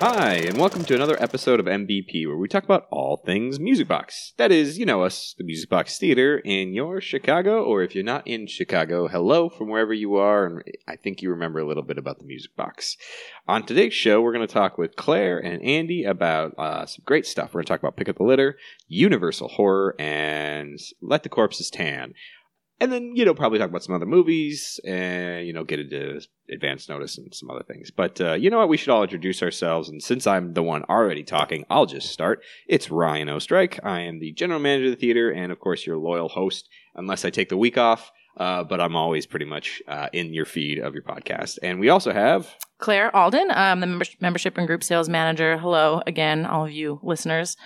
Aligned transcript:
Hi, 0.00 0.36
and 0.36 0.56
welcome 0.56 0.82
to 0.86 0.94
another 0.94 1.22
episode 1.22 1.60
of 1.60 1.66
MBP 1.66 2.26
where 2.26 2.38
we 2.38 2.48
talk 2.48 2.64
about 2.64 2.86
all 2.90 3.18
things 3.18 3.60
Music 3.60 3.86
Box. 3.86 4.32
That 4.38 4.50
is, 4.50 4.78
you 4.78 4.86
know 4.86 5.02
us, 5.02 5.34
the 5.36 5.44
Music 5.44 5.68
Box 5.68 5.98
Theater 5.98 6.38
in 6.38 6.72
your 6.72 7.02
Chicago, 7.02 7.64
or 7.64 7.82
if 7.82 7.94
you're 7.94 8.02
not 8.02 8.26
in 8.26 8.46
Chicago, 8.46 9.08
hello 9.08 9.50
from 9.50 9.68
wherever 9.68 9.92
you 9.92 10.16
are, 10.16 10.46
and 10.46 10.62
I 10.88 10.96
think 10.96 11.20
you 11.20 11.28
remember 11.28 11.58
a 11.58 11.66
little 11.66 11.82
bit 11.82 11.98
about 11.98 12.18
the 12.18 12.24
Music 12.24 12.56
Box. 12.56 12.96
On 13.46 13.62
today's 13.62 13.92
show, 13.92 14.22
we're 14.22 14.32
going 14.32 14.46
to 14.46 14.50
talk 14.50 14.78
with 14.78 14.96
Claire 14.96 15.38
and 15.38 15.62
Andy 15.62 16.04
about 16.04 16.54
uh, 16.56 16.86
some 16.86 17.02
great 17.04 17.26
stuff. 17.26 17.50
We're 17.52 17.58
going 17.58 17.66
to 17.66 17.72
talk 17.74 17.80
about 17.80 17.98
Pick 17.98 18.08
of 18.08 18.16
the 18.16 18.22
Litter, 18.22 18.56
Universal 18.88 19.48
Horror, 19.48 19.96
and 19.98 20.78
Let 21.02 21.24
the 21.24 21.28
Corpses 21.28 21.68
Tan. 21.68 22.14
And 22.80 22.90
then, 22.90 23.12
you 23.14 23.26
know, 23.26 23.34
probably 23.34 23.58
talk 23.58 23.68
about 23.68 23.84
some 23.84 23.94
other 23.94 24.06
movies 24.06 24.80
and, 24.86 25.46
you 25.46 25.52
know, 25.52 25.64
get 25.64 25.80
into 25.80 26.22
advance 26.50 26.88
notice 26.88 27.18
and 27.18 27.34
some 27.34 27.50
other 27.50 27.62
things. 27.62 27.90
But 27.90 28.20
uh, 28.20 28.32
you 28.32 28.48
know 28.48 28.58
what? 28.58 28.70
We 28.70 28.78
should 28.78 28.88
all 28.88 29.02
introduce 29.02 29.42
ourselves. 29.42 29.90
And 29.90 30.02
since 30.02 30.26
I'm 30.26 30.54
the 30.54 30.62
one 30.62 30.84
already 30.84 31.22
talking, 31.22 31.66
I'll 31.68 31.84
just 31.84 32.10
start. 32.10 32.42
It's 32.66 32.90
Ryan 32.90 33.28
Oestreich. 33.28 33.78
I 33.84 34.00
am 34.00 34.18
the 34.18 34.32
general 34.32 34.60
manager 34.60 34.86
of 34.86 34.92
the 34.92 34.96
theater 34.96 35.30
and, 35.30 35.52
of 35.52 35.60
course, 35.60 35.86
your 35.86 35.98
loyal 35.98 36.30
host, 36.30 36.70
unless 36.94 37.26
I 37.26 37.30
take 37.30 37.50
the 37.50 37.58
week 37.58 37.76
off. 37.76 38.10
Uh, 38.36 38.64
but 38.64 38.80
I'm 38.80 38.96
always 38.96 39.26
pretty 39.26 39.44
much 39.44 39.82
uh, 39.86 40.08
in 40.14 40.32
your 40.32 40.46
feed 40.46 40.78
of 40.78 40.94
your 40.94 41.02
podcast. 41.02 41.58
And 41.62 41.80
we 41.80 41.90
also 41.90 42.12
have 42.12 42.48
Claire 42.78 43.14
Alden, 43.14 43.50
I'm 43.50 43.80
the 43.80 43.86
member- 43.86 44.06
membership 44.20 44.56
and 44.56 44.66
group 44.66 44.82
sales 44.82 45.08
manager. 45.08 45.58
Hello 45.58 46.00
again, 46.06 46.46
all 46.46 46.64
of 46.64 46.72
you 46.72 47.00
listeners. 47.02 47.58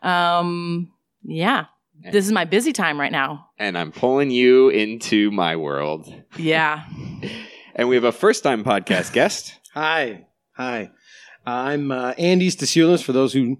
Um, 0.00 0.92
yeah, 1.22 1.66
this 2.10 2.26
is 2.26 2.32
my 2.32 2.44
busy 2.44 2.72
time 2.72 2.98
right 2.98 3.12
now. 3.12 3.46
and 3.58 3.76
I'm 3.78 3.92
pulling 3.92 4.30
you 4.30 4.68
into 4.70 5.30
my 5.30 5.56
world. 5.56 6.12
Yeah. 6.36 6.84
And 7.74 7.88
we 7.88 7.94
have 7.94 8.04
a 8.04 8.12
first 8.12 8.42
time 8.42 8.64
podcast 8.64 9.14
guest. 9.14 9.58
Hi. 9.72 10.26
Hi. 10.58 10.90
I'm 11.46 11.90
uh, 11.90 12.12
Andy 12.18 12.50
Stasiulis, 12.50 13.02
for 13.02 13.12
those 13.14 13.32
who 13.32 13.56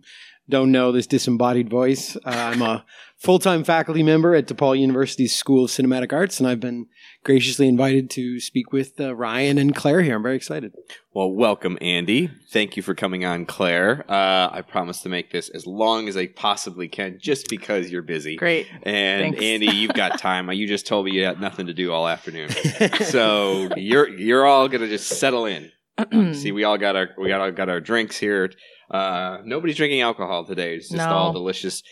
don't 0.50 0.70
know 0.70 0.92
this 0.92 1.06
disembodied 1.06 1.70
voice. 1.70 2.14
Uh, 2.16 2.20
I'm 2.24 2.60
a 2.60 2.84
full 3.22 3.38
time 3.38 3.62
faculty 3.62 4.02
member 4.02 4.34
at 4.34 4.46
DePaul 4.46 4.78
University's 4.78 5.34
School 5.34 5.64
of 5.64 5.70
Cinematic 5.70 6.12
Arts, 6.12 6.40
and 6.40 6.48
I've 6.48 6.60
been 6.60 6.86
graciously 7.24 7.68
invited 7.68 8.10
to 8.10 8.40
speak 8.40 8.72
with 8.72 9.00
uh, 9.00 9.14
Ryan 9.14 9.58
and 9.58 9.74
Claire 9.74 10.02
here. 10.02 10.16
I'm 10.16 10.22
very 10.22 10.34
excited. 10.36 10.74
Well, 11.14 11.30
welcome, 11.30 11.78
Andy. 11.80 12.30
Thank 12.50 12.76
you 12.76 12.82
for 12.82 12.94
coming 12.94 13.24
on, 13.24 13.46
Claire. 13.46 14.04
Uh, 14.10 14.48
I 14.52 14.62
promise 14.66 15.00
to 15.02 15.08
make 15.08 15.30
this 15.30 15.48
as 15.50 15.66
long 15.66 16.08
as 16.08 16.16
I 16.16 16.26
possibly 16.26 16.88
can, 16.88 17.18
just 17.20 17.48
because 17.48 17.90
you're 17.90 18.02
busy. 18.02 18.36
Great. 18.36 18.66
And 18.82 19.22
Thanks. 19.34 19.42
Andy, 19.42 19.66
you've 19.76 19.94
got 19.94 20.18
time. 20.18 20.50
You 20.50 20.66
just 20.66 20.86
told 20.86 21.06
me 21.06 21.12
you 21.12 21.24
had 21.24 21.40
nothing 21.40 21.66
to 21.66 21.74
do 21.74 21.92
all 21.92 22.08
afternoon, 22.08 22.48
so 23.04 23.68
you're 23.76 24.08
you're 24.08 24.44
all 24.46 24.68
gonna 24.68 24.88
just 24.88 25.08
settle 25.08 25.46
in. 25.46 25.70
See, 26.34 26.50
we 26.52 26.64
all 26.64 26.78
got 26.78 26.96
our 26.96 27.10
we 27.18 27.28
got 27.28 27.40
all 27.40 27.52
got 27.52 27.68
our 27.68 27.80
drinks 27.80 28.16
here. 28.18 28.50
Uh, 28.90 29.38
nobody's 29.44 29.76
drinking 29.76 30.00
alcohol 30.00 30.44
today. 30.44 30.74
It's 30.74 30.88
just 30.88 30.98
No. 30.98 31.08
all 31.14 31.32
delicious, 31.32 31.82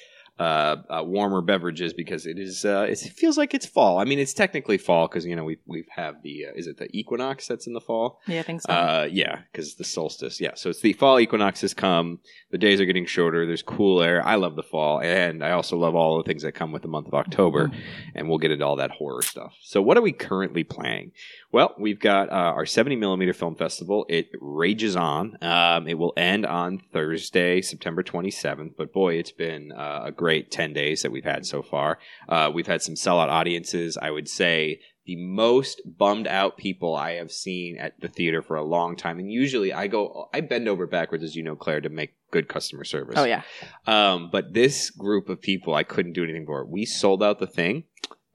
uh, 0.41 0.77
uh, 0.89 1.05
warmer 1.05 1.43
beverages 1.43 1.93
because 1.93 2.25
it 2.25 2.39
is 2.39 2.65
uh, 2.65 2.87
it 2.89 2.99
feels 2.99 3.37
like 3.37 3.53
it's 3.53 3.67
fall. 3.67 3.99
I 3.99 4.05
mean, 4.05 4.19
it's 4.19 4.33
technically 4.33 4.79
fall 4.79 5.07
because 5.07 5.27
you 5.27 5.37
know 5.37 5.45
we 5.45 5.59
we 5.67 5.85
have 5.91 6.23
the 6.23 6.47
uh, 6.47 6.53
is 6.55 6.67
it 6.67 6.79
the 6.79 6.89
equinox 6.99 7.47
that's 7.47 7.67
in 7.67 7.75
the 7.75 7.81
fall? 7.81 8.21
yeah, 8.27 8.41
I 8.41 8.43
think 8.43 8.63
so. 8.63 8.73
Uh, 8.73 9.09
yeah, 9.11 9.41
because 9.53 9.75
the 9.75 9.85
solstice. 9.85 10.41
Yeah, 10.41 10.53
so 10.55 10.71
it's 10.71 10.81
the 10.81 10.95
fall 10.95 11.21
equinox 11.21 11.61
has 11.61 11.75
come. 11.75 12.21
The 12.53 12.59
days 12.59 12.81
are 12.81 12.87
getting 12.87 13.05
shorter. 13.05 13.45
There's 13.45 13.63
cool 13.63 14.03
air. 14.03 14.27
I 14.27 14.37
love 14.37 14.57
the 14.57 14.63
fall, 14.63 15.03
and 15.03 15.45
I 15.45 15.51
also 15.51 15.77
love 15.77 15.95
all 15.95 16.17
the 16.17 16.25
things 16.25 16.43
that 16.43 16.53
come 16.53 16.73
with 16.73 16.81
the 16.81 16.89
month 16.89 17.09
of 17.09 17.15
October. 17.15 17.71
And 18.15 18.27
we'll 18.27 18.39
get 18.39 18.51
into 18.51 18.65
all 18.65 18.77
that 18.77 18.93
horror 18.93 19.21
stuff. 19.21 19.55
So, 19.61 19.83
what 19.83 19.99
are 19.99 20.03
we 20.03 20.13
currently 20.13 20.65
playing? 20.65 21.13
Well, 21.53 21.75
we've 21.79 21.99
got 21.99 22.31
uh, 22.31 22.33
our 22.33 22.65
70 22.65 22.97
millimeter 22.97 23.33
film 23.33 23.57
festival. 23.57 24.07
It 24.09 24.29
rages 24.41 24.95
on. 24.95 25.37
Um, 25.43 25.89
it 25.89 25.99
will 25.99 26.13
end 26.17 26.47
on 26.47 26.79
Thursday, 26.93 27.61
September 27.61 28.05
27th. 28.05 28.77
But 28.77 28.93
boy, 28.93 29.15
it's 29.15 29.33
been 29.33 29.73
uh, 29.73 30.03
a 30.05 30.13
great 30.13 30.51
10 30.53 30.73
days 30.73 31.03
that 31.03 31.11
we've 31.11 31.25
had 31.25 31.45
so 31.45 31.63
far. 31.63 31.99
Uh, 32.29 32.51
we've 32.55 32.69
had 32.69 32.83
some 32.83 32.95
sellout 32.95 33.29
audiences. 33.29 33.99
I 34.01 34.11
would 34.11 34.29
say 34.29 34.81
the 35.07 35.17
most 35.17 35.81
bummed 35.85 36.29
out 36.29 36.57
people 36.57 36.95
I 36.95 37.15
have 37.15 37.33
seen 37.33 37.79
at 37.79 38.01
the 38.01 38.07
theater 38.07 38.43
for 38.43 38.55
a 38.55 38.63
long 38.63 38.95
time. 38.95 39.19
And 39.19 39.33
usually 39.33 39.73
I 39.73 39.89
go, 39.89 40.29
I 40.33 40.41
bend 40.41 40.69
over 40.69 40.87
backwards, 40.87 41.25
as 41.25 41.35
you 41.35 41.43
know, 41.43 41.57
Claire, 41.57 41.81
to 41.81 41.89
make 41.89 42.15
good 42.31 42.49
customer 42.49 42.85
service. 42.85 43.17
oh, 43.19 43.25
yeah. 43.25 43.43
Um, 43.89 44.29
but 44.31 44.55
this 44.55 44.91
group 44.91 45.29
of 45.29 45.41
people, 45.41 45.75
I 45.75 45.83
couldn't 45.83 46.13
do 46.13 46.23
anything 46.23 46.47
for. 46.47 46.65
We 46.65 46.85
sold 46.85 47.25
out 47.25 47.41
the 47.41 47.49
thing. 47.49 47.85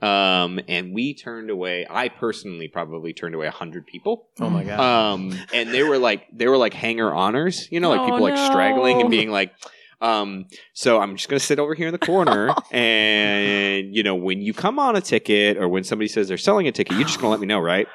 Um, 0.02 0.60
and 0.68 0.94
we 0.94 1.14
turned 1.14 1.50
away, 1.50 1.88
I 1.90 2.10
personally 2.10 2.68
probably 2.68 3.14
turned 3.14 3.34
away 3.34 3.48
a 3.48 3.52
hundred 3.52 3.88
people. 3.88 4.28
Oh 4.40 4.50
my 4.50 4.64
God. 4.64 4.80
Um, 4.80 5.34
and 5.54 5.74
they 5.74 5.84
were 5.84 5.98
like, 5.98 6.28
they 6.34 6.48
were 6.48 6.58
like 6.58 6.74
hanger 6.74 7.14
honors, 7.14 7.72
you 7.72 7.80
know, 7.80 7.90
like 7.90 8.02
Oh, 8.02 8.06
people 8.06 8.22
like 8.22 8.38
straggling 8.38 9.02
and 9.02 9.10
being 9.10 9.32
like, 9.32 9.54
um, 10.02 10.48
so 10.74 11.00
I'm 11.00 11.16
just 11.16 11.30
going 11.30 11.40
to 11.40 11.46
sit 11.46 11.58
over 11.58 11.74
here 11.74 11.88
in 11.88 11.94
the 11.94 11.98
corner 11.98 12.54
and, 12.72 13.96
you 13.96 14.04
know, 14.04 14.16
when 14.16 14.42
you 14.42 14.54
come 14.54 14.78
on 14.80 14.96
a 14.96 15.02
ticket 15.02 15.58
or 15.58 15.68
when 15.70 15.84
somebody 15.84 16.10
says 16.10 16.28
they're 16.28 16.38
selling 16.38 16.68
a 16.68 16.72
ticket, 16.72 16.98
you're 16.98 17.08
just 17.08 17.20
going 17.20 17.30
to 17.30 17.32
let 17.32 17.40
me 17.40 17.48
know, 17.48 17.60
right? 17.60 17.88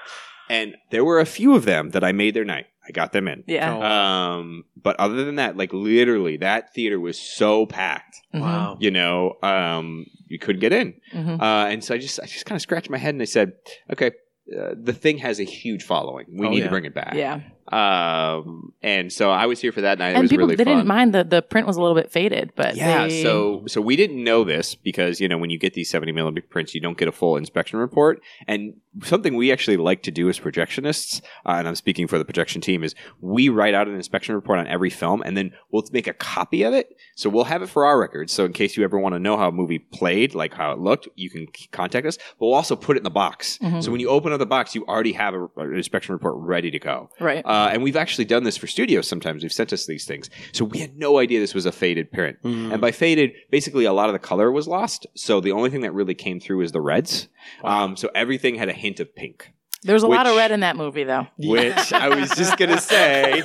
And 0.48 0.76
there 0.90 1.04
were 1.04 1.20
a 1.20 1.26
few 1.26 1.54
of 1.54 1.64
them 1.64 1.90
that 1.90 2.02
I 2.02 2.12
made 2.12 2.34
their 2.34 2.44
night. 2.44 2.66
I 2.90 2.92
got 2.92 3.12
them 3.12 3.28
in. 3.28 3.44
Yeah. 3.46 3.72
Oh. 3.76 3.82
Um, 3.82 4.64
but 4.76 4.98
other 4.98 5.24
than 5.24 5.36
that, 5.36 5.56
like 5.56 5.72
literally, 5.72 6.36
that 6.38 6.74
theater 6.74 6.98
was 6.98 7.18
so 7.20 7.66
packed. 7.66 8.16
Mhm. 8.34 8.40
wow. 8.40 8.76
You 8.80 8.90
know, 8.90 9.36
um, 9.42 10.06
you 10.26 10.38
couldn't 10.40 10.60
get 10.60 10.72
in, 10.72 10.94
Mhm. 11.14 11.40
uh, 11.40 11.68
and 11.70 11.82
so 11.84 11.94
I 11.94 11.98
just, 11.98 12.18
I 12.20 12.26
just 12.26 12.46
kind 12.46 12.56
of 12.56 12.62
scratched 12.62 12.90
my 12.90 12.98
head 12.98 13.14
and 13.14 13.22
I 13.22 13.26
said, 13.26 13.52
okay, 13.92 14.10
uh, 14.58 14.74
the 14.76 14.92
thing 14.92 15.18
has 15.18 15.38
a 15.38 15.44
huge 15.44 15.84
following. 15.84 16.26
We 16.32 16.46
Oh, 16.46 16.50
need 16.50 16.58
yeah. 16.58 16.64
to 16.64 16.70
bring 16.70 16.84
it 16.84 16.94
back. 16.94 17.14
Yeah. 17.14 17.40
Um, 17.68 18.72
and 18.82 19.12
so 19.12 19.30
I 19.30 19.46
was 19.46 19.60
here 19.60 19.72
for 19.72 19.80
that 19.82 19.98
night. 19.98 20.10
It 20.10 20.14
And 20.14 20.22
was 20.22 20.30
people, 20.30 20.46
really 20.46 20.56
they 20.56 20.64
fun. 20.64 20.76
didn't 20.76 20.88
mind 20.88 21.14
the, 21.14 21.24
the 21.24 21.42
print 21.42 21.66
was 21.66 21.76
a 21.76 21.80
little 21.80 21.94
bit 21.96 22.10
faded, 22.10 22.52
but 22.56 22.76
Yeah, 22.76 23.06
they- 23.06 23.22
so 23.22 23.64
so 23.66 23.80
we 23.80 23.96
didn't 23.96 24.22
know 24.22 24.44
this 24.44 24.74
because 24.74 25.20
you 25.20 25.28
know 25.28 25.38
when 25.38 25.50
you 25.50 25.58
get 25.58 25.74
these 25.74 25.88
seventy 25.90 26.12
millimeter 26.12 26.46
prints, 26.48 26.74
you 26.74 26.80
don't 26.80 26.98
get 26.98 27.08
a 27.08 27.12
full 27.12 27.36
inspection 27.36 27.78
report. 27.78 28.20
And 28.46 28.74
something 29.04 29.36
we 29.36 29.52
actually 29.52 29.76
like 29.76 30.02
to 30.02 30.10
do 30.10 30.28
as 30.28 30.38
projectionists, 30.40 31.20
uh, 31.46 31.50
and 31.52 31.68
I'm 31.68 31.74
speaking 31.76 32.06
for 32.08 32.18
the 32.18 32.24
projection 32.24 32.60
team, 32.60 32.82
is 32.82 32.94
we 33.20 33.48
write 33.48 33.74
out 33.74 33.86
an 33.88 33.94
inspection 33.94 34.34
report 34.34 34.58
on 34.58 34.66
every 34.66 34.90
film, 34.90 35.22
and 35.24 35.36
then 35.36 35.52
we'll 35.70 35.84
make 35.92 36.06
a 36.06 36.12
copy 36.14 36.62
of 36.64 36.74
it. 36.74 36.96
So 37.14 37.30
we'll 37.30 37.44
have 37.44 37.62
it 37.62 37.68
for 37.68 37.86
our 37.86 38.00
records. 38.00 38.32
So 38.32 38.44
in 38.44 38.52
case 38.52 38.76
you 38.76 38.84
ever 38.84 38.98
want 38.98 39.14
to 39.14 39.18
know 39.18 39.36
how 39.36 39.48
a 39.48 39.52
movie 39.52 39.78
played, 39.78 40.34
like 40.34 40.54
how 40.54 40.72
it 40.72 40.78
looked, 40.78 41.08
you 41.14 41.30
can 41.30 41.46
contact 41.70 42.06
us. 42.06 42.16
But 42.38 42.46
we'll 42.46 42.54
also 42.54 42.74
put 42.76 42.96
it 42.96 43.00
in 43.00 43.04
the 43.04 43.10
box. 43.10 43.58
Mhm. 43.62 43.82
So 43.82 43.90
when 43.92 44.00
you 44.00 44.08
open 44.08 44.32
up 44.32 44.38
the 44.38 44.46
box, 44.46 44.74
you 44.74 44.84
already 44.86 45.12
have 45.12 45.34
a, 45.34 45.44
an 45.58 45.74
inspection 45.76 46.12
report 46.14 46.34
ready 46.38 46.70
to 46.70 46.78
go. 46.78 47.10
Right. 47.20 47.44
Uh, 47.50 47.70
and 47.72 47.82
we've 47.82 47.96
actually 47.96 48.24
done 48.24 48.44
this 48.44 48.56
for 48.56 48.66
studios 48.68 49.08
sometimes. 49.08 49.42
We've 49.42 49.52
sent 49.52 49.72
us 49.72 49.86
these 49.86 50.04
things. 50.04 50.30
So 50.52 50.64
we 50.64 50.78
had 50.78 50.96
no 50.96 51.18
idea 51.18 51.40
this 51.40 51.54
was 51.54 51.66
a 51.66 51.72
faded 51.72 52.12
print. 52.12 52.36
Mm. 52.44 52.72
And 52.72 52.80
by 52.80 52.92
faded, 52.92 53.32
basically 53.50 53.84
a 53.86 53.92
lot 53.92 54.08
of 54.08 54.12
the 54.12 54.18
color 54.30 54.52
was 54.52 54.68
lost. 54.68 55.06
So 55.16 55.40
the 55.40 55.52
only 55.52 55.70
thing 55.70 55.80
that 55.80 55.92
really 55.92 56.14
came 56.14 56.38
through 56.40 56.60
is 56.62 56.70
the 56.72 56.80
reds. 56.80 57.28
Um, 57.64 57.96
so 57.96 58.08
everything 58.14 58.54
had 58.54 58.68
a 58.68 58.72
hint 58.84 59.00
of 59.00 59.08
pink, 59.16 59.52
There 59.82 59.94
was 59.94 60.02
a 60.04 60.08
lot 60.08 60.26
of 60.26 60.36
red 60.36 60.52
in 60.52 60.60
that 60.60 60.76
movie, 60.76 61.04
though. 61.04 61.26
which 61.38 61.92
I 61.92 62.08
was 62.08 62.30
just 62.30 62.56
going 62.56 62.70
to 62.76 62.80
say 62.80 63.42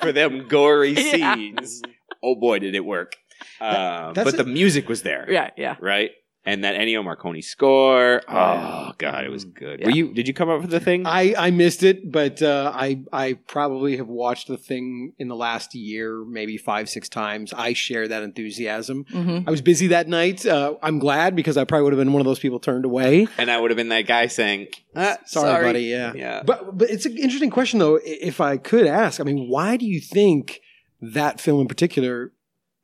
for 0.00 0.12
them 0.12 0.46
gory 0.48 0.92
Yeah. 0.92 1.34
scenes. 1.34 1.82
Oh 2.22 2.34
boy, 2.36 2.58
did 2.60 2.74
it 2.74 2.84
work. 2.84 3.16
Uh, 3.60 4.12
that's 4.12 4.30
but 4.30 4.40
a- 4.40 4.44
the 4.44 4.50
music 4.50 4.88
was 4.88 5.02
there. 5.02 5.26
Yeah, 5.30 5.50
yeah. 5.56 5.76
Right? 5.80 6.10
And 6.46 6.62
that 6.62 6.74
Ennio 6.74 7.02
Morricone 7.02 7.42
score. 7.42 8.20
Oh, 8.28 8.32
Yeah. 8.34 8.90
God, 8.98 9.24
it 9.24 9.30
was 9.30 9.46
good. 9.46 9.80
Yeah. 9.80 9.86
Were 9.86 9.92
you, 9.92 10.12
did 10.12 10.28
you 10.28 10.34
come 10.34 10.50
up 10.50 10.60
with 10.60 10.70
the 10.70 10.78
thing? 10.78 11.06
I, 11.06 11.34
I 11.38 11.50
missed 11.50 11.82
it, 11.82 12.12
but 12.12 12.42
uh, 12.42 12.70
I 12.74 13.00
I 13.14 13.32
probably 13.48 13.96
have 13.96 14.08
watched 14.08 14.48
the 14.48 14.58
thing 14.58 15.14
in 15.18 15.28
the 15.28 15.36
last 15.36 15.74
year, 15.74 16.22
maybe 16.22 16.58
five 16.58 16.90
six 16.90 17.08
times. 17.08 17.54
I 17.54 17.72
share 17.72 18.06
that 18.08 18.22
enthusiasm. 18.22 19.06
hmm 19.10 19.38
I 19.46 19.50
was 19.50 19.62
busy 19.62 19.86
that 19.88 20.06
night. 20.08 20.44
Uh, 20.44 20.74
I'm 20.82 20.98
glad 20.98 21.34
because 21.34 21.56
I 21.56 21.64
probably 21.64 21.84
would 21.84 21.92
have 21.94 21.98
been 22.00 22.12
one 22.12 22.20
of 22.20 22.26
those 22.26 22.38
people 22.40 22.60
turned 22.60 22.84
away. 22.84 23.26
and 23.38 23.50
I 23.50 23.58
would 23.58 23.70
have 23.70 23.76
been 23.78 23.88
that 23.88 24.06
guy 24.06 24.26
saying, 24.26 24.68
ah, 24.94 25.16
Sorry, 25.24 25.64
buddy. 25.64 25.84
Yeah. 25.84 26.12
Yeah. 26.14 26.42
But 26.44 26.76
but 26.76 26.90
it's 26.90 27.06
an 27.06 27.16
interesting 27.16 27.50
question 27.50 27.78
though. 27.78 27.98
If 28.04 28.42
I 28.42 28.58
could 28.58 28.86
ask, 28.86 29.18
I 29.18 29.24
mean, 29.24 29.48
why 29.48 29.78
do 29.78 29.86
you 29.86 29.98
think 30.00 30.60
that 31.00 31.40
film 31.40 31.60
in 31.62 31.68
particular 31.68 32.32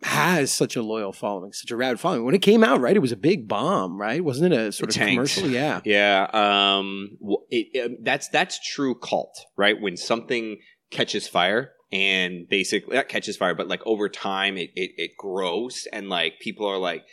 has 0.03 0.53
such 0.53 0.77
a 0.77 0.83
loyal 0.83 1.13
following, 1.13 1.53
such 1.53 1.71
a 1.71 1.77
rad 1.77 2.01
following? 2.01 2.25
When 2.25 2.35
it 2.35 2.43
came 2.43 2.65
out, 2.65 2.81
right, 2.81 2.97
it 2.97 3.01
was 3.01 3.13
a 3.13 3.17
big 3.17 3.47
bomb, 3.49 4.01
right? 4.01 4.25
Wasn't 4.25 4.53
it 4.53 4.57
a 4.59 4.73
sort 4.73 4.91
It 4.91 4.97
of 4.97 4.99
tanked. 5.01 5.15
commercial? 5.15 5.49
Yeah. 5.49 5.81
Yeah, 5.85 6.29
um, 6.33 7.19
it, 7.51 7.67
it- 7.75 8.05
that's 8.05 8.29
that's 8.29 8.59
true 8.67 8.95
cult, 8.95 9.39
right? 9.57 9.81
When 9.81 9.97
something 9.97 10.59
catches 10.91 11.29
fire 11.29 11.73
and 11.93 12.49
basically 12.49 12.97
not 12.97 13.09
catches 13.09 13.37
fire, 13.37 13.55
but 13.55 13.69
like 13.69 13.83
over 13.87 14.09
time 14.09 14.57
it, 14.57 14.71
it 14.75 14.91
it 14.97 15.11
grows 15.19 15.87
and 15.93 16.09
like 16.09 16.41
people 16.41 16.67
are 16.67 16.79
like, 16.79 17.05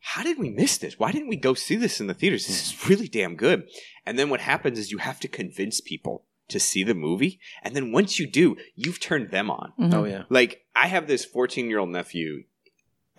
how 0.00 0.22
did 0.22 0.38
we 0.38 0.48
miss 0.50 0.78
this? 0.78 0.98
Why 0.98 1.12
didn't 1.12 1.28
we 1.28 1.36
go 1.36 1.52
see 1.54 1.76
this 1.76 2.00
in 2.00 2.06
the 2.06 2.14
theaters? 2.14 2.46
This 2.46 2.68
is 2.72 2.88
really 2.88 3.08
damn 3.08 3.36
good. 3.36 3.68
And 4.06 4.18
then 4.18 4.30
what 4.30 4.40
happens 4.40 4.78
is 4.78 4.90
you 4.90 4.98
have 4.98 5.20
to 5.20 5.28
convince 5.28 5.80
people 5.80 6.24
to 6.50 6.60
see 6.60 6.82
the 6.84 6.94
movie, 6.94 7.38
and 7.62 7.74
then 7.74 7.92
once 7.92 8.18
you 8.18 8.26
do, 8.26 8.56
you've 8.74 9.00
turned 9.00 9.30
them 9.30 9.50
on. 9.50 9.72
Mhm. 9.78 9.94
Oh 9.94 10.04
yeah. 10.04 10.24
Like 10.28 10.64
I 10.76 10.86
have 10.88 11.06
this 11.06 11.24
14 11.24 11.68
year 11.68 11.78
old 11.78 11.90
nephew. 11.90 12.44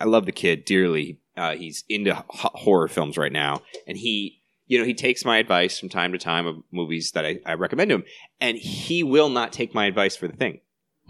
I 0.00 0.04
love 0.04 0.26
the 0.26 0.32
kid 0.32 0.64
dearly. 0.64 1.18
Uh, 1.36 1.54
he's 1.56 1.84
into 1.88 2.10
h- 2.10 2.24
horror 2.30 2.88
films 2.88 3.16
right 3.16 3.32
now, 3.32 3.62
and 3.86 3.96
he, 3.96 4.40
you 4.66 4.78
know, 4.78 4.84
he 4.84 4.94
takes 4.94 5.24
my 5.24 5.38
advice 5.38 5.78
from 5.78 5.88
time 5.88 6.12
to 6.12 6.18
time 6.18 6.46
of 6.46 6.56
movies 6.70 7.12
that 7.12 7.24
I, 7.24 7.38
I 7.46 7.54
recommend 7.54 7.88
to 7.90 7.96
him, 7.96 8.04
and 8.40 8.58
he 8.58 9.02
will 9.02 9.28
not 9.30 9.52
take 9.52 9.74
my 9.74 9.86
advice 9.86 10.14
for 10.16 10.28
the 10.28 10.36
thing. 10.36 10.60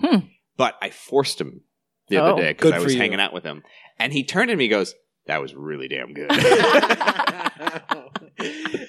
Hmm. 0.00 0.26
but 0.56 0.76
I 0.80 0.90
forced 0.90 1.40
him 1.40 1.62
the 2.08 2.18
Oh, 2.18 2.24
other 2.32 2.42
day 2.42 2.52
because 2.52 2.72
I 2.72 2.78
was 2.78 2.94
you. 2.94 3.00
hanging 3.00 3.20
out 3.20 3.32
with 3.32 3.44
him, 3.44 3.62
and 3.98 4.12
he 4.12 4.22
turned 4.24 4.48
to 4.48 4.56
me 4.56 4.64
and 4.66 4.70
goes, 4.70 4.94
"That 5.26 5.40
was 5.40 5.54
really 5.54 5.88
damn 5.88 6.12
good." 6.14 6.30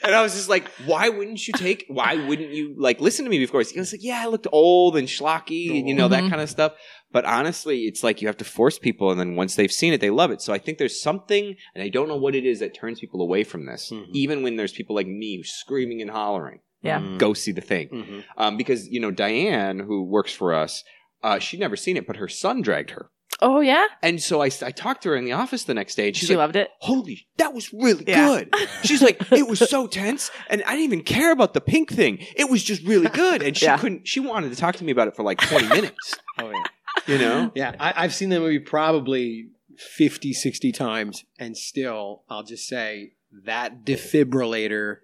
and 0.03 0.15
I 0.15 0.21
was 0.21 0.33
just 0.33 0.49
like, 0.49 0.67
"Why 0.85 1.09
wouldn't 1.09 1.45
you 1.47 1.53
take? 1.53 1.85
Why 1.87 2.15
wouldn't 2.15 2.51
you 2.51 2.75
like 2.77 2.99
listen 3.01 3.25
to 3.25 3.31
me 3.31 3.39
before?" 3.39 3.61
He 3.61 3.79
was 3.79 3.91
like, 3.93 4.03
"Yeah, 4.03 4.21
I 4.23 4.27
looked 4.27 4.47
old 4.51 4.95
and 4.97 5.07
schlocky, 5.07 5.77
and 5.79 5.87
you 5.87 5.93
know 5.95 6.07
that 6.07 6.23
Mhm. 6.23 6.29
kind 6.29 6.41
of 6.41 6.49
stuff." 6.49 6.73
But 7.11 7.25
honestly, 7.25 7.81
it's 7.81 8.03
like 8.03 8.21
you 8.21 8.27
have 8.27 8.37
to 8.37 8.45
force 8.45 8.79
people, 8.79 9.11
and 9.11 9.19
then 9.19 9.35
once 9.35 9.55
they've 9.55 9.71
seen 9.71 9.93
it, 9.93 10.01
they 10.01 10.09
love 10.09 10.31
it. 10.31 10.41
So 10.41 10.51
I 10.53 10.57
think 10.57 10.77
there's 10.77 10.99
something, 11.01 11.55
and 11.75 11.83
I 11.83 11.89
don't 11.89 12.07
know 12.07 12.17
what 12.17 12.35
it 12.35 12.45
is 12.45 12.59
that 12.59 12.73
turns 12.73 12.99
people 12.99 13.21
away 13.21 13.43
from 13.43 13.65
this. 13.65 13.91
Mhm. 13.91 14.07
Even 14.13 14.41
when 14.43 14.55
there's 14.55 14.73
people 14.73 14.95
like 14.95 15.07
me 15.07 15.43
screaming 15.43 16.01
and 16.01 16.09
hollering, 16.09 16.59
Yeah. 16.81 16.99
Mm. 16.99 17.17
go 17.19 17.33
see 17.33 17.51
the 17.51 17.61
thing 17.61 17.89
Mhm. 17.89 18.23
um, 18.37 18.57
because 18.57 18.87
you 18.87 18.99
know 18.99 19.11
Diane, 19.11 19.79
who 19.79 20.03
works 20.03 20.33
for 20.33 20.53
us, 20.53 20.83
uh, 21.21 21.37
she'd 21.39 21.59
never 21.59 21.75
seen 21.75 21.97
it, 21.97 22.07
but 22.07 22.15
her 22.17 22.27
son 22.27 22.61
dragged 22.61 22.91
her, 22.91 23.09
Oh 23.45 23.59
yeah, 23.59 23.85
and 24.01 24.21
so 24.23 24.41
I, 24.41 24.45
I 24.45 24.71
talked 24.71 25.03
to 25.03 25.09
her 25.09 25.15
in 25.17 25.25
the 25.25 25.33
office 25.33 25.65
the 25.65 25.73
next 25.73 25.95
day, 25.95 26.07
and 26.07 26.15
she's 26.15 26.27
she 26.29 26.33
like, 26.35 26.43
loved 26.43 26.55
it. 26.55 26.69
"Holy, 26.79 27.27
that 27.37 27.53
was 27.53 27.73
really 27.73 28.05
Yeah. 28.07 28.25
good." 28.25 28.55
She's 28.85 29.01
like, 29.01 29.21
"It 29.33 29.47
was 29.49 29.59
so 29.59 29.85
tense, 29.87 30.31
and 30.49 30.63
I 30.63 30.71
didn't 30.71 30.85
even 30.85 31.03
care 31.03 31.31
about 31.33 31.53
the 31.53 31.59
pink 31.59 31.91
thing. 31.91 32.19
It 32.37 32.49
was 32.49 32.63
just 32.63 32.81
really 32.83 33.09
good." 33.09 33.43
And 33.43 33.57
she 33.57 33.65
Yeah. 33.65 33.77
couldn't. 33.77 34.07
She 34.07 34.21
wanted 34.21 34.51
to 34.51 34.55
talk 34.55 34.77
to 34.77 34.83
me 34.85 34.91
about 34.93 35.09
it 35.09 35.15
for 35.17 35.23
like 35.23 35.39
twenty 35.41 35.67
minutes. 35.67 36.15
Oh, 36.39 36.49
yeah. 36.49 36.63
You 37.05 37.17
know? 37.19 37.51
Yeah, 37.53 37.75
I, 37.79 37.93
I've 37.97 38.13
seen 38.15 38.29
that 38.29 38.39
movie 38.39 38.57
probably 38.59 39.49
50, 39.77 40.33
60 40.33 40.71
times, 40.71 41.25
and 41.37 41.55
still, 41.57 42.23
I'll 42.29 42.41
just 42.43 42.67
say 42.67 43.11
that 43.45 43.85
defibrillator 43.85 44.97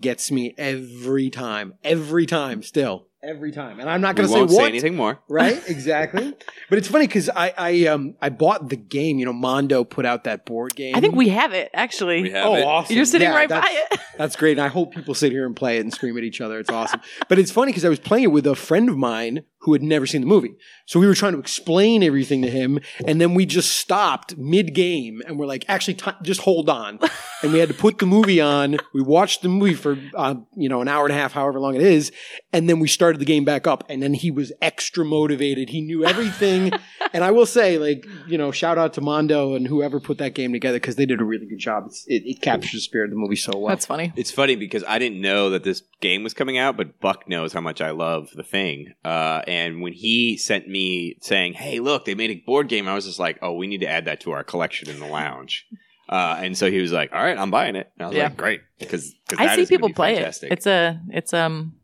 gets 0.00 0.30
me 0.30 0.54
every 0.58 1.30
time. 1.30 1.74
Every 1.82 2.26
time, 2.26 2.62
still. 2.62 3.06
Every 3.26 3.52
time. 3.52 3.80
And 3.80 3.88
I'm 3.88 4.00
not 4.00 4.16
going 4.16 4.28
to 4.28 4.32
say 4.32 4.38
won't 4.40 4.50
what. 4.50 4.62
say 4.62 4.68
anything 4.68 4.94
more. 4.96 5.18
Right? 5.28 5.60
Exactly. 5.68 6.34
but 6.68 6.78
it's 6.78 6.88
funny 6.88 7.06
because 7.06 7.28
I, 7.34 7.52
I, 7.56 7.86
um, 7.86 8.14
I 8.20 8.28
bought 8.28 8.68
the 8.68 8.76
game. 8.76 9.18
You 9.18 9.24
know, 9.26 9.32
Mondo 9.32 9.82
put 9.84 10.04
out 10.06 10.24
that 10.24 10.44
board 10.46 10.74
game. 10.76 10.94
I 10.94 11.00
think 11.00 11.14
we 11.14 11.30
have 11.30 11.52
it 11.52 11.70
actually. 11.74 12.22
We 12.22 12.30
have 12.30 12.46
Oh, 12.46 12.54
it. 12.56 12.62
awesome. 12.64 12.96
You're 12.96 13.04
sitting 13.04 13.28
Yeah, 13.28 13.34
right 13.34 13.48
by 13.48 13.66
it. 13.90 14.00
That's 14.18 14.36
great. 14.36 14.52
And 14.58 14.60
I 14.60 14.68
hope 14.68 14.94
people 14.94 15.14
sit 15.14 15.32
here 15.32 15.46
and 15.46 15.56
play 15.56 15.78
it 15.78 15.80
and 15.80 15.92
scream 15.92 16.16
at 16.18 16.24
each 16.24 16.40
other. 16.40 16.58
It's 16.58 16.70
awesome. 16.70 17.00
but 17.28 17.38
it's 17.38 17.50
funny 17.50 17.72
because 17.72 17.84
I 17.84 17.88
was 17.88 17.98
playing 17.98 18.24
it 18.24 18.32
with 18.32 18.46
a 18.46 18.54
friend 18.54 18.88
of 18.88 18.96
mine 18.96 19.44
who 19.64 19.72
had 19.72 19.82
never 19.82 20.06
seen 20.06 20.20
the 20.20 20.26
movie. 20.26 20.54
So 20.86 21.00
we 21.00 21.06
were 21.06 21.14
trying 21.14 21.32
to 21.32 21.38
explain 21.38 22.02
everything 22.02 22.42
to 22.42 22.50
him. 22.50 22.80
And 23.06 23.18
then 23.18 23.34
we 23.34 23.46
just 23.46 23.76
stopped 23.76 24.36
mid 24.36 24.74
game 24.74 25.22
and 25.26 25.38
we're 25.38 25.46
like, 25.46 25.64
actually, 25.68 25.94
ti 25.94 26.10
just 26.22 26.42
hold 26.42 26.68
on. 26.68 26.98
and 27.42 27.52
we 27.52 27.58
had 27.58 27.68
to 27.68 27.74
put 27.74 27.98
the 27.98 28.06
movie 28.06 28.40
on. 28.40 28.76
We 28.92 29.00
watched 29.00 29.40
the 29.40 29.48
movie 29.48 29.74
for, 29.74 29.98
uh, 30.14 30.34
you 30.54 30.68
know, 30.68 30.82
an 30.82 30.88
hour 30.88 31.06
and 31.06 31.14
a 31.14 31.16
half, 31.16 31.32
however 31.32 31.58
long 31.58 31.74
it 31.74 31.82
is. 31.82 32.12
And 32.52 32.68
then 32.68 32.78
we 32.78 32.88
started 32.88 33.20
the 33.20 33.24
game 33.24 33.44
back 33.44 33.66
up. 33.66 33.84
And 33.88 34.02
then 34.02 34.12
he 34.12 34.30
was 34.30 34.52
extra 34.60 35.04
motivated. 35.04 35.70
He 35.70 35.80
knew 35.80 36.04
everything. 36.04 36.72
and 37.14 37.24
I 37.24 37.30
will 37.30 37.46
say, 37.46 37.78
like, 37.78 38.06
you 38.26 38.36
know, 38.36 38.52
shout 38.52 38.76
out 38.76 38.92
to 38.94 39.00
Mondo 39.00 39.54
and 39.54 39.66
whoever 39.66 39.98
put 39.98 40.18
that 40.18 40.34
game 40.34 40.52
together 40.52 40.76
because 40.76 40.96
they 40.96 41.06
did 41.06 41.22
a 41.22 41.24
really 41.24 41.46
good 41.46 41.58
job. 41.58 41.84
It's, 41.86 42.04
it, 42.06 42.22
it 42.26 42.42
captures 42.42 42.72
the 42.72 42.80
spirit 42.80 43.06
of 43.06 43.10
the 43.12 43.16
movie 43.16 43.36
so 43.36 43.56
well. 43.56 43.68
That's 43.68 43.86
funny. 43.86 44.12
It's 44.14 44.30
funny 44.30 44.56
because 44.56 44.84
I 44.86 44.98
didn't 44.98 45.22
know 45.22 45.50
that 45.50 45.64
this 45.64 45.82
game 46.02 46.22
was 46.22 46.34
coming 46.34 46.58
out, 46.58 46.76
but 46.76 47.00
Buck 47.00 47.26
knows 47.28 47.54
how 47.54 47.62
much 47.62 47.80
I 47.80 47.90
love 47.90 48.28
the 48.34 48.42
thing. 48.42 48.92
Uh, 49.04 49.40
and 49.46 49.53
when 49.80 49.92
he 49.92 50.36
sent 50.36 50.68
me 50.68 51.16
saying, 51.20 51.54
"Hey, 51.54 51.80
look, 51.80 52.04
they 52.04 52.14
made 52.14 52.30
a 52.30 52.42
board 52.46 52.68
game," 52.68 52.88
I 52.88 52.94
was 52.94 53.04
just 53.06 53.18
like, 53.18 53.38
"Oh, 53.42 53.52
we 53.54 53.66
need 53.66 53.80
to 53.80 53.88
add 53.88 54.04
that 54.06 54.20
to 54.20 54.32
our 54.32 54.44
collection 54.44 54.88
in 54.90 54.98
the 55.00 55.06
lounge." 55.06 55.66
Uh, 56.08 56.36
and 56.38 56.56
so 56.56 56.70
he 56.70 56.80
was 56.80 56.92
like, 56.92 57.12
"All 57.12 57.22
right, 57.22 57.36
I'm 57.38 57.50
buying 57.50 57.76
it." 57.76 57.90
And 57.96 58.04
I 58.04 58.08
was 58.08 58.16
Yeah. 58.16 58.24
like, 58.24 58.36
"Great," 58.36 58.60
because 58.78 59.14
I 59.38 59.56
see 59.56 59.66
people 59.66 59.92
play 59.92 60.16
it. 60.16 60.38
It's 60.42 60.66
a 60.66 61.00
it's 61.10 61.32
um 61.32 61.74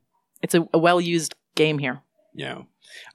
it's 0.43 0.55
a, 0.55 0.69
a 0.75 0.79
well 0.79 1.01
used 1.01 1.35
game 1.55 1.79
here. 1.79 2.01
Yeah. 2.35 2.63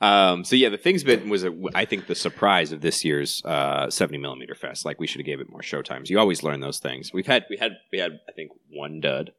Um, 0.02 0.44
so 0.46 0.56
yeah, 0.56 0.69
the 0.69 0.78
thing's 0.78 1.04
been 1.04 1.30
was 1.30 1.44
a, 1.44 1.54
I 1.74 1.86
think 1.86 2.07
the 2.07 2.16
surprise 2.16 2.72
of 2.72 2.80
this 2.81 3.04
year's 3.04 3.42
uh, 3.46 3.90
70 3.90 4.18
millimeter 4.19 4.56
fest. 4.56 4.86
Like 4.86 5.00
we 5.00 5.07
should 5.07 5.19
have 5.19 5.25
gave 5.25 5.40
it 5.42 5.50
more 5.50 5.62
show 5.62 5.81
times. 5.81 6.10
You 6.10 6.18
always 6.18 6.44
learn 6.44 6.60
those 6.62 6.80
things. 6.80 7.12
We've 7.13 7.25
had 7.28 7.46
we 7.50 7.57
had 7.57 7.74
we 7.92 8.00
had 8.00 8.19
I 8.30 8.31
think 8.31 8.52
one 8.72 9.00
dud, 9.02 9.31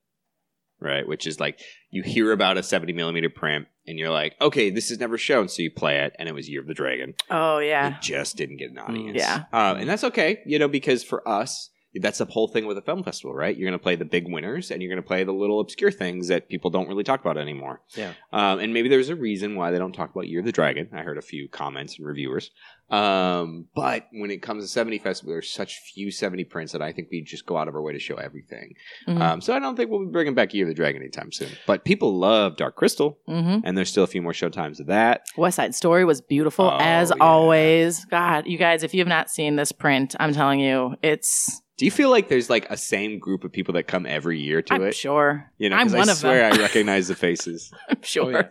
right? 0.81 1.07
Which 1.09 1.27
is 1.27 1.41
like 1.41 1.59
you 1.91 2.03
hear 2.03 2.33
about 2.33 2.59
a 2.59 2.63
70 2.63 2.93
millimeter 2.93 3.31
print 3.31 3.67
and 3.87 3.99
you're 3.99 4.11
like, 4.11 4.35
okay, 4.41 4.71
this 4.71 4.91
is 4.91 4.99
never 4.99 5.19
shown, 5.19 5.49
so 5.49 5.63
you 5.63 5.71
play 5.71 5.99
it, 5.99 6.15
and 6.19 6.29
it 6.29 6.35
was 6.35 6.49
Year 6.49 6.61
of 6.61 6.67
the 6.67 6.75
Dragon. 6.75 7.15
Oh 7.31 7.59
yeah. 7.59 7.97
It 7.97 8.03
just 8.03 8.37
didn't 8.37 8.57
get 8.57 8.71
an 8.71 8.79
audience. 8.79 9.19
Yeah. 9.19 9.45
uh, 9.53 9.77
and 9.79 9.89
that's 9.89 10.05
okay, 10.05 10.41
you 10.47 10.59
know, 10.59 10.69
because 10.69 11.05
for 11.05 11.27
us. 11.29 11.71
That's 12.01 12.19
the 12.19 12.25
whole 12.27 12.49
thing 12.49 12.67
with 12.67 12.79
a 12.79 12.83
film 12.83 13.03
festival, 13.03 13.35
right? 13.35 13.57
You're 13.57 13.69
going 13.69 13.79
to 13.79 13.83
play 13.83 13.97
the 13.97 14.05
big 14.05 14.29
winners, 14.29 14.71
and 14.71 14.83
you're 14.83 14.91
going 14.91 15.03
to 15.03 15.07
play 15.07 15.25
the 15.25 15.33
little 15.33 15.61
obscure 15.61 15.91
things 15.91 16.29
that 16.29 16.49
people 16.49 16.71
don't 16.71 16.89
really 16.89 17.05
talk 17.05 17.21
about 17.21 17.39
anymore. 17.39 17.81
Yeah. 17.97 18.13
Um, 18.33 18.59
and 18.61 18.73
maybe 18.75 18.89
there's 18.89 19.09
a 19.09 19.17
reason 19.17 19.55
why 19.57 19.71
they 19.71 19.79
don't 19.79 19.93
talk 19.93 20.11
about 20.11 20.29
Year 20.29 20.41
of 20.41 20.47
the 20.47 20.53
Dragon. 20.53 20.89
I 20.93 21.03
heard 21.03 21.19
a 21.19 21.23
few 21.23 21.49
comments 21.49 21.99
and 21.99 22.07
reviewers. 22.07 22.51
Um, 22.89 23.67
but 23.75 24.07
when 24.13 24.31
it 24.31 24.43
comes 24.43 24.63
to 24.63 24.69
70 24.69 24.99
Festival, 24.99 25.33
there's 25.33 25.51
such 25.51 25.81
few 25.95 26.11
70 26.13 26.45
prints 26.45 26.73
that 26.73 26.83
I 26.83 26.93
think 26.93 27.09
we 27.11 27.21
just 27.21 27.45
go 27.45 27.57
out 27.57 27.67
of 27.67 27.75
our 27.75 27.83
way 27.83 27.93
to 27.93 27.99
show 27.99 28.15
everything. 28.15 28.75
Mhm. 29.09 29.21
Um, 29.21 29.41
so 29.41 29.55
I 29.55 29.59
don't 29.59 29.75
think 29.77 29.91
we'll 29.91 30.05
be 30.07 30.13
bringing 30.13 30.35
back 30.35 30.55
Year 30.55 30.65
of 30.67 30.69
the 30.69 30.75
Dragon 30.75 31.03
anytime 31.03 31.33
soon. 31.33 31.49
But 31.67 31.85
people 31.85 32.17
love 32.17 32.57
Dark 32.57 32.77
Crystal, 32.77 33.19
hmm 33.27 33.59
and 33.65 33.77
there's 33.77 33.91
still 33.91 34.05
a 34.05 34.09
few 34.09 34.23
more 34.23 34.33
show 34.35 34.49
times 34.49 34.79
of 34.81 34.87
that. 34.87 35.27
West 35.37 35.57
Side 35.57 35.75
Story 35.75 36.05
was 36.05 36.21
beautiful 36.21 36.67
Oh, 36.67 36.77
as 36.81 37.11
yeah. 37.11 37.17
always. 37.25 38.05
God, 38.05 38.47
you 38.47 38.57
guys, 38.59 38.83
if 38.85 38.95
you 38.95 39.01
have 39.01 39.09
not 39.09 39.31
seen 39.31 39.57
this 39.57 39.73
print, 39.73 40.15
I'm 40.21 40.33
telling 40.33 40.61
you, 40.61 40.95
it's 41.03 41.63
Do 41.77 41.85
you 41.85 41.91
feel 41.91 42.11
like 42.11 42.29
there's 42.29 42.49
like 42.49 42.67
a 42.71 42.77
same 42.77 43.19
group 43.19 43.45
of 43.45 43.53
people 43.53 43.75
that 43.75 43.85
come 43.87 44.07
every 44.07 44.41
year 44.41 44.63
to 44.63 44.75
I'm 44.75 44.83
it? 44.83 44.95
sure. 44.95 45.51
You 45.59 45.69
know, 45.71 45.77
I'm 45.77 45.93
one 45.93 46.09
I 46.09 46.13
of 46.13 46.19
swear 46.19 46.49
them. 46.51 46.59
I 46.59 46.63
recognize 46.63 47.09
the 47.09 47.15
faces. 47.15 47.71
I'm 47.89 48.03
sure. 48.03 48.33
yeah. 48.33 48.49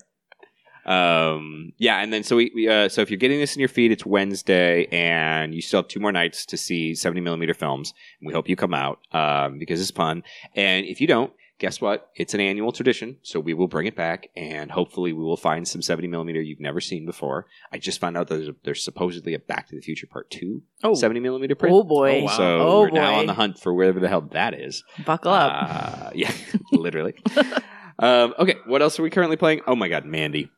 Um, 0.86 1.72
yeah, 1.78 2.02
and 2.02 2.14
then 2.14 2.22
so 2.24 2.36
we, 2.36 2.52
we 2.54 2.68
uh, 2.70 2.90
so 2.90 3.02
if 3.02 3.10
you're 3.10 3.18
getting 3.18 3.40
this 3.40 3.56
in 3.56 3.60
your 3.60 3.70
feed, 3.70 3.92
it's 3.92 4.06
Wednesday, 4.06 4.86
and 4.92 5.56
you 5.56 5.62
still 5.62 5.80
have 5.82 5.88
two 5.88 6.00
more 6.00 6.12
nights 6.12 6.46
to 6.48 6.58
see 6.58 6.94
70 6.94 7.22
millimeter 7.22 7.56
films. 7.56 7.94
We 8.22 8.34
hope 8.34 8.48
you 8.48 8.56
come 8.56 8.76
out 8.76 9.00
um, 9.12 9.58
because 9.58 9.82
it's 9.82 9.90
fun. 9.90 10.22
And 10.56 10.86
if 10.86 11.02
you 11.02 11.08
don't, 11.08 11.34
guess 11.60 11.80
what? 11.80 12.10
It's 12.16 12.34
an 12.34 12.40
annual 12.40 12.72
tradition, 12.72 13.18
so 13.22 13.40
we 13.40 13.54
will 13.54 13.68
bring 13.68 13.88
it 13.88 13.96
back, 13.96 14.28
and 14.36 14.72
hopefully 14.72 15.14
we 15.14 15.24
will 15.24 15.38
find 15.38 15.68
some 15.68 15.82
70 15.82 16.08
millimeter 16.08 16.42
you've 16.42 16.60
never 16.60 16.82
seen 16.82 17.06
before. 17.06 17.46
I 17.72 17.78
just 17.78 18.00
found 18.00 18.18
out 18.18 18.28
that 18.28 18.36
there's, 18.36 18.50
there's 18.64 18.84
supposedly 18.84 19.34
a 19.34 19.40
Back 19.40 19.68
to 19.70 19.76
the 19.76 19.82
Future 19.82 20.08
Part 20.08 20.30
Two 20.30 20.64
Oh, 20.84 20.94
70 20.96 21.20
millimeter 21.20 21.56
print. 21.56 21.74
oh 21.76 21.84
boy. 21.84 22.22
Oh, 22.22 22.24
wow. 22.26 22.38
So 22.38 22.60
Oh, 22.62 22.80
we're 22.82 22.90
now 22.92 23.16
on 23.16 23.26
the 23.26 23.34
hunt 23.34 23.60
for 23.60 23.74
wherever 23.74 24.00
the 24.00 24.08
hell 24.10 24.22
that 24.32 24.54
is. 24.54 24.84
Buckle 25.06 25.32
up. 25.32 25.52
Uh, 25.54 26.10
yeah, 26.16 26.32
literally. 26.72 27.16
um, 28.00 28.34
okay, 28.40 28.56
what 28.66 28.82
else 28.82 29.00
are 29.00 29.04
we 29.04 29.10
currently 29.10 29.38
playing? 29.38 29.62
Oh 29.68 29.76
my 29.76 29.88
god, 29.88 30.06
Mandy. 30.06 30.50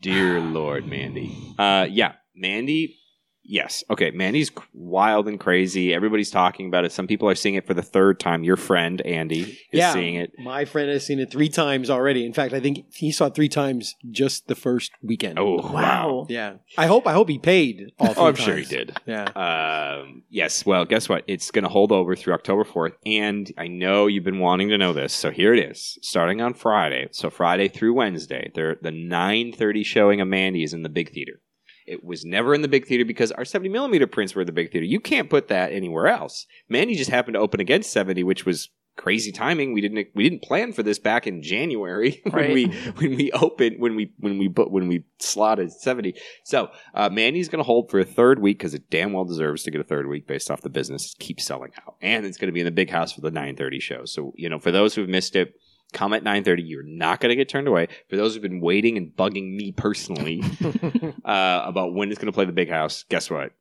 Dear 0.00 0.40
Lord, 0.40 0.86
Mandy. 0.86 1.36
Uh, 1.58 1.86
yeah, 1.88 2.12
Mandy. 2.34 2.98
Yes. 3.46 3.84
Okay, 3.90 4.10
Mandy's 4.10 4.48
c- 4.48 4.54
wild 4.72 5.28
and 5.28 5.38
crazy. 5.38 5.92
Everybody's 5.92 6.30
talking 6.30 6.66
about 6.66 6.84
it. 6.84 6.92
Some 6.92 7.06
people 7.06 7.28
are 7.28 7.34
seeing 7.34 7.54
it 7.56 7.66
for 7.66 7.74
the 7.74 7.82
third 7.82 8.18
time. 8.18 8.42
Your 8.42 8.56
friend 8.56 9.00
Andy 9.02 9.42
is 9.42 9.56
Yeah. 9.72 9.92
seeing 9.92 10.14
it. 10.14 10.32
My 10.38 10.64
friend 10.64 10.88
has 10.90 11.04
seen 11.04 11.20
it 11.20 11.30
three 11.30 11.48
times 11.50 11.90
already. 11.90 12.24
In 12.24 12.32
fact, 12.32 12.54
I 12.54 12.60
think 12.60 12.86
he 12.94 13.12
saw 13.12 13.26
it 13.26 13.34
three 13.34 13.48
times 13.50 13.94
just 14.10 14.48
the 14.48 14.54
first 14.54 14.92
weekend. 15.02 15.38
Oh 15.38 15.56
wow. 15.56 15.70
wow. 15.72 16.26
yeah. 16.30 16.54
I 16.78 16.86
hope 16.86 17.06
I 17.06 17.12
hope 17.12 17.28
he 17.28 17.38
paid 17.38 17.92
all 17.98 18.14
three 18.14 18.22
Oh, 18.22 18.26
I'm 18.28 18.34
sure 18.34 18.56
he 18.56 18.64
did. 18.64 18.96
Yeah. 19.06 19.24
Um, 19.24 20.22
yes. 20.30 20.64
Well, 20.64 20.84
guess 20.86 21.08
what? 21.08 21.24
It's 21.26 21.50
going 21.50 21.64
to 21.64 21.68
hold 21.68 21.92
over 21.92 22.16
through 22.16 22.34
October 22.34 22.64
4th. 22.64 22.92
And 23.04 23.52
I 23.58 23.68
know 23.68 24.06
you've 24.06 24.24
been 24.24 24.38
wanting 24.38 24.70
to 24.70 24.78
know 24.78 24.92
this. 24.92 25.12
So 25.12 25.30
here 25.30 25.52
it 25.52 25.60
is. 25.70 25.98
Starting 26.02 26.40
on 26.40 26.54
Friday. 26.54 27.08
So 27.12 27.28
Friday 27.30 27.68
through 27.68 27.94
Wednesday. 27.94 28.50
They're, 28.54 28.76
the 28.80 28.90
9.30 28.90 29.84
showing 29.84 30.20
of 30.20 30.28
Mandy 30.28 30.62
is 30.64 30.72
in 30.72 30.82
the 30.82 30.88
big 30.88 31.12
theater. 31.12 31.40
It 31.86 32.02
was 32.04 32.24
never 32.24 32.54
in 32.54 32.62
the 32.62 32.68
big 32.68 32.86
theater 32.86 33.04
because 33.04 33.30
our 33.32 33.44
70 33.44 33.68
millimeter 33.68 34.06
prints 34.06 34.34
were 34.34 34.42
in 34.42 34.46
the 34.46 34.52
big 34.52 34.72
theater. 34.72 34.86
You 34.86 35.00
can't 35.00 35.28
put 35.30 35.48
that 35.48 35.72
anywhere 35.72 36.06
else. 36.06 36.46
Mandy 36.68 36.94
just 36.94 37.10
happened 37.10 37.34
to 37.34 37.40
open 37.40 37.60
against 37.60 37.92
70, 37.92 38.22
which 38.24 38.46
was 38.46 38.70
crazy 38.96 39.32
timing. 39.32 39.72
We 39.72 39.80
didn't 39.80 40.06
we 40.14 40.22
didn't 40.22 40.42
plan 40.42 40.72
for 40.72 40.84
this 40.84 41.00
back 41.00 41.26
in 41.26 41.42
January 41.42 42.20
when 42.30 42.32
Right. 42.34 42.54
we 42.54 42.66
when 42.96 43.16
we 43.16 43.32
opened 43.32 43.80
when 43.80 43.96
we 43.96 44.12
when 44.20 44.38
we 44.38 44.48
put 44.48 44.70
when 44.70 44.86
we 44.88 45.04
slotted 45.18 45.72
70. 45.72 46.14
So 46.44 46.70
uh, 46.94 47.08
Mandy's 47.10 47.48
going 47.48 47.58
to 47.58 47.64
hold 47.66 47.90
for 47.90 47.98
a 47.98 48.04
third 48.04 48.38
week 48.40 48.58
because 48.58 48.72
it 48.72 48.88
damn 48.90 49.12
well 49.12 49.24
deserves 49.24 49.64
to 49.64 49.70
get 49.72 49.80
a 49.80 49.84
third 49.84 50.06
week 50.06 50.26
based 50.26 50.50
off 50.50 50.60
the 50.62 50.70
business. 50.70 51.12
It 51.12 51.18
keeps 51.18 51.44
selling 51.44 51.72
out, 51.84 51.96
and 52.00 52.24
it's 52.24 52.38
going 52.38 52.48
to 52.48 52.52
be 52.52 52.60
in 52.60 52.66
the 52.66 52.70
big 52.70 52.88
house 52.90 53.12
for 53.12 53.20
the 53.20 53.30
9:30 53.32 53.80
show. 53.82 54.04
So 54.04 54.32
you 54.36 54.48
know, 54.48 54.58
for 54.60 54.70
those 54.70 54.94
who've 54.94 55.08
missed 55.08 55.34
it, 55.34 55.54
come 55.94 56.12
at 56.12 56.22
9:30. 56.22 56.62
You're 56.68 56.82
not 56.82 57.20
going 57.20 57.30
to 57.30 57.36
get 57.36 57.48
turned 57.48 57.66
away. 57.68 57.88
For 58.10 58.16
those 58.16 58.34
who've 58.34 58.42
been 58.42 58.60
waiting 58.60 58.98
and 58.98 59.08
bugging 59.16 59.56
me 59.56 59.72
personally 59.72 60.42
uh, 61.24 61.62
about 61.64 61.94
when 61.94 62.10
it's 62.10 62.18
going 62.18 62.26
to 62.30 62.32
play 62.36 62.44
the 62.44 62.52
big 62.52 62.68
house, 62.68 63.04
guess 63.08 63.30
what? 63.30 63.52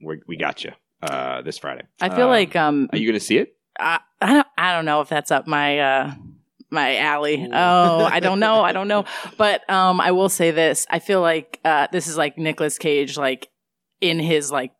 We're, 0.00 0.18
we 0.26 0.36
got 0.36 0.64
you 0.64 0.72
uh, 1.02 1.42
this 1.42 1.58
Friday. 1.58 1.82
I 2.00 2.08
feel 2.08 2.26
Uh, 2.26 2.30
like 2.30 2.56
um 2.56 2.88
Are 2.92 2.98
you 2.98 3.06
going 3.06 3.18
to 3.20 3.24
see 3.24 3.38
it? 3.38 3.54
I, 3.78 4.00
I 4.20 4.32
don't 4.34 4.46
I 4.58 4.74
don't 4.74 4.84
know 4.84 5.00
if 5.00 5.08
that's 5.08 5.30
up 5.30 5.46
my 5.46 5.78
uh 5.78 6.14
my 6.70 6.96
alley. 6.96 7.46
Oh, 7.52 8.04
I 8.04 8.20
don't 8.20 8.40
know. 8.40 8.62
I 8.62 8.72
don't 8.72 8.88
know. 8.88 9.04
But 9.38 9.68
um 9.70 10.00
I 10.00 10.10
will 10.12 10.28
say 10.28 10.50
this. 10.50 10.86
I 10.90 10.98
feel 10.98 11.20
like 11.20 11.60
uh 11.64 11.86
this 11.92 12.06
is 12.08 12.16
like 12.16 12.36
Nicolas 12.38 12.78
Cage 12.78 13.16
like 13.16 13.48
in 14.00 14.18
his 14.18 14.50
like 14.50 14.72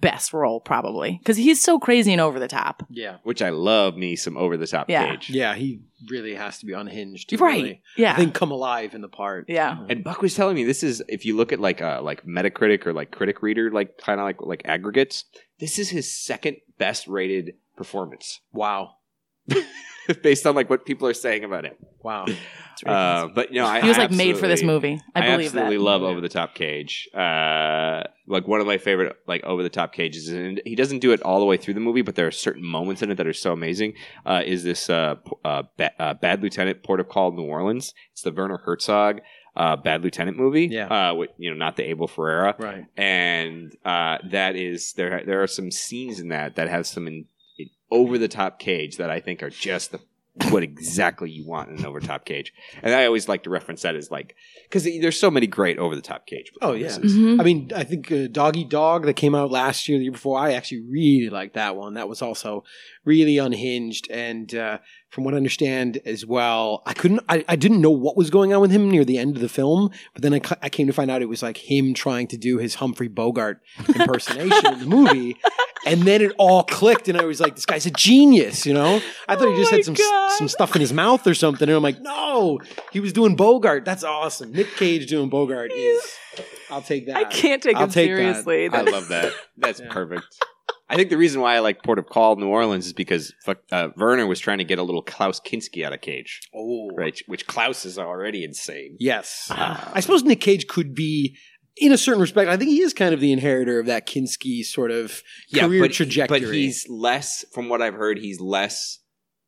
best 0.00 0.32
role 0.32 0.60
probably 0.60 1.18
because 1.22 1.36
he's 1.36 1.62
so 1.62 1.78
crazy 1.78 2.12
and 2.12 2.20
over 2.20 2.38
the 2.38 2.48
top. 2.48 2.84
Yeah. 2.88 3.16
Which 3.24 3.42
I 3.42 3.50
love 3.50 3.96
me 3.96 4.16
some 4.16 4.36
over 4.36 4.56
the 4.56 4.66
top 4.66 4.88
Yeah. 4.88 5.10
Cage. 5.10 5.30
Yeah, 5.30 5.54
he 5.54 5.80
really 6.08 6.34
has 6.34 6.58
to 6.60 6.66
be 6.66 6.72
unhinged. 6.72 7.32
Right. 7.40 7.56
really, 7.62 7.82
Yeah. 7.96 8.12
I 8.12 8.16
think 8.16 8.34
come 8.34 8.50
alive 8.50 8.94
in 8.94 9.00
the 9.02 9.08
part. 9.08 9.46
Yeah. 9.48 9.76
And 9.88 10.02
Buck 10.02 10.22
was 10.22 10.34
telling 10.34 10.54
me 10.56 10.64
this 10.64 10.82
is 10.82 11.02
if 11.08 11.24
you 11.26 11.36
look 11.36 11.52
at 11.52 11.60
like 11.60 11.82
uh 11.82 12.00
like 12.02 12.24
Metacritic 12.24 12.86
or 12.86 12.92
like 12.92 13.10
Critic 13.10 13.42
Reader 13.42 13.70
like 13.70 13.98
kind 13.98 14.20
of 14.20 14.24
like 14.24 14.40
like 14.40 14.62
aggregates, 14.64 15.24
this 15.58 15.78
is 15.78 15.90
his 15.90 16.12
second 16.12 16.56
best 16.78 17.06
rated 17.08 17.54
performance 17.76 18.40
Wow. 18.52 18.94
based 20.22 20.46
on 20.46 20.54
like 20.54 20.70
what 20.70 20.86
people 20.86 21.06
are 21.08 21.14
saying 21.14 21.44
about 21.44 21.64
it. 21.64 21.78
Wow. 22.02 22.26
Uh, 22.86 23.28
but 23.34 23.52
you 23.52 23.60
know, 23.60 23.66
I 23.66 23.80
he 23.80 23.88
was 23.88 23.98
I 23.98 24.02
like 24.02 24.10
made 24.12 24.38
for 24.38 24.46
this 24.48 24.62
movie. 24.62 25.00
I 25.14 25.20
believe 25.22 25.46
absolutely 25.46 25.76
that. 25.78 25.82
love 25.82 26.02
Yeah. 26.02 26.08
Over 26.08 26.20
the 26.20 26.28
Top 26.28 26.54
Cage. 26.54 27.08
Uh, 27.14 28.02
like 28.26 28.46
one 28.46 28.60
of 28.60 28.66
my 28.66 28.78
favorite 28.78 29.16
like 29.26 29.42
Over 29.44 29.62
the 29.62 29.68
Top 29.70 29.92
Cages, 29.92 30.28
and 30.28 30.60
he 30.64 30.74
doesn't 30.74 30.98
do 31.00 31.12
it 31.12 31.22
all 31.22 31.40
the 31.40 31.46
way 31.46 31.56
through 31.56 31.74
the 31.74 31.80
movie, 31.80 32.02
but 32.02 32.14
there 32.14 32.26
are 32.26 32.30
certain 32.32 32.64
moments 32.64 33.02
in 33.02 33.10
it 33.10 33.16
that 33.16 33.26
are 33.26 33.32
so 33.32 33.52
amazing. 33.52 33.94
Uh, 34.26 34.42
is 34.44 34.64
this 34.64 34.90
uh, 34.90 35.16
uh, 35.44 35.62
ba- 35.76 35.92
uh, 36.02 36.14
Bad 36.14 36.42
Lieutenant 36.42 36.82
Port 36.82 37.00
of 37.00 37.08
Call 37.08 37.32
New 37.32 37.44
Orleans? 37.44 37.94
It's 38.12 38.22
the 38.22 38.32
Werner 38.32 38.58
Herzog 38.64 39.20
uh, 39.56 39.76
Bad 39.76 40.02
Lieutenant 40.04 40.36
movie. 40.36 40.66
Yeah. 40.66 41.10
uh, 41.10 41.14
with, 41.14 41.30
you 41.38 41.50
know, 41.50 41.56
not 41.56 41.76
the 41.76 41.82
Abel 41.84 42.06
Ferrara 42.06 42.54
Right. 42.58 42.84
and 42.96 43.74
uh, 43.84 44.18
that 44.30 44.54
is 44.56 44.92
there. 44.92 45.22
There 45.26 45.42
are 45.42 45.46
some 45.48 45.70
scenes 45.70 46.20
in 46.20 46.28
that 46.28 46.54
that 46.56 46.68
have 46.68 46.86
some 46.86 47.06
in, 47.08 47.24
in 47.58 47.70
over 47.90 48.18
the 48.18 48.28
top 48.28 48.58
cage 48.60 48.98
that 48.98 49.10
I 49.10 49.18
think 49.20 49.42
are 49.42 49.50
just 49.50 49.90
the 49.92 50.00
what 50.50 50.62
exactly 50.62 51.30
you 51.30 51.46
want 51.46 51.70
in 51.70 51.78
an 51.78 51.86
over 51.86 52.00
top 52.00 52.24
cage. 52.24 52.52
And 52.82 52.94
I 52.94 53.06
always 53.06 53.28
like 53.28 53.42
to 53.44 53.50
reference 53.50 53.82
that 53.82 53.94
as 53.96 54.10
like 54.10 54.34
because 54.64 54.84
there's 54.84 55.18
so 55.18 55.30
many 55.30 55.46
great 55.46 55.78
over 55.78 55.94
the 55.96 56.02
top 56.02 56.26
cage. 56.26 56.50
Oh, 56.62 56.72
yeah. 56.72 56.88
performances. 56.88 57.18
Mhm. 57.18 57.40
I 57.40 57.44
mean, 57.44 57.70
I 57.74 57.84
think 57.84 58.12
uh, 58.12 58.26
Dog 58.28 58.56
Eat 58.56 58.68
Dog 58.68 59.04
that 59.06 59.14
came 59.14 59.34
out 59.34 59.50
last 59.50 59.88
year, 59.88 59.98
the 59.98 60.04
year 60.04 60.12
before, 60.12 60.38
I 60.38 60.52
actually 60.52 60.80
really 60.82 61.30
liked 61.30 61.54
that 61.54 61.76
one. 61.76 61.94
That 61.94 62.08
was 62.08 62.22
also 62.22 62.64
really 63.04 63.38
unhinged. 63.38 64.10
And 64.10 64.54
uh, 64.54 64.78
from 65.10 65.24
what 65.24 65.34
I 65.34 65.38
understand 65.38 66.00
as 66.04 66.26
well, 66.26 66.82
I 66.84 66.92
couldn't, 66.92 67.20
I, 67.28 67.44
I 67.48 67.56
didn't 67.56 67.80
know 67.80 67.90
what 67.90 68.16
was 68.16 68.30
going 68.30 68.52
on 68.52 68.60
with 68.60 68.70
him 68.70 68.90
near 68.90 69.04
the 69.04 69.18
end 69.18 69.36
of 69.36 69.42
the 69.42 69.48
film, 69.48 69.90
but 70.12 70.22
then 70.22 70.34
I, 70.34 70.40
I 70.62 70.68
came 70.68 70.86
to 70.86 70.92
find 70.92 71.10
out 71.10 71.22
it 71.22 71.28
was 71.28 71.42
like 71.42 71.56
him 71.56 71.94
trying 71.94 72.26
to 72.28 72.36
do 72.36 72.58
his 72.58 72.76
Humphrey 72.76 73.08
Bogart 73.08 73.60
impersonation 73.94 74.72
in 74.74 74.78
the 74.80 74.86
movie. 74.86 75.36
And 75.90 76.02
then 76.02 76.22
it 76.22 76.32
all 76.38 76.62
clicked, 76.64 77.08
and 77.08 77.18
I 77.18 77.24
was 77.24 77.40
like, 77.40 77.54
"This 77.54 77.66
guy's 77.66 77.86
a 77.86 77.90
genius," 77.90 78.66
you 78.66 78.74
know. 78.74 79.00
I 79.28 79.36
thought 79.36 79.48
Oh 79.48 79.52
he 79.52 79.58
just 79.58 79.70
had 79.72 79.84
some 79.84 79.94
God. 79.94 80.30
some 80.32 80.48
stuff 80.48 80.74
in 80.74 80.80
his 80.80 80.92
mouth 80.92 81.26
or 81.26 81.34
something, 81.34 81.68
and 81.68 81.76
I'm 81.76 81.82
like, 81.82 82.00
"No, 82.00 82.58
he 82.92 83.00
was 83.00 83.12
doing 83.12 83.36
Bogart. 83.36 83.84
That's 83.84 84.04
awesome. 84.04 84.52
Nick 84.52 84.74
Cage 84.76 85.06
doing 85.06 85.28
Bogart 85.28 85.72
is. 85.72 86.02
I'll 86.70 86.82
take 86.82 87.06
that. 87.06 87.16
I 87.16 87.24
can't 87.24 87.62
take 87.62 87.76
I'll 87.76 87.84
him 87.84 87.90
take 87.90 88.10
that. 88.10 88.16
seriously. 88.44 88.68
I 88.68 88.82
love 88.82 89.08
that. 89.08 89.32
That's 89.56 89.80
Yeah. 89.84 89.88
perfect. 89.90 90.24
I 90.90 90.96
think 90.96 91.10
the 91.10 91.18
reason 91.18 91.40
why 91.42 91.54
I 91.54 91.58
like 91.58 91.82
Port 91.82 91.98
of 91.98 92.06
Call 92.06 92.36
New 92.36 92.48
Orleans 92.48 92.86
is 92.86 92.92
because 92.94 93.34
uh, 93.72 93.88
Werner 93.96 94.26
was 94.26 94.40
trying 94.40 94.56
to 94.58 94.64
get 94.64 94.78
a 94.78 94.82
little 94.82 95.02
Klaus 95.02 95.38
Kinski 95.38 95.84
out 95.84 95.92
of 95.92 96.00
Cage, 96.00 96.40
Oh, 96.54 96.88
right? 96.96 97.18
Which 97.26 97.46
Klaus 97.46 97.84
is 97.84 97.98
already 97.98 98.42
insane. 98.42 98.96
Yes, 98.98 99.48
Ah. 99.50 99.90
I 99.94 100.00
suppose 100.00 100.22
Nick 100.22 100.40
Cage 100.40 100.66
could 100.66 100.94
be, 100.94 101.36
in 101.80 101.92
a 101.92 101.98
certain 101.98 102.20
respect. 102.20 102.48
I 102.50 102.56
think 102.56 102.70
he 102.70 102.80
is 102.82 102.92
kind 102.94 103.14
of 103.14 103.20
the 103.20 103.32
inheritor 103.32 103.78
of 103.78 103.86
that 103.86 104.06
Kinski 104.06 104.64
sort 104.64 104.90
of 104.90 105.22
career 105.54 105.82
but, 105.82 105.92
trajectory. 105.92 106.40
But 106.40 106.48
he's 106.54 106.86
less, 106.88 107.44
from 107.52 107.68
what 107.68 107.80
I've 107.82 107.94
heard, 107.94 108.18
he's 108.18 108.40
less, 108.40 109.00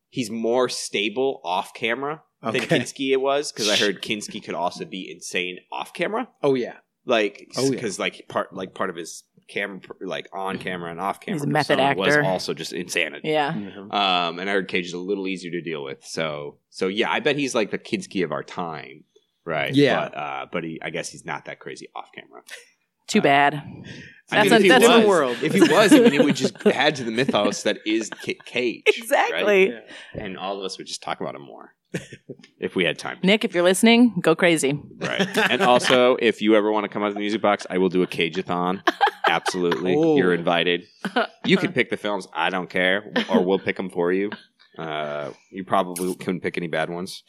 he's 0.09 0.29
more 0.29 0.69
stable 0.69 1.41
off 1.43 1.73
camera 1.73 2.23
than 2.41 2.55
Okay. 2.57 2.79
Kinski 2.79 3.11
it 3.11 3.21
was 3.21 3.51
because 3.51 3.69
I 3.69 3.75
heard 3.75 4.01
Kinski 4.01 4.43
could 4.43 4.55
also 4.55 4.85
be 4.85 5.09
insane 5.11 5.57
off 5.71 5.93
camera, 5.93 6.27
oh 6.41 6.55
yeah, 6.55 6.77
like 7.05 7.47
Oh, 7.55 7.65
yeah. 7.65 7.69
because 7.71 7.99
like 7.99 8.25
part 8.27 8.53
like 8.53 8.73
part 8.73 8.89
of 8.89 8.95
his 8.95 9.23
camera, 9.47 9.79
like 10.01 10.27
on 10.33 10.57
camera 10.57 10.89
and 10.89 10.99
off 10.99 11.19
camera, 11.19 11.35
He's 11.39 11.43
a 11.43 11.47
method 11.47 11.77
persona 11.77 11.95
was 11.99 12.17
also 12.25 12.53
just 12.53 12.73
insanity. 12.73 13.29
yeah. 13.29 13.49
Um, 13.49 14.39
and 14.39 14.49
I 14.49 14.53
heard 14.53 14.67
Cage 14.69 14.87
is 14.87 14.93
a 14.93 14.97
little 14.97 15.27
easier 15.27 15.51
to 15.51 15.61
deal 15.61 15.83
with. 15.83 16.03
So, 16.05 16.57
so 16.69 16.87
yeah, 16.87 17.11
I 17.11 17.19
bet 17.19 17.35
he's 17.35 17.53
like 17.53 17.69
the 17.69 17.77
Kinski 17.77 18.23
of 18.23 18.31
our 18.31 18.43
time, 18.43 19.03
right? 19.45 19.73
Yeah. 19.73 20.09
but, 20.09 20.17
uh, 20.17 20.45
but 20.51 20.63
he, 20.63 20.79
I 20.81 20.89
guess 20.89 21.09
he's 21.09 21.25
not 21.25 21.45
that 21.45 21.59
crazy 21.59 21.87
off 21.95 22.09
camera. 22.13 22.41
Too 23.07 23.19
Uh, 23.19 23.23
bad. 23.23 23.53
I 23.55 23.63
That's 24.29 24.43
mean, 24.45 24.53
a- 24.53 24.55
if 24.57 24.61
he 24.63 24.69
that's 24.69 24.85
a 24.85 24.97
was, 24.99 25.05
world. 25.07 25.37
If 25.43 25.53
he 25.53 25.61
was, 25.61 25.91
I 25.93 25.99
mean, 25.99 26.13
it 26.13 26.23
would 26.23 26.35
just 26.37 26.55
add 26.65 26.95
to 26.97 27.03
the 27.03 27.11
mythos 27.11 27.63
that 27.63 27.79
is 27.85 28.09
Ca- 28.23 28.37
Cage. 28.45 28.83
right? 28.87 28.95
Exactly. 28.97 29.73
And 30.13 30.37
all 30.37 30.57
of 30.57 30.63
us 30.63 30.77
would 30.77 30.87
just 30.87 31.03
talk 31.03 31.19
about 31.19 31.35
him 31.35 31.41
more 31.41 31.73
if 32.59 32.73
we 32.75 32.85
had 32.85 32.97
time. 32.97 33.17
Nick, 33.21 33.43
if 33.43 33.53
you're 33.53 33.63
listening, 33.65 34.15
go 34.21 34.33
crazy. 34.33 34.79
Right. 34.99 35.27
And 35.37 35.61
also, 35.61 36.15
if 36.21 36.41
you 36.41 36.55
ever 36.55 36.71
want 36.71 36.85
to 36.85 36.87
come 36.89 37.03
out 37.03 37.09
to 37.09 37.13
the 37.15 37.19
music 37.19 37.41
box, 37.41 37.67
I 37.69 37.79
will 37.79 37.89
do 37.89 38.01
a 38.03 38.07
Cageathon. 38.07 38.81
Absolutely. 39.27 39.95
Oh. 39.97 40.15
You're 40.15 40.33
invited. 40.33 40.85
You 41.43 41.57
can 41.57 41.71
pick 41.77 41.89
the 41.89 41.97
films. 41.97 42.27
I 42.33 42.49
don't 42.49 42.69
care. 42.69 43.11
Or 43.29 43.43
we'll 43.43 43.59
pick 43.59 43.75
them 43.75 43.89
for 43.89 44.13
you. 44.13 44.29
Uh, 44.77 45.31
you 45.49 45.63
probably 45.63 46.15
couldn't 46.15 46.41
pick 46.41 46.57
any 46.57 46.67
bad 46.67 46.89
ones. 46.89 47.23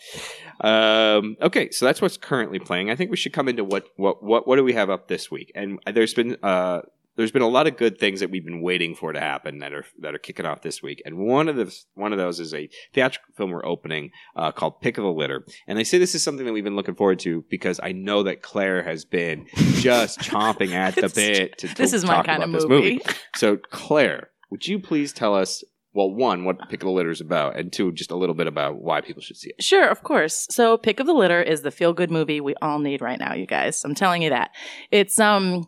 Um, 0.61 1.37
okay, 1.43 1.71
so 1.71 1.85
that's 1.87 2.01
what's 2.01 2.17
currently 2.17 2.59
playing. 2.59 2.91
I 2.91 2.97
think 2.97 3.11
we 3.11 3.17
should 3.17 3.33
come 3.33 3.49
into 3.49 3.65
what 3.65 3.87
what 3.97 4.23
what 4.23 4.47
what 4.47 4.57
do 4.57 4.65
we 4.65 4.75
have 4.75 4.91
up 4.91 5.09
this 5.09 5.31
week? 5.31 5.51
And 5.55 5.79
there's 5.93 6.15
been 6.15 6.37
uh, 6.43 6.83
there's 7.17 7.33
been 7.33 7.43
a 7.43 7.49
lot 7.49 7.67
of 7.67 7.77
good 7.77 7.99
things 7.99 8.21
that 8.21 8.31
we've 8.31 8.45
been 8.45 8.63
waiting 8.63 8.95
for 8.95 9.13
to 9.13 9.21
happen 9.21 9.59
that 9.59 9.73
are 9.73 9.85
that 9.99 10.15
are 10.15 10.19
kicking 10.19 10.47
off 10.47 10.63
this 10.63 10.83
week. 10.83 11.03
And 11.05 11.19
one 11.19 11.49
of 11.49 11.57
the 11.57 11.75
one 11.95 12.13
of 12.13 12.19
those 12.19 12.41
is 12.41 12.55
a 12.55 12.69
theatrical 12.95 13.35
film 13.35 13.51
we're 13.51 13.67
opening 13.67 14.11
uh, 14.35 14.53
called 14.53 14.81
Pick 14.81 14.99
of 14.99 15.05
the 15.05 15.13
Litter. 15.13 15.45
And 15.67 15.79
I 15.79 15.83
say 15.83 15.99
this 15.99 16.15
is 16.15 16.23
something 16.23 16.47
that 16.47 16.53
we've 16.53 16.65
been 16.65 16.77
looking 16.77 16.95
forward 16.95 17.19
to 17.21 17.45
because 17.51 17.81
I 17.83 17.93
know 17.93 18.23
that 18.23 18.43
Claire 18.43 18.83
has 18.83 19.05
been 19.05 19.47
just 19.75 20.21
chomping 20.21 20.73
at 20.73 20.95
the 20.95 21.09
bit 21.09 21.59
to, 21.59 21.69
to 21.69 21.75
This 21.75 21.93
is 21.93 22.05
my 22.05 22.17
talk 22.17 22.27
kind 22.27 22.43
of 22.43 22.49
about 22.49 22.61
this 22.61 22.69
movie. 22.69 23.01
So 23.37 23.57
Claire, 23.57 24.31
would 24.51 24.67
you 24.67 24.79
please 24.79 25.13
tell 25.13 25.35
us? 25.35 25.63
Well, 25.95 26.11
one, 26.11 26.45
what 26.45 26.71
Pick 26.71 26.83
of 26.83 26.87
the 26.87 26.93
Litter 26.93 27.11
is 27.11 27.21
about, 27.21 27.59
and 27.59 27.71
two, 27.71 27.93
just 27.93 28.11
a 28.11 28.17
little 28.17 28.35
bit 28.35 28.47
about 28.47 28.81
why 28.81 29.03
people 29.03 29.21
should 29.21 29.37
see 29.37 29.51
it. 29.51 29.63
Sure, 29.63 29.89
of 29.89 30.03
course. 30.03 30.47
So 30.51 30.79
Pick 30.79 31.01
of 31.01 31.07
the 31.07 31.13
Litter 31.13 31.43
is 31.43 31.63
the 31.63 31.71
feel 31.71 31.93
good 31.93 32.11
movie 32.11 32.41
we 32.41 32.55
all 32.63 32.79
need 32.79 33.03
right 33.03 33.19
now, 33.19 33.35
you 33.35 33.47
guys. 33.47 33.85
I'm 33.85 33.95
telling 33.95 34.23
you 34.23 34.31
that. 34.31 34.53
It's 34.91 35.21
um 35.21 35.67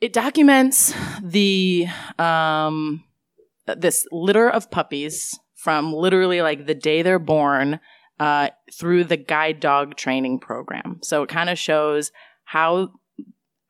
it 0.00 0.12
documents 0.12 0.92
the 1.22 1.86
um 2.18 3.04
this 3.66 4.06
litter 4.10 4.48
of 4.48 4.70
puppies 4.70 5.38
from 5.54 5.92
literally 5.92 6.40
like 6.42 6.66
the 6.66 6.74
day 6.74 7.02
they're 7.02 7.18
born 7.18 7.78
uh 8.18 8.48
through 8.72 9.04
the 9.04 9.16
guide 9.16 9.60
dog 9.60 9.94
training 9.94 10.40
program. 10.40 10.98
So 11.02 11.22
it 11.22 11.28
kind 11.28 11.48
of 11.48 11.58
shows 11.58 12.10
how 12.44 12.90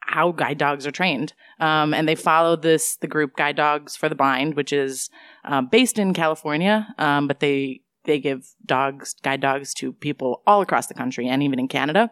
how 0.08 0.32
guide 0.32 0.56
dogs 0.58 0.86
are 0.86 0.90
trained. 0.90 1.34
Um, 1.60 1.92
and 1.92 2.08
they 2.08 2.14
follow 2.14 2.56
this 2.56 2.96
the 2.96 3.06
group 3.06 3.36
Guide 3.36 3.56
Dogs 3.56 3.94
for 3.96 4.08
the 4.08 4.14
Blind, 4.14 4.54
which 4.56 4.72
is 4.72 5.10
uh, 5.44 5.60
based 5.60 5.98
in 5.98 6.14
California, 6.14 6.88
um, 6.98 7.28
but 7.28 7.40
they 7.40 7.82
they 8.04 8.18
give 8.18 8.48
dogs 8.64 9.14
guide 9.22 9.40
dogs 9.40 9.74
to 9.74 9.92
people 9.92 10.42
all 10.46 10.62
across 10.62 10.86
the 10.86 10.94
country 10.94 11.28
and 11.28 11.42
even 11.42 11.58
in 11.58 11.68
Canada. 11.68 12.10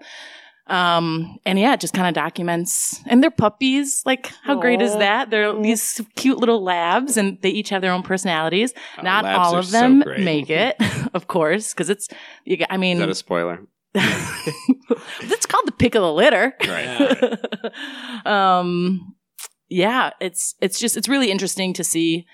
Um, 0.68 1.38
and 1.46 1.58
yeah, 1.60 1.74
it 1.74 1.80
just 1.80 1.94
kind 1.94 2.08
of 2.08 2.14
documents 2.14 3.00
and 3.06 3.22
they're 3.22 3.30
puppies. 3.30 4.02
Like, 4.04 4.32
how 4.42 4.56
great 4.60 4.82
is 4.82 4.92
that? 4.96 5.30
They're 5.30 5.54
these 5.62 6.00
cute 6.16 6.38
little 6.38 6.62
labs 6.62 7.16
and 7.16 7.38
they 7.40 7.50
each 7.50 7.68
have 7.68 7.82
their 7.82 7.92
own 7.92 8.02
personalities. 8.02 8.74
Uh, 8.98 9.02
Not 9.02 9.24
all 9.24 9.56
of 9.56 9.70
them 9.70 10.00
great. 10.00 10.20
make 10.24 10.50
it, 10.50 10.74
of 11.14 11.28
course, 11.28 11.72
because 11.72 11.88
it's, 11.88 12.08
you, 12.44 12.56
got- 12.56 12.68
I 12.70 12.78
mean, 12.78 12.96
Is 12.96 13.00
that 13.00 13.08
a 13.10 13.14
spoiler? 13.14 13.60
it's 15.20 15.46
called 15.46 15.66
the 15.66 15.72
pick 15.72 15.94
of 15.94 16.02
the 16.02 16.12
litter. 16.12 16.54
Right. 16.66 18.26
um, 18.26 19.14
yeah, 19.68 20.10
it's 20.20 20.54
it's 20.60 20.78
just 20.78 20.96
it's 20.96 21.08
really 21.08 21.30
interesting 21.30 21.72
to 21.74 21.84
see 21.84 22.26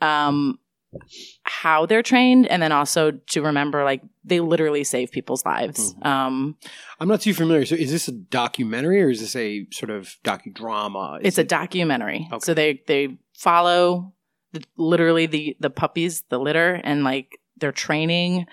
um, 0.00 0.58
how 1.44 1.86
they're 1.86 2.02
trained, 2.02 2.46
and 2.48 2.62
then 2.62 2.72
also 2.72 3.12
to 3.28 3.42
remember 3.42 3.84
like 3.84 4.02
they 4.24 4.40
literally 4.40 4.84
save 4.84 5.10
people's 5.12 5.44
lives. 5.44 5.94
Mhm. 5.94 6.06
Um, 6.06 6.56
I'm 7.00 7.08
not 7.08 7.20
too 7.20 7.34
familiar. 7.34 7.64
So, 7.66 7.74
is 7.76 7.90
this 7.90 8.08
a 8.08 8.12
documentary 8.12 9.02
or 9.02 9.10
is 9.10 9.20
this 9.20 9.36
a 9.36 9.66
sort 9.70 9.90
of 9.90 10.16
docudrama? 10.24 11.20
Is 11.20 11.26
it's 11.28 11.38
a 11.38 11.44
documentary, 11.44 12.26
Okay. 12.32 12.40
so 12.42 12.54
they 12.54 12.82
they 12.86 13.16
follow 13.36 14.12
the, 14.52 14.62
literally 14.76 15.26
the 15.26 15.56
the 15.60 15.70
puppies, 15.70 16.22
the 16.28 16.38
litter, 16.38 16.80
and 16.82 17.04
like 17.04 17.38
their 17.58 17.72
training. 17.72 18.46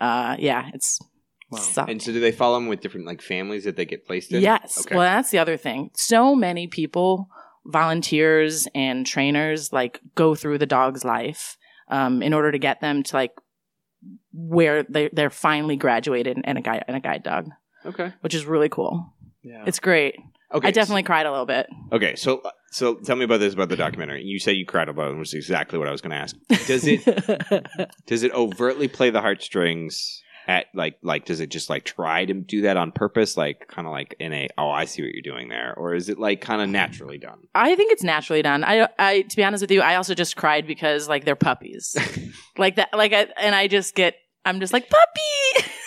Uh, 0.00 0.36
yeah, 0.38 0.70
it's 0.74 0.98
Wow. 1.50 1.58
sucked. 1.60 1.90
And 1.90 2.02
so, 2.02 2.12
do 2.12 2.20
they 2.20 2.32
follow 2.32 2.56
them 2.56 2.68
with 2.68 2.80
different 2.80 3.06
like 3.06 3.22
families 3.22 3.64
that 3.64 3.76
they 3.76 3.84
get 3.84 4.06
placed 4.06 4.32
in? 4.32 4.42
Yes. 4.42 4.80
Okay. 4.86 4.94
Well, 4.94 5.04
that's 5.04 5.30
the 5.30 5.38
other 5.38 5.56
thing. 5.56 5.90
So 5.94 6.34
many 6.34 6.66
people, 6.66 7.28
volunteers 7.64 8.68
and 8.74 9.06
trainers, 9.06 9.72
like 9.72 10.00
go 10.14 10.34
through 10.34 10.58
the 10.58 10.66
dog's 10.66 11.04
life 11.04 11.56
um, 11.88 12.22
in 12.22 12.34
order 12.34 12.52
to 12.52 12.58
get 12.58 12.80
them 12.80 13.02
to 13.04 13.16
like 13.16 13.32
where 14.32 14.82
they 14.84 15.08
they're 15.12 15.30
finally 15.30 15.76
graduated 15.76 16.38
in 16.44 16.56
a 16.56 16.60
guide 16.62 16.84
in 16.88 16.94
a 16.94 17.00
guide 17.00 17.22
dog, 17.22 17.48
Okay. 17.86 18.12
which 18.20 18.34
is 18.34 18.44
really 18.44 18.68
cool. 18.68 19.12
Yeah. 19.42 19.64
It's 19.66 19.78
great. 19.80 20.16
Okay. 20.52 20.68
I 20.68 20.70
definitely 20.70 21.02
cried 21.02 21.26
a 21.26 21.30
little 21.30 21.46
bit. 21.46 21.66
Okay. 21.92 22.16
So, 22.16 22.42
so 22.70 22.94
tell 22.94 23.16
me 23.16 23.24
about 23.24 23.40
this 23.40 23.52
about 23.54 23.68
the 23.68 23.76
documentary. 23.76 24.22
You 24.24 24.38
said 24.38 24.52
you 24.52 24.64
cried 24.64 24.88
about 24.88 25.10
it, 25.12 25.18
which 25.18 25.28
is 25.28 25.34
exactly 25.34 25.78
what 25.78 25.88
I 25.88 25.92
was 25.92 26.00
going 26.00 26.10
to 26.12 26.16
ask. 26.16 26.36
Does 26.66 26.86
it 26.86 27.04
does 28.06 28.22
it 28.22 28.32
overtly 28.32 28.88
play 28.88 29.10
the 29.10 29.20
heartstrings 29.20 30.22
at 30.48 30.66
like 30.74 30.96
like 31.02 31.26
does 31.26 31.38
it 31.40 31.50
just 31.50 31.68
like 31.68 31.84
try 31.84 32.24
to 32.24 32.32
do 32.32 32.62
that 32.62 32.76
on 32.78 32.90
purpose 32.90 33.36
like 33.36 33.68
kind 33.68 33.86
of 33.86 33.92
like 33.92 34.16
in 34.18 34.32
a 34.32 34.48
oh 34.56 34.70
i 34.70 34.86
see 34.86 35.02
what 35.02 35.12
you're 35.12 35.20
doing 35.22 35.48
there 35.50 35.74
or 35.76 35.94
is 35.94 36.08
it 36.08 36.18
like 36.18 36.40
kind 36.40 36.62
of 36.62 36.68
naturally 36.70 37.18
done 37.18 37.38
I 37.54 37.76
think 37.76 37.92
it's 37.92 38.02
naturally 38.02 38.40
done. 38.42 38.64
I, 38.64 38.88
I, 38.98 39.22
to 39.22 39.36
be 39.36 39.44
honest 39.44 39.60
with 39.62 39.70
you, 39.70 39.82
I 39.82 39.96
also 39.96 40.14
just 40.14 40.36
cried 40.36 40.66
because 40.66 41.08
like 41.08 41.24
they're 41.24 41.36
puppies, 41.36 41.96
like 42.58 42.76
that, 42.76 42.88
like, 42.94 43.12
I, 43.12 43.26
and 43.40 43.54
I 43.54 43.66
just 43.68 43.94
get, 43.94 44.14
I'm 44.44 44.60
just 44.60 44.72
like 44.72 44.88
puppy. 44.88 45.68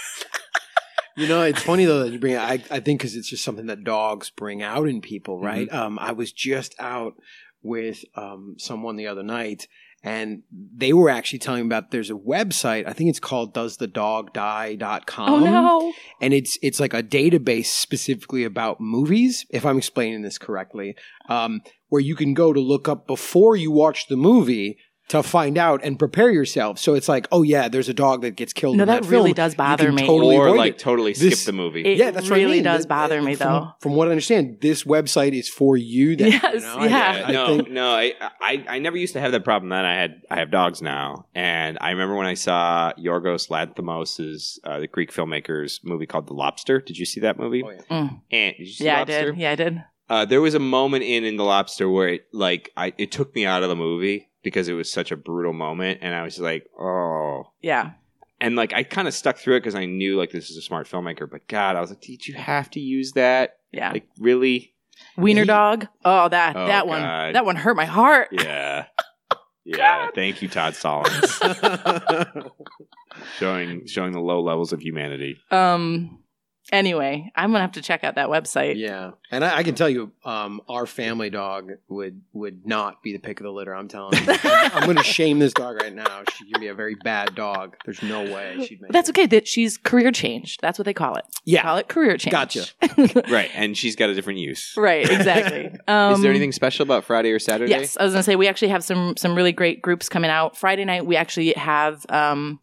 You 1.18 1.28
know, 1.28 1.42
it's 1.44 1.62
funny 1.62 1.84
though 1.86 2.00
that 2.04 2.12
you 2.14 2.20
bring. 2.20 2.34
it- 2.34 2.40
I 2.40 2.54
I 2.72 2.80
think 2.80 3.00
because 3.00 3.16
it's 3.16 3.30
just 3.30 3.44
something 3.44 3.66
that 3.68 3.84
dogs 3.84 4.30
bring 4.30 4.64
out 4.64 4.88
in 4.88 5.02
people, 5.02 5.40
right? 5.42 5.72
Um, 5.72 6.00
I 6.00 6.14
was 6.14 6.32
just 6.32 6.74
out 6.80 7.16
with 7.62 8.04
um 8.16 8.56
someone 8.58 8.96
the 8.96 9.08
other 9.08 9.22
night, 9.24 9.68
and 10.04 10.44
they 10.52 10.94
were 10.94 11.10
actually 11.10 11.40
telling 11.40 11.62
me 11.62 11.68
about 11.68 11.92
there's 11.92 12.10
a 12.10 12.16
website. 12.16 12.88
I 12.88 12.94
think 12.94 13.10
it's 13.10 13.20
called 13.20 13.54
DoesTheDogDie.com. 13.54 15.30
oh 15.30 15.40
no! 15.40 15.94
and 16.22 16.34
it's 16.34 16.58
it's 16.62 16.80
like 16.80 16.94
a 16.94 17.04
database 17.04 17.66
specifically 17.66 18.44
about 18.44 18.80
movies 18.80 19.46
if 19.50 19.66
i'm 19.66 19.78
explaining 19.78 20.22
this 20.22 20.38
correctly 20.38 20.96
um, 21.30 21.62
where 21.90 22.02
you 22.02 22.16
can 22.16 22.34
go 22.34 22.54
to 22.54 22.60
look 22.60 22.88
up 22.88 23.08
before 23.08 23.56
you 23.56 23.72
watch 23.72 24.08
the 24.08 24.16
movie 24.16 24.78
to 25.12 25.24
find 25.24 25.58
out 25.58 25.82
and 25.84 25.98
prepare 26.00 26.30
yourself 26.30 26.78
so 26.80 26.94
it's 26.96 27.08
like 27.08 27.28
oh 27.32 27.44
yeah 27.44 27.68
there's 27.70 27.88
a 27.90 27.94
dog 27.94 28.22
that 28.22 28.36
gets 28.36 28.52
killed 28.54 28.78
No, 28.78 28.84
in 28.84 28.88
that 28.88 29.04
that, 29.04 29.10
really 29.10 29.30
film. 29.30 29.36
does 29.36 29.54
You 29.54 29.58
bother 29.58 29.86
can 29.88 29.96
me. 29.96 30.06
totally 30.08 30.36
or 30.38 30.56
like 30.56 30.74
it. 30.74 30.80
totally 30.80 31.14
skip 31.14 31.30
This- 31.30 31.46
the 31.46 31.52
movie 31.54 31.82
It 31.86 31.98
yeah 31.98 32.12
that's 32.12 32.30
what 32.30 32.40
I 32.40 32.42
really 32.44 32.58
mean. 32.58 32.64
does 32.64 32.82
Th- 32.82 32.90
bother 32.90 33.22
me, 33.22 33.36
from, 33.36 33.48
though. 33.48 33.72
from 33.80 33.96
what 33.96 34.08
i 34.08 34.12
understand 34.12 34.58
this 34.62 34.84
website 34.84 35.34
is 35.38 35.48
for 35.50 35.78
you 35.78 36.16
then, 36.16 36.32
Yes, 36.32 36.54
you 36.56 36.60
know? 36.62 36.84
Yeah. 36.84 37.24
I, 37.28 37.32
no, 37.32 37.48
think 37.48 37.70
no, 37.72 37.92
I, 37.92 38.14
I 38.42 38.66
I 38.70 38.80
never 38.80 38.98
used 38.98 39.14
to 39.14 39.20
have 39.22 39.32
that 39.34 39.44
problem. 39.44 39.70
Then 39.70 39.86
I 39.86 39.96
had 39.96 40.22
I 40.30 40.36
have 40.38 40.50
dogs 40.52 40.82
now, 40.82 41.26
and 41.36 41.78
I 41.82 41.92
remember 41.92 42.16
when 42.16 42.26
I 42.28 42.34
saw 42.36 42.94
Yorgos 42.98 43.50
Lanthimos's 43.50 44.60
uh, 44.64 44.80
the 44.80 44.88
Greek 44.88 45.12
filmmaker's 45.12 45.80
movie 45.84 46.06
called 46.06 46.28
The 46.28 46.34
Lobster. 46.34 46.80
Did 46.80 46.98
you 46.98 47.06
see 47.06 47.20
that 47.22 47.38
movie? 47.38 47.64
oh, 47.66 47.70
yeah. 47.72 47.82
Mm. 47.90 48.22
And 48.32 48.56
did 48.58 48.68
you 48.68 48.74
see 48.74 48.86
Yeah, 48.86 49.02
I 49.02 49.04
did. 49.04 49.38
Yeah, 49.38 49.52
I 49.52 49.56
did. 49.56 49.84
Uh, 50.10 50.26
there 50.26 50.42
was 50.42 50.54
a 50.56 50.60
moment 50.60 51.04
in 51.04 51.24
in 51.24 51.38
The 51.38 51.44
Lobster 51.44 51.90
where 51.90 52.10
it 52.10 52.28
like 52.34 52.72
I 52.76 52.94
it 52.98 53.12
took 53.12 53.34
me 53.36 53.46
out 53.46 53.64
of 53.64 53.70
the 53.70 53.76
movie 53.76 54.30
because 54.44 54.68
it 54.68 54.74
was 54.74 54.92
such 54.92 55.12
a 55.12 55.18
brutal 55.18 55.54
moment, 55.54 56.00
and 56.02 56.14
I 56.16 56.24
was 56.24 56.40
like, 56.40 56.66
oh. 56.80 57.44
Yeah, 57.62 57.92
And 58.40 58.56
like 58.56 58.74
I 58.74 58.84
kind 58.84 59.08
of 59.08 59.14
stuck 59.14 59.38
through 59.38 59.56
it 59.58 59.60
because 59.62 59.76
I 59.76 59.86
knew 59.86 60.18
like 60.18 60.32
this 60.32 60.50
is 60.50 60.58
a 60.58 60.62
smart 60.62 60.88
filmmaker, 60.88 61.30
but 61.30 61.48
God, 61.48 61.76
I 61.76 61.82
was 61.82 61.90
like, 61.92 62.02
did 62.02 62.28
you 62.28 62.34
have 62.36 62.70
to 62.72 62.80
use 62.80 63.12
that? 63.14 63.58
yeah. 63.72 63.92
Like 63.92 64.08
really? 64.20 64.74
Wiener 65.18 65.42
he- 65.42 65.48
dog. 65.48 65.88
Oh, 66.06 66.30
that 66.30 66.56
Oh, 66.56 66.68
that 66.68 66.88
one. 66.88 67.02
God. 67.02 67.36
That 67.36 67.46
one 67.46 67.56
hurt 67.56 67.76
my 67.76 67.86
heart. 67.86 68.30
Yeah. 68.32 68.86
Yeah, 69.64 70.08
thank 70.16 70.42
you, 70.42 70.48
Todd 70.48 70.74
Solondz, 70.82 72.52
showing 73.38 73.86
showing 73.88 74.12
the 74.12 74.20
low 74.20 74.42
levels 74.42 74.74
of 74.74 74.82
humanity. 74.82 75.38
Um. 75.52 76.20
Anyway, 76.72 77.32
I'm 77.36 77.52
gonna 77.52 77.62
have 77.62 77.74
to 77.74 77.82
check 77.82 78.04
out 78.04 78.16
that 78.16 78.30
website. 78.30 78.78
Yeah, 78.78 79.12
and 79.32 79.44
I, 79.44 79.58
I 79.58 79.64
can 79.64 79.76
tell 79.76 79.90
you, 79.90 80.12
um, 80.24 80.62
our 80.70 80.86
family 80.86 81.30
dog 81.30 81.72
would 81.90 82.22
would 82.34 82.66
not 82.66 83.02
be 83.04 83.12
the 83.14 83.20
pick 83.20 83.40
of 83.40 83.46
the 83.46 83.52
litter. 83.52 83.76
I'm 83.76 83.88
telling 83.88 84.14
you, 84.14 84.24
I'm 84.44 84.86
going 84.86 84.98
to 84.98 85.04
shame 85.04 85.40
this 85.40 85.54
dog 85.54 85.76
right 85.82 85.94
now. 85.94 86.24
She 86.38 86.50
can 86.52 86.62
be 86.62 86.68
a 86.68 86.74
very 86.74 86.96
bad 86.96 87.36
dog. 87.36 87.76
There's 87.86 88.02
no 88.04 88.24
way 88.24 88.66
she'd 88.68 88.82
make. 88.82 88.92
That's 88.92 89.10
it. 89.10 89.18
okay. 89.18 89.26
That 89.26 89.48
she's 89.48 89.78
career 89.78 90.12
changed. 90.12 90.60
That's 90.62 90.78
what 90.80 90.86
they 90.86 90.94
call 90.94 91.16
it. 91.16 91.26
Yeah, 91.46 91.64
Call 91.64 91.78
it 91.78 91.88
career 91.88 92.18
change. 92.18 92.32
Gotcha. 92.32 92.66
Right, 93.32 93.50
and 93.56 93.78
she's 93.78 93.96
got 93.96 94.10
a 94.10 94.14
different 94.14 94.40
use. 94.40 94.74
right. 94.78 95.10
Exactly. 95.10 95.72
Um, 95.88 96.14
Is 96.14 96.22
there 96.22 96.30
anything 96.32 96.52
special 96.52 96.84
about 96.84 97.04
Friday 97.04 97.32
or 97.32 97.40
Saturday? 97.40 97.72
Yes, 97.72 97.98
I 97.98 98.04
was 98.04 98.14
gonna 98.14 98.24
say 98.24 98.36
we 98.36 98.48
actually 98.48 98.70
have 98.70 98.84
some 98.84 99.18
some 99.18 99.36
really 99.36 99.52
great 99.52 99.82
groups 99.82 100.08
coming 100.10 100.30
out. 100.30 100.56
Friday 100.58 100.86
night 100.86 101.06
we 101.06 101.16
actually 101.16 101.54
have 101.54 102.06
um, 102.10 102.60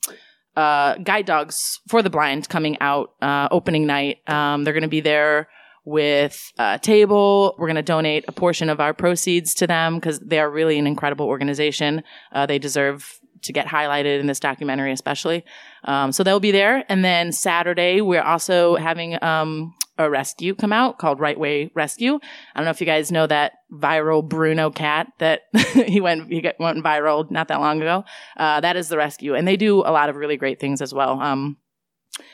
uh, 0.59 0.97
guide 0.99 1.25
dogs 1.25 1.81
for 1.89 2.03
the 2.03 2.11
blind 2.11 2.49
coming 2.49 2.77
out 2.81 3.15
uh, 3.23 3.47
opening 3.53 3.87
night. 3.87 4.29
Um, 4.29 4.65
they're 4.65 4.75
gonna 4.75 4.89
be 4.89 5.01
there 5.01 5.49
with 5.85 6.53
a 6.59 6.81
table. 6.83 7.55
We're 7.59 7.69
gonna 7.69 7.81
donate 7.81 8.25
a 8.27 8.33
portion 8.33 8.69
of 8.69 8.81
our 8.81 8.93
proceeds 8.93 9.55
to 9.55 9.69
them 9.69 9.95
because 9.95 10.19
they 10.19 10.41
are 10.41 10.51
really 10.51 10.77
an 10.77 10.87
incredible 10.89 11.27
organization. 11.27 12.03
Uh, 12.33 12.45
they 12.47 12.59
deserve 12.59 13.21
to 13.43 13.53
get 13.53 13.69
highlighted 13.69 14.19
in 14.19 14.27
this 14.27 14.41
documentary, 14.41 14.91
especially. 14.93 15.45
Um, 15.85 16.11
so 16.11 16.25
they'll 16.25 16.41
be 16.41 16.51
there. 16.51 16.85
And 16.89 17.05
then 17.05 17.31
Saturday 17.31 18.01
we're 18.01 18.21
also 18.21 18.75
having 18.75 19.23
um, 19.23 19.75
a 19.99 20.09
rescue 20.09 20.55
come 20.55 20.73
out 20.73 20.99
called 20.99 21.21
Right 21.21 21.39
Way 21.39 21.71
Rescue. 21.75 22.15
I 22.55 22.59
don't 22.59 22.65
know 22.65 22.71
if 22.71 22.81
you 22.81 22.87
guys 22.87 23.13
know 23.13 23.27
that 23.27 23.53
viral 23.73 24.27
Bruno 24.27 24.71
cat 24.71 25.09
that 25.19 25.43
he 25.87 26.01
went 26.01 26.33
he 26.33 26.41
got, 26.41 26.59
went 26.59 26.83
viral 26.85 27.31
not 27.31 27.49
that 27.49 27.61
long 27.61 27.83
ago. 27.83 28.05
Uh, 28.37 28.61
that 28.61 28.77
is 28.77 28.89
the 28.89 28.97
rescue, 28.97 29.35
and 29.35 29.47
they 29.47 29.57
do 29.57 29.81
a 29.81 29.93
lot 29.93 30.09
of 30.09 30.17
really 30.17 30.37
great 30.37 30.61
things 30.61 30.81
as 30.81 30.95
well. 30.95 31.21
Um, 31.21 31.57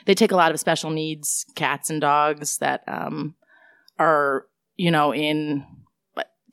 they 0.05 0.13
take 0.13 0.31
a 0.31 0.37
lot 0.37 0.51
of 0.51 0.59
special 0.59 0.91
needs 0.91 1.45
cats 1.55 1.89
and 1.89 1.99
dogs 1.99 2.57
that 2.59 2.83
um, 2.87 3.35
are 3.99 4.45
you 4.75 4.91
know 4.91 5.13
in 5.13 5.65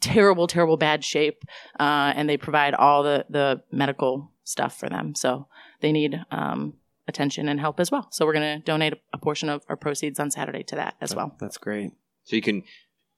terrible, 0.03 0.47
terrible 0.47 0.77
bad 0.77 1.05
shape, 1.05 1.45
uh, 1.81 2.13
and 2.15 2.29
they 2.29 2.37
provide 2.37 2.75
all 2.75 3.03
the 3.03 3.25
the 3.31 3.63
medical 3.71 4.31
stuff 4.45 4.79
for 4.79 4.89
them. 4.89 5.15
So 5.15 5.47
they 5.81 5.93
need 5.93 6.21
um, 6.31 6.75
attention 7.09 7.49
and 7.49 7.61
help 7.61 7.81
as 7.81 7.91
well. 7.91 8.09
So 8.11 8.25
we're 8.27 8.35
going 8.35 8.59
to 8.59 8.65
donate 8.65 8.93
a, 8.95 8.99
a 9.15 9.19
portion 9.19 9.49
of 9.49 9.63
our 9.69 9.77
proceeds 9.77 10.21
on 10.21 10.31
Saturday 10.31 10.63
to 10.65 10.77
that 10.77 10.95
as 11.01 11.15
well. 11.15 11.37
That's 11.41 11.59
great. 11.59 11.93
So 12.25 12.37
you 12.37 12.43
can. 12.43 12.63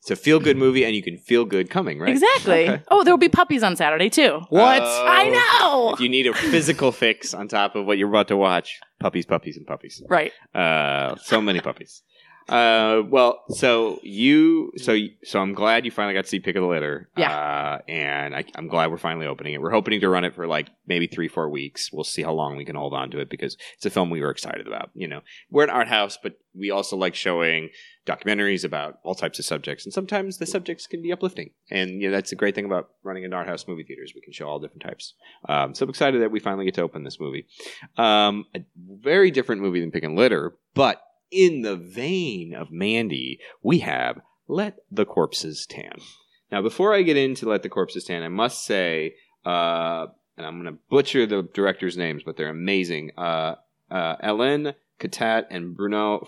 It's 0.00 0.10
a 0.10 0.16
feel 0.16 0.38
good 0.38 0.58
movie, 0.58 0.84
and 0.84 0.94
you 0.94 1.02
can 1.02 1.16
feel 1.16 1.46
good 1.46 1.70
coming, 1.70 1.98
right? 1.98 2.10
Exactly. 2.10 2.68
Okay. 2.68 2.82
Oh, 2.88 3.04
there 3.04 3.14
will 3.14 3.18
be 3.18 3.30
puppies 3.30 3.62
on 3.62 3.74
Saturday 3.74 4.10
too. 4.10 4.40
What? 4.50 4.82
Oh. 4.82 5.06
I 5.08 5.30
know. 5.30 5.94
If 5.94 6.00
you 6.00 6.10
need 6.10 6.26
a 6.26 6.34
physical 6.34 6.92
fix 6.92 7.32
on 7.32 7.48
top 7.48 7.74
of 7.74 7.86
what 7.86 7.96
you're 7.96 8.10
about 8.10 8.28
to 8.28 8.36
watch, 8.36 8.80
puppies, 9.00 9.24
puppies, 9.24 9.56
and 9.56 9.66
puppies. 9.66 10.02
Right. 10.06 10.32
Uh, 10.54 11.16
so 11.16 11.40
many 11.40 11.60
puppies. 11.60 12.02
Uh, 12.48 13.02
well, 13.08 13.42
so 13.48 13.98
you, 14.02 14.72
so 14.76 14.96
so 15.22 15.40
I'm 15.40 15.54
glad 15.54 15.84
you 15.84 15.90
finally 15.90 16.14
got 16.14 16.24
to 16.24 16.28
see 16.28 16.40
Pick 16.40 16.56
of 16.56 16.62
the 16.62 16.68
Litter. 16.68 17.08
Yeah. 17.16 17.32
Uh, 17.32 17.78
and 17.88 18.34
I, 18.34 18.44
I'm 18.54 18.68
glad 18.68 18.90
we're 18.90 18.98
finally 18.98 19.26
opening 19.26 19.54
it. 19.54 19.62
We're 19.62 19.70
hoping 19.70 19.98
to 19.98 20.08
run 20.08 20.24
it 20.24 20.34
for 20.34 20.46
like 20.46 20.68
maybe 20.86 21.06
three, 21.06 21.28
four 21.28 21.48
weeks. 21.48 21.90
We'll 21.92 22.04
see 22.04 22.22
how 22.22 22.32
long 22.32 22.56
we 22.56 22.64
can 22.64 22.76
hold 22.76 22.92
on 22.92 23.10
to 23.12 23.18
it 23.20 23.30
because 23.30 23.56
it's 23.76 23.86
a 23.86 23.90
film 23.90 24.10
we 24.10 24.20
were 24.20 24.30
excited 24.30 24.66
about. 24.66 24.90
You 24.94 25.08
know, 25.08 25.20
we're 25.50 25.64
an 25.64 25.70
art 25.70 25.88
house, 25.88 26.18
but 26.22 26.38
we 26.54 26.70
also 26.70 26.96
like 26.96 27.14
showing 27.14 27.70
documentaries 28.06 28.64
about 28.64 28.98
all 29.02 29.14
types 29.14 29.38
of 29.38 29.44
subjects, 29.44 29.86
and 29.86 29.92
sometimes 29.92 30.38
the 30.38 30.46
subjects 30.46 30.86
can 30.86 31.02
be 31.02 31.12
uplifting. 31.12 31.50
And 31.70 32.02
you 32.02 32.08
know, 32.08 32.14
that's 32.14 32.30
the 32.30 32.36
great 32.36 32.54
thing 32.54 32.66
about 32.66 32.90
running 33.02 33.24
an 33.24 33.32
art 33.32 33.48
house 33.48 33.66
movie 33.66 33.84
theaters. 33.84 34.12
We 34.14 34.20
can 34.20 34.32
show 34.32 34.46
all 34.46 34.60
different 34.60 34.82
types. 34.82 35.14
Um, 35.48 35.74
so 35.74 35.84
I'm 35.84 35.90
excited 35.90 36.20
that 36.22 36.30
we 36.30 36.40
finally 36.40 36.66
get 36.66 36.74
to 36.74 36.82
open 36.82 37.04
this 37.04 37.18
movie. 37.18 37.46
Um, 37.96 38.44
a 38.54 38.60
very 38.78 39.30
different 39.30 39.62
movie 39.62 39.80
than 39.80 39.90
Pick 39.90 40.04
and 40.04 40.16
Litter, 40.16 40.56
but 40.74 41.02
in 41.30 41.62
the 41.62 41.76
vein 41.76 42.54
of 42.54 42.70
Mandy, 42.70 43.40
we 43.62 43.80
have 43.80 44.20
Let 44.48 44.78
the 44.90 45.04
Corpses 45.04 45.66
Tan. 45.66 45.96
Now, 46.50 46.62
before 46.62 46.94
I 46.94 47.02
get 47.02 47.16
into 47.16 47.48
Let 47.48 47.62
the 47.62 47.68
Corpses 47.68 48.04
Tan, 48.04 48.22
I 48.22 48.28
must 48.28 48.64
say, 48.64 49.14
uh, 49.44 50.06
and 50.36 50.46
I'm 50.46 50.60
going 50.60 50.72
to 50.72 50.80
butcher 50.90 51.26
the 51.26 51.48
directors' 51.54 51.96
names, 51.96 52.22
but 52.24 52.36
they're 52.36 52.48
amazing. 52.48 53.12
Uh, 53.16 53.56
uh, 53.90 54.16
Hélène 54.16 54.74
Cattet 54.98 55.46
and 55.50 55.76
Bruno 55.76 56.26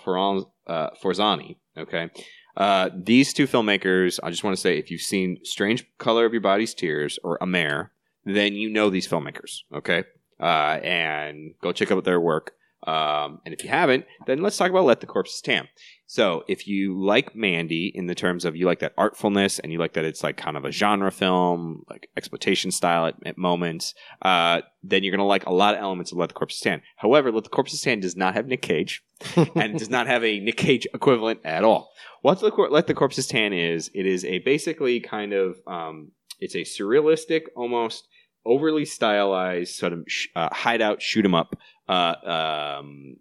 uh, 0.67 0.91
Forzani. 1.03 1.57
Okay. 1.77 2.11
Uh, 2.57 2.91
these 2.95 3.33
two 3.33 3.47
filmmakers, 3.47 4.19
I 4.23 4.31
just 4.31 4.43
want 4.43 4.57
to 4.57 4.61
say, 4.61 4.79
if 4.79 4.91
you've 4.91 5.03
seen 5.03 5.39
Strange 5.45 5.87
Color 5.99 6.25
of 6.25 6.33
Your 6.33 6.41
Body's 6.41 6.75
Tears 6.75 7.19
or 7.23 7.39
Amer, 7.43 7.93
then 8.25 8.55
you 8.55 8.71
know 8.71 8.91
these 8.91 9.07
filmmakers. 9.07 9.63
Okay. 9.75 10.05
Uh, 10.41 10.81
and 10.83 11.55
go 11.63 11.73
check 11.73 11.91
out 11.91 12.05
their 12.05 12.21
work. 12.21 12.53
Um, 12.87 13.41
and 13.45 13.53
if 13.53 13.65
you 13.65 13.71
haven't, 13.71 14.07
then 14.27 14.43
let's 14.43 14.57
talk 14.57 14.71
about 14.71 14.85
Let 14.85 15.01
the 15.01 15.07
Corpses 15.07 15.41
Tan. 15.41 15.69
So, 16.07 16.45
if 16.47 16.69
you 16.69 17.03
like 17.05 17.35
Mandy 17.35 17.91
in 17.93 18.07
the 18.07 18.15
terms 18.15 18.45
of 18.45 18.55
you 18.55 18.65
like 18.65 18.79
that 18.79 18.95
artfulness 18.97 19.59
and 19.59 19.73
you 19.73 19.79
like 19.79 19.95
that 19.95 20.05
it's 20.05 20.23
like 20.23 20.37
kind 20.37 20.57
of 20.57 20.65
a 20.65 20.71
genre 20.71 21.11
film, 21.11 21.83
like 21.91 22.09
exploitation 22.17 22.71
style 22.71 23.07
at, 23.07 23.17
at 23.27 23.37
moments, 23.37 23.93
uh, 24.23 24.61
then 24.85 25.03
you're 25.03 25.11
going 25.11 25.19
to 25.19 25.25
like 25.25 25.47
a 25.47 25.53
lot 25.53 25.75
of 25.75 25.81
elements 25.81 26.13
of 26.13 26.19
Let 26.19 26.29
the 26.29 26.35
Corpses 26.35 26.61
Tan. 26.61 26.81
However, 26.97 27.33
Let 27.33 27.43
the 27.43 27.51
Corpses 27.51 27.81
Tan 27.81 27.99
does 27.99 28.17
not 28.17 28.35
have 28.35 28.47
Nick 28.47 28.63
Cage 28.63 29.03
and 29.57 29.77
does 29.79 29.91
not 29.91 30.07
have 30.07 30.23
a 30.23 30.39
Nick 30.39 30.57
Cage 30.57 30.87
equivalent 30.95 31.41
at 31.45 31.65
all. 31.65 31.91
What 32.23 32.39
the 32.39 32.53
Cor- 32.53 32.71
Let 32.71 32.87
the 32.87 32.95
Corpses 32.95 33.27
Tan 33.27 33.53
is, 33.53 33.91
it 33.93 34.07
is 34.07 34.25
a 34.25 34.39
basically 34.41 35.01
kind 35.01 35.33
of, 35.33 35.57
um, 35.67 36.13
it's 36.39 36.55
a 36.55 36.61
surrealistic, 36.61 37.43
almost 37.57 38.07
overly 38.45 38.85
stylized 38.85 39.75
sort 39.75 39.93
of 39.93 40.05
sh- 40.07 40.29
uh, 40.37 40.49
hideout 40.53 41.03
shoot 41.03 41.25
'em 41.25 41.35
up 41.35 41.57
uh, 41.89 42.79
um, 42.79 43.17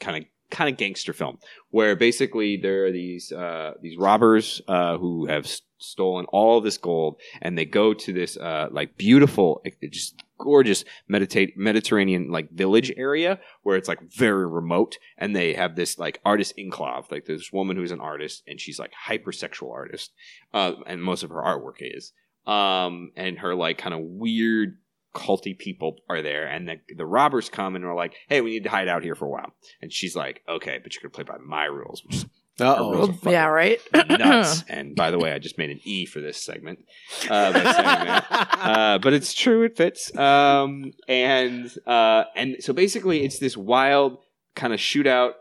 kind 0.00 0.18
of 0.18 0.24
kind 0.50 0.70
of 0.70 0.76
gangster 0.76 1.12
film 1.12 1.38
where 1.70 1.96
basically 1.96 2.56
there 2.56 2.86
are 2.86 2.92
these 2.92 3.32
uh, 3.32 3.72
these 3.82 3.96
robbers 3.98 4.62
uh, 4.68 4.96
who 4.98 5.26
have 5.26 5.46
stolen 5.78 6.24
all 6.26 6.60
this 6.60 6.78
gold 6.78 7.20
and 7.42 7.58
they 7.58 7.64
go 7.64 7.92
to 7.92 8.12
this 8.12 8.36
uh, 8.36 8.68
like 8.70 8.96
beautiful 8.96 9.62
just 9.90 10.22
gorgeous 10.38 10.84
meditate 11.08 11.56
Mediterranean 11.56 12.30
like 12.30 12.50
village 12.50 12.92
area 12.96 13.38
where 13.62 13.76
it's 13.76 13.88
like 13.88 14.00
very 14.12 14.46
remote 14.46 14.98
and 15.18 15.34
they 15.34 15.54
have 15.54 15.76
this 15.76 15.98
like 15.98 16.20
artist 16.24 16.54
enclave 16.58 17.10
like 17.10 17.24
this 17.26 17.52
woman 17.52 17.76
who's 17.76 17.92
an 17.92 18.00
artist 18.00 18.42
and 18.46 18.60
she's 18.60 18.78
like 18.78 18.92
hypersexual 19.08 19.72
artist 19.72 20.12
uh, 20.52 20.72
and 20.86 21.02
most 21.02 21.22
of 21.22 21.30
her 21.30 21.42
artwork 21.42 21.76
is 21.80 22.12
um, 22.46 23.10
and 23.16 23.38
her 23.38 23.54
like 23.54 23.78
kind 23.78 23.94
of 23.94 24.00
weird 24.02 24.78
culty 25.14 25.56
people 25.58 25.98
are 26.08 26.22
there, 26.22 26.46
and 26.46 26.68
the 26.68 26.80
the 26.94 27.06
robbers 27.06 27.48
come 27.48 27.76
and 27.76 27.84
are 27.84 27.94
like, 27.94 28.14
"Hey, 28.28 28.40
we 28.40 28.50
need 28.50 28.64
to 28.64 28.70
hide 28.70 28.88
out 28.88 29.02
here 29.02 29.14
for 29.14 29.26
a 29.26 29.30
while." 29.30 29.54
And 29.80 29.92
she's 29.92 30.14
like, 30.16 30.42
"Okay, 30.48 30.78
but 30.82 30.94
you're 30.94 31.02
gonna 31.02 31.10
play 31.10 31.24
by 31.24 31.38
my 31.38 31.64
rules," 31.64 32.02
which 32.04 32.16
is 32.16 32.26
Uh 32.60 32.74
Our 32.74 32.92
rules 32.92 33.10
oh. 33.24 33.30
yeah, 33.30 33.46
right. 33.46 33.80
nuts. 34.08 34.64
and 34.68 34.94
by 34.94 35.10
the 35.10 35.18
way, 35.18 35.32
I 35.32 35.38
just 35.38 35.58
made 35.58 35.70
an 35.70 35.80
E 35.84 36.06
for 36.06 36.20
this 36.20 36.42
segment 36.42 36.80
uh, 37.28 37.52
by 37.52 37.62
saying 37.62 38.06
that. 38.06 38.48
Uh, 38.64 38.98
but 38.98 39.12
it's 39.12 39.34
true; 39.34 39.62
it 39.64 39.76
fits. 39.76 40.16
Um, 40.16 40.92
and 41.06 41.70
uh, 41.86 42.24
and 42.34 42.56
so 42.60 42.72
basically, 42.72 43.24
it's 43.24 43.38
this 43.38 43.56
wild 43.56 44.18
kind 44.54 44.72
of 44.72 44.80
shootout. 44.80 45.32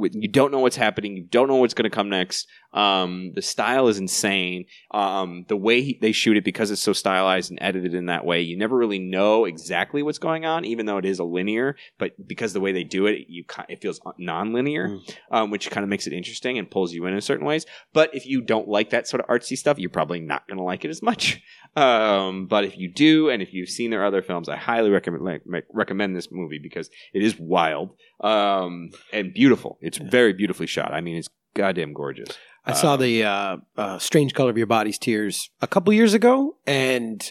With, 0.00 0.14
you 0.14 0.28
don't 0.28 0.50
know 0.50 0.58
what's 0.60 0.76
happening. 0.76 1.16
You 1.16 1.24
don't 1.24 1.48
know 1.48 1.56
what's 1.56 1.74
going 1.74 1.88
to 1.88 1.94
come 1.94 2.08
next. 2.08 2.48
Um, 2.72 3.32
the 3.34 3.42
style 3.42 3.88
is 3.88 3.98
insane. 3.98 4.66
Um, 4.92 5.44
the 5.48 5.56
way 5.56 5.82
he, 5.82 5.98
they 6.00 6.12
shoot 6.12 6.36
it 6.36 6.44
because 6.44 6.70
it's 6.70 6.80
so 6.80 6.92
stylized 6.92 7.50
and 7.50 7.58
edited 7.60 7.94
in 7.94 8.06
that 8.06 8.24
way, 8.24 8.42
you 8.42 8.56
never 8.56 8.76
really 8.76 9.00
know 9.00 9.44
exactly 9.44 10.02
what's 10.02 10.18
going 10.18 10.46
on, 10.46 10.64
even 10.64 10.86
though 10.86 10.98
it 10.98 11.04
is 11.04 11.18
a 11.18 11.24
linear. 11.24 11.76
But 11.98 12.12
because 12.28 12.52
the 12.52 12.60
way 12.60 12.72
they 12.72 12.84
do 12.84 13.06
it, 13.06 13.26
you 13.28 13.44
it 13.68 13.80
feels 13.82 14.00
non-linear, 14.18 14.88
Mm. 14.88 15.16
um, 15.30 15.50
which 15.50 15.70
kind 15.70 15.82
of 15.84 15.90
makes 15.90 16.06
it 16.06 16.12
interesting 16.12 16.58
and 16.58 16.70
pulls 16.70 16.92
you 16.92 17.06
in 17.06 17.14
in 17.14 17.20
certain 17.20 17.46
ways. 17.46 17.66
But 17.92 18.14
if 18.14 18.24
you 18.24 18.40
don't 18.40 18.68
like 18.68 18.90
that 18.90 19.08
sort 19.08 19.20
of 19.22 19.26
artsy 19.26 19.56
stuff, 19.58 19.78
you're 19.78 19.90
probably 19.90 20.20
not 20.20 20.46
going 20.46 20.58
to 20.58 20.64
like 20.64 20.84
it 20.84 20.90
as 20.90 21.02
much. 21.02 21.42
Um, 21.76 22.46
but 22.46 22.64
if 22.64 22.76
you 22.76 22.92
do, 22.92 23.30
and 23.30 23.40
if 23.40 23.54
you've 23.54 23.68
seen 23.68 23.92
their 23.92 24.04
other 24.04 24.22
films, 24.22 24.48
I 24.48 24.56
highly 24.56 24.90
recommend 24.90 25.24
like, 25.24 25.64
recommend 25.72 26.16
this 26.16 26.26
movie 26.32 26.58
because 26.60 26.90
it 27.14 27.22
is 27.22 27.38
wild 27.38 27.90
um, 28.20 28.90
and 29.12 29.32
beautiful. 29.32 29.78
It's 29.96 30.10
very 30.10 30.32
beautifully 30.32 30.66
shot. 30.66 30.92
I 30.92 31.00
mean, 31.00 31.16
it's 31.16 31.28
goddamn 31.54 31.92
gorgeous. 31.92 32.28
I 32.64 32.74
saw 32.74 32.96
the 32.96 33.24
uh, 33.24 33.56
uh, 33.76 33.98
Strange 33.98 34.34
Color 34.34 34.50
of 34.50 34.58
Your 34.58 34.66
Body's 34.66 34.98
Tears 34.98 35.50
a 35.60 35.66
couple 35.66 35.92
years 35.92 36.14
ago, 36.14 36.56
and 36.66 37.30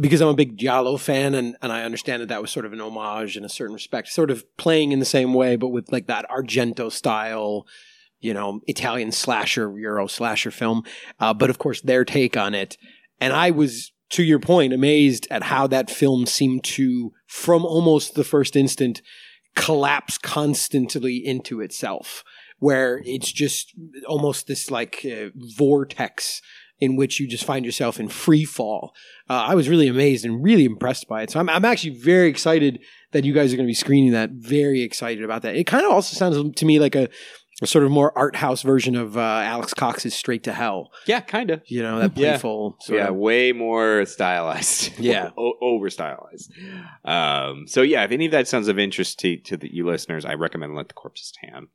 because 0.00 0.20
I'm 0.20 0.28
a 0.28 0.34
big 0.34 0.56
Giallo 0.56 0.96
fan, 0.96 1.34
and, 1.34 1.56
and 1.62 1.72
I 1.72 1.82
understand 1.82 2.22
that 2.22 2.28
that 2.28 2.40
was 2.42 2.50
sort 2.50 2.66
of 2.66 2.72
an 2.72 2.80
homage 2.80 3.36
in 3.36 3.44
a 3.44 3.48
certain 3.48 3.74
respect, 3.74 4.08
sort 4.08 4.30
of 4.30 4.44
playing 4.56 4.92
in 4.92 4.98
the 4.98 5.04
same 5.04 5.34
way, 5.34 5.56
but 5.56 5.68
with 5.68 5.90
like 5.90 6.06
that 6.06 6.26
Argento 6.30 6.90
style, 6.90 7.66
you 8.20 8.34
know, 8.34 8.60
Italian 8.66 9.12
slasher, 9.12 9.76
Euro 9.78 10.06
slasher 10.06 10.50
film. 10.50 10.82
Uh, 11.20 11.34
but 11.34 11.50
of 11.50 11.58
course, 11.58 11.80
their 11.80 12.04
take 12.04 12.36
on 12.36 12.54
it. 12.54 12.76
And 13.20 13.32
I 13.32 13.50
was, 13.50 13.92
to 14.10 14.22
your 14.22 14.40
point, 14.40 14.72
amazed 14.72 15.26
at 15.30 15.44
how 15.44 15.66
that 15.68 15.90
film 15.90 16.26
seemed 16.26 16.64
to, 16.64 17.12
from 17.26 17.64
almost 17.64 18.14
the 18.14 18.24
first 18.24 18.56
instant, 18.56 19.02
collapse 19.54 20.18
constantly 20.18 21.16
into 21.16 21.60
itself 21.60 22.24
where 22.58 23.02
it's 23.04 23.30
just 23.32 23.74
almost 24.06 24.46
this 24.46 24.70
like 24.70 25.04
uh, 25.04 25.28
vortex 25.56 26.40
in 26.80 26.96
which 26.96 27.20
you 27.20 27.28
just 27.28 27.44
find 27.44 27.64
yourself 27.64 28.00
in 28.00 28.08
free 28.08 28.44
fall. 28.44 28.94
Uh, 29.28 29.44
I 29.48 29.54
was 29.54 29.68
really 29.68 29.88
amazed 29.88 30.24
and 30.24 30.42
really 30.42 30.64
impressed 30.64 31.08
by 31.08 31.22
it. 31.22 31.30
So 31.30 31.40
I'm, 31.40 31.48
I'm 31.48 31.64
actually 31.64 31.98
very 31.98 32.28
excited 32.28 32.80
that 33.12 33.24
you 33.24 33.32
guys 33.32 33.52
are 33.52 33.56
going 33.56 33.66
to 33.66 33.70
be 33.70 33.74
screening 33.74 34.12
that. 34.12 34.30
Very 34.30 34.82
excited 34.82 35.22
about 35.22 35.42
that. 35.42 35.56
It 35.56 35.64
kind 35.64 35.84
of 35.84 35.92
also 35.92 36.16
sounds 36.16 36.56
to 36.56 36.66
me 36.66 36.80
like 36.80 36.94
a, 36.94 37.08
a 37.64 37.66
sort 37.66 37.84
of 37.84 37.90
more 37.90 38.16
art 38.16 38.36
house 38.36 38.62
version 38.62 38.94
of 38.94 39.16
uh, 39.16 39.20
Alex 39.20 39.74
Cox's 39.74 40.14
Straight 40.14 40.44
to 40.44 40.52
Hell. 40.52 40.90
Yeah, 41.06 41.20
kind 41.20 41.50
of. 41.50 41.62
You 41.66 41.82
know, 41.82 41.98
that 41.98 42.16
Yeah. 42.16 42.32
playful 42.32 42.76
sort 42.80 42.98
yeah, 43.00 43.08
of. 43.08 43.16
way 43.16 43.52
more 43.52 44.04
stylized. 44.06 44.92
Yeah. 44.98 45.30
o- 45.36 45.54
over 45.60 45.90
stylized. 45.90 46.52
Um, 47.04 47.66
so 47.66 47.82
yeah, 47.82 48.04
if 48.04 48.10
any 48.12 48.26
of 48.26 48.32
that 48.32 48.46
sounds 48.48 48.68
of 48.68 48.78
interest 48.78 49.18
to, 49.20 49.36
to 49.38 49.56
the, 49.56 49.72
you 49.74 49.86
listeners, 49.86 50.24
I 50.24 50.34
recommend 50.34 50.74
Let 50.74 50.88
the 50.88 50.94
Corpses 50.94 51.32
Tan. 51.40 51.66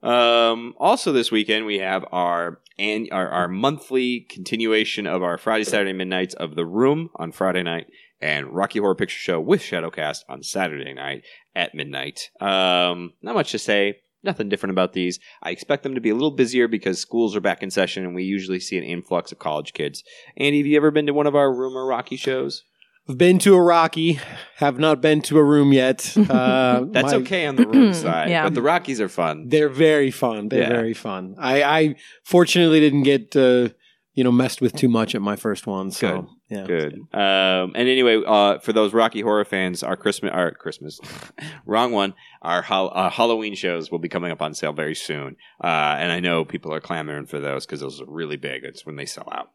Um, 0.00 0.74
also 0.78 1.12
this 1.12 1.32
weekend 1.32 1.66
we 1.66 1.78
have 1.80 2.04
our 2.12 2.60
and 2.78 3.08
our, 3.10 3.28
our 3.28 3.48
monthly 3.48 4.20
continuation 4.30 5.06
of 5.08 5.22
our 5.24 5.38
Friday 5.38 5.64
Saturday 5.64 5.92
midnights 5.92 6.34
of 6.34 6.54
The 6.54 6.64
Room 6.64 7.10
on 7.16 7.32
Friday 7.32 7.64
night 7.64 7.86
and 8.20 8.48
Rocky 8.54 8.78
Horror 8.78 8.94
Picture 8.94 9.18
Show 9.18 9.40
with 9.40 9.60
Shadowcast 9.60 10.20
on 10.28 10.42
Saturday 10.44 10.94
night 10.94 11.22
at 11.56 11.74
midnight. 11.74 12.30
Um, 12.40 13.12
not 13.22 13.34
much 13.34 13.50
to 13.52 13.58
say. 13.58 13.98
Nothing 14.24 14.48
different 14.48 14.72
about 14.72 14.92
these. 14.94 15.18
I 15.42 15.50
expect 15.50 15.82
them 15.84 15.94
to 15.94 16.00
be 16.00 16.10
a 16.10 16.14
little 16.14 16.32
busier 16.32 16.66
because 16.68 17.00
schools 17.00 17.36
are 17.36 17.40
back 17.40 17.62
in 17.62 17.70
session 17.70 18.04
and 18.04 18.14
we 18.14 18.24
usually 18.24 18.58
see 18.60 18.76
an 18.76 18.84
influx 18.84 19.30
of 19.32 19.38
college 19.38 19.72
kids. 19.72 20.02
Andy, 20.36 20.58
have 20.58 20.66
you 20.66 20.76
ever 20.76 20.90
been 20.90 21.06
to 21.06 21.12
one 21.14 21.26
of 21.28 21.36
our 21.36 21.54
Room 21.54 21.76
or 21.76 21.86
Rocky 21.86 22.16
shows? 22.16 22.64
I've 23.08 23.16
been 23.16 23.38
to 23.38 23.54
a 23.54 23.62
Rocky, 23.62 24.18
have 24.56 24.78
not 24.78 25.00
been 25.00 25.22
to 25.22 25.38
a 25.38 25.42
room 25.44 25.72
yet. 25.72 26.14
Uh, 26.28 26.84
That's 26.90 27.12
my- 27.12 27.18
okay 27.20 27.46
on 27.46 27.56
the 27.56 27.66
room 27.66 27.94
side, 27.94 28.28
Yeah. 28.28 28.42
but 28.44 28.54
the 28.54 28.60
Rockies 28.60 29.00
are 29.00 29.08
fun. 29.08 29.48
They're 29.48 29.70
very 29.70 30.10
fun. 30.10 30.48
They're 30.50 30.62
Yeah. 30.62 30.68
very 30.68 30.92
fun. 30.94 31.34
I, 31.38 31.62
I 31.62 31.94
fortunately 32.24 32.80
didn't 32.80 33.04
get 33.04 33.34
uh, 33.34 33.68
you 34.14 34.24
know 34.24 34.32
messed 34.32 34.60
with 34.60 34.74
too 34.76 34.88
much 34.88 35.14
at 35.14 35.22
my 35.22 35.36
first 35.36 35.66
one. 35.66 35.90
So 35.90 36.22
Good. 36.22 36.28
Yeah, 36.48 36.64
Good. 36.66 36.94
Um, 37.12 37.72
and 37.74 37.88
anyway, 37.88 38.22
uh, 38.26 38.58
for 38.60 38.72
those 38.72 38.94
Rocky 38.94 39.20
Horror 39.20 39.44
fans, 39.44 39.82
our 39.82 39.96
Christmas, 39.96 40.32
our 40.32 40.50
Christmas, 40.52 40.98
wrong 41.66 41.92
one. 41.92 42.14
Our 42.40 42.62
hol- 42.62 42.92
uh, 42.94 43.10
Halloween 43.10 43.54
shows 43.56 43.90
will 43.90 43.98
be 43.98 44.08
coming 44.08 44.30
up 44.30 44.40
on 44.40 44.54
sale 44.54 44.72
very 44.72 44.94
soon, 44.94 45.36
uh, 45.62 45.96
and 45.98 46.12
I 46.12 46.20
know 46.20 46.44
people 46.44 46.72
are 46.72 46.80
clamoring 46.80 47.26
for 47.26 47.40
those 47.40 47.66
because 47.66 47.80
those 47.80 48.00
are 48.00 48.06
really 48.06 48.36
big. 48.36 48.64
It's 48.64 48.86
when 48.86 48.94
they 48.94 49.06
sell 49.06 49.28
out. 49.32 49.50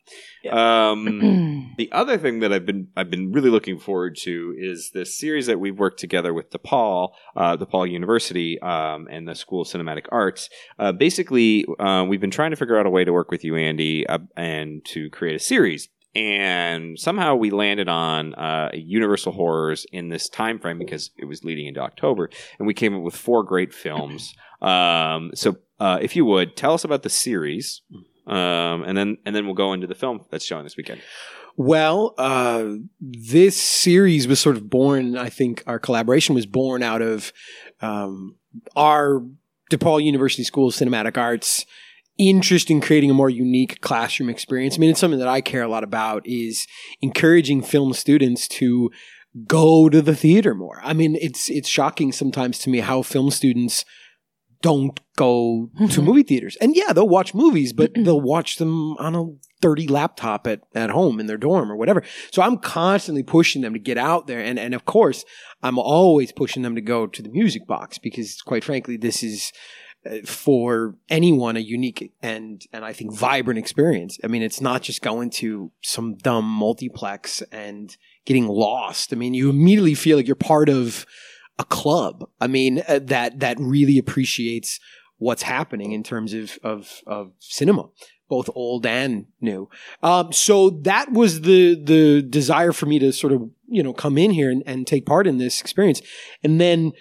Um, 0.54 1.74
the 1.78 1.90
other 1.94 2.18
thing 2.18 2.42
that 2.42 2.52
I've 2.52 2.66
been 2.66 2.90
I've 2.98 3.10
been 3.10 3.32
really 3.32 3.50
looking 3.50 3.80
forward 3.80 4.18
to 4.24 4.54
is 4.58 4.92
this 4.94 5.18
series 5.18 5.48
that 5.48 5.60
we've 5.60 5.80
worked 5.80 6.00
together 6.00 6.34
with 6.34 6.52
DePaul, 6.52 7.14
uh, 7.38 7.56
DePaul 7.56 7.90
University, 7.90 8.60
um, 8.60 9.08
and 9.10 9.28
the 9.28 9.34
School 9.34 9.62
of 9.62 9.68
Cinematic 9.68 10.06
Arts. 10.12 10.50
Uh, 10.78 10.92
basically, 10.92 11.66
uh, 11.80 12.04
we've 12.08 12.22
been 12.22 12.32
trying 12.32 12.52
to 12.52 12.58
figure 12.58 12.78
out 12.78 12.86
a 12.86 12.90
way 12.90 13.06
to 13.06 13.14
work 13.14 13.32
with 13.32 13.46
you, 13.46 13.56
Andy, 13.56 14.06
uh, 14.06 14.20
and 14.36 14.84
to 14.86 15.10
create 15.10 15.36
a 15.36 15.40
series. 15.40 15.88
And 16.16 17.00
somehow 17.00 17.36
we 17.36 17.50
landed 17.50 17.90
on 17.90 18.36
uh, 18.36 18.70
Universal 18.74 19.32
Horrors 19.32 19.86
in 19.92 20.10
this 20.10 20.30
time 20.30 20.60
frame 20.60 20.78
because 20.78 21.10
it 21.18 21.26
was 21.26 21.44
leading 21.44 21.66
into 21.66 21.82
October, 21.82 22.30
and 22.60 22.68
we 22.68 22.76
came 22.76 22.96
up 22.96 23.02
with 23.02 23.16
four 23.16 23.44
great 23.44 23.74
films. 23.74 24.34
Um, 24.64 25.32
so, 25.36 25.58
uh, 25.82 26.00
if 26.02 26.16
you 26.16 26.24
would 26.24 26.56
tell 26.56 26.74
us 26.74 26.86
about 26.86 27.04
the 27.04 27.10
series, 27.10 27.82
um, 28.26 28.84
and 28.84 28.98
then 28.98 29.18
and 29.26 29.36
then 29.36 29.46
we'll 29.46 29.56
go 29.56 29.74
into 29.74 29.88
the 29.88 29.94
film 29.94 30.22
that's 30.30 30.46
showing 30.46 30.64
this 30.64 30.78
weekend. 30.78 31.02
Well, 31.58 32.16
uh, 32.18 32.76
this 33.02 33.62
series 33.62 34.26
was 34.26 34.40
sort 34.40 34.56
of 34.56 34.70
born. 34.70 35.18
I 35.18 35.28
think 35.30 35.64
our 35.68 35.80
collaboration 35.80 36.34
was 36.34 36.46
born 36.46 36.82
out 36.82 37.02
of 37.02 37.34
um, 37.82 38.38
our 38.76 39.22
DePaul 39.70 40.04
University 40.04 40.44
School 40.44 40.70
of 40.70 40.74
Cinematic 40.74 41.18
Arts 41.18 41.66
interest 42.18 42.70
in 42.70 42.82
creating 42.82 43.10
a 43.10 43.16
more 43.16 43.30
unique 43.30 43.82
classroom 43.82 44.30
experience. 44.30 44.76
I 44.76 44.80
mean, 44.80 44.92
it's 44.92 45.00
something 45.00 45.20
that 45.20 45.28
I 45.28 45.42
care 45.42 45.64
a 45.64 45.68
lot 45.68 45.84
about 45.84 46.26
is 46.26 46.68
encouraging 47.02 47.64
film 47.64 47.94
students 47.94 48.48
to 48.50 48.92
go 49.48 49.90
to 49.90 50.02
the 50.02 50.16
theater 50.16 50.54
more. 50.54 50.80
I 50.84 50.94
mean, 50.94 51.18
it's 51.20 51.50
it's 51.50 51.70
shocking 51.70 52.12
sometimes 52.12 52.60
to 52.60 52.70
me 52.70 52.80
how 52.80 53.02
film 53.02 53.32
students 53.32 53.84
don't 54.64 55.00
go 55.18 55.70
to 55.78 55.84
mm-hmm. 55.84 56.02
movie 56.02 56.24
theaters. 56.24 56.56
And 56.62 56.76
yeah, 56.76 56.94
they'll 56.94 57.08
watch 57.08 57.36
movies, 57.36 57.74
but 57.74 57.92
they'll 57.96 58.22
watch 58.22 58.56
them 58.58 58.94
on 58.94 59.14
a 59.14 59.26
30 59.62 59.88
laptop 59.88 60.48
at, 60.48 60.62
at 60.74 60.90
home 60.90 61.20
in 61.20 61.28
their 61.28 61.38
dorm 61.38 61.70
or 61.70 61.76
whatever. 61.76 62.02
So 62.32 62.42
I'm 62.42 62.58
constantly 62.58 63.24
pushing 63.24 63.62
them 63.62 63.74
to 63.74 63.80
get 63.80 63.98
out 63.98 64.26
there. 64.26 64.40
And, 64.40 64.58
and 64.58 64.74
of 64.74 64.86
course, 64.86 65.26
I'm 65.62 65.78
always 65.78 66.32
pushing 66.32 66.64
them 66.64 66.76
to 66.76 66.82
go 66.82 67.06
to 67.06 67.22
the 67.22 67.30
music 67.30 67.68
box 67.68 67.98
because 67.98 68.42
quite 68.42 68.64
frankly, 68.64 68.96
this 68.96 69.22
is 69.22 69.52
for 70.26 70.96
anyone 71.10 71.58
a 71.58 71.62
unique 71.62 72.14
and, 72.22 72.66
and 72.74 72.84
I 72.84 72.94
think 72.94 73.14
vibrant 73.14 73.58
experience. 73.58 74.20
I 74.24 74.28
mean, 74.28 74.42
it's 74.42 74.62
not 74.62 74.82
just 74.82 75.02
going 75.02 75.30
to 75.32 75.72
some 75.82 76.16
dumb 76.16 76.46
multiplex 76.46 77.42
and 77.52 77.96
getting 78.26 78.48
lost. 78.48 79.14
I 79.14 79.16
mean, 79.16 79.34
you 79.34 79.50
immediately 79.50 79.96
feel 79.96 80.18
like 80.18 80.28
you're 80.28 80.36
part 80.36 80.70
of 80.70 81.06
a 81.60 81.66
club. 81.66 82.28
I 82.42 82.48
mean, 82.48 82.84
uh, 82.88 83.00
that, 83.04 83.40
that 83.40 83.58
really 83.60 83.98
appreciates 83.98 84.80
what's 85.18 85.44
happening 85.44 85.92
in 85.92 86.04
terms 86.04 86.34
of, 86.34 86.58
of, 86.64 87.02
of 87.08 87.32
cinema 87.40 87.86
both 88.30 88.50
old 88.56 88.84
and 88.86 89.28
new. 89.42 89.70
Um, 90.02 90.32
so 90.32 90.72
that 90.72 91.12
was 91.12 91.42
the 91.42 91.76
the 91.76 92.24
desire 92.24 92.72
for 92.72 92.88
me 92.88 92.98
to 92.98 93.12
sort 93.12 93.32
of 93.32 93.48
you 93.68 93.84
know 93.84 93.94
come 93.94 94.18
in 94.18 94.32
here 94.32 94.50
and, 94.50 94.64
and 94.66 94.88
take 94.88 95.06
part 95.06 95.28
in 95.28 95.38
this 95.38 95.62
experience, 95.62 96.02
and 96.44 96.60
then 96.60 96.94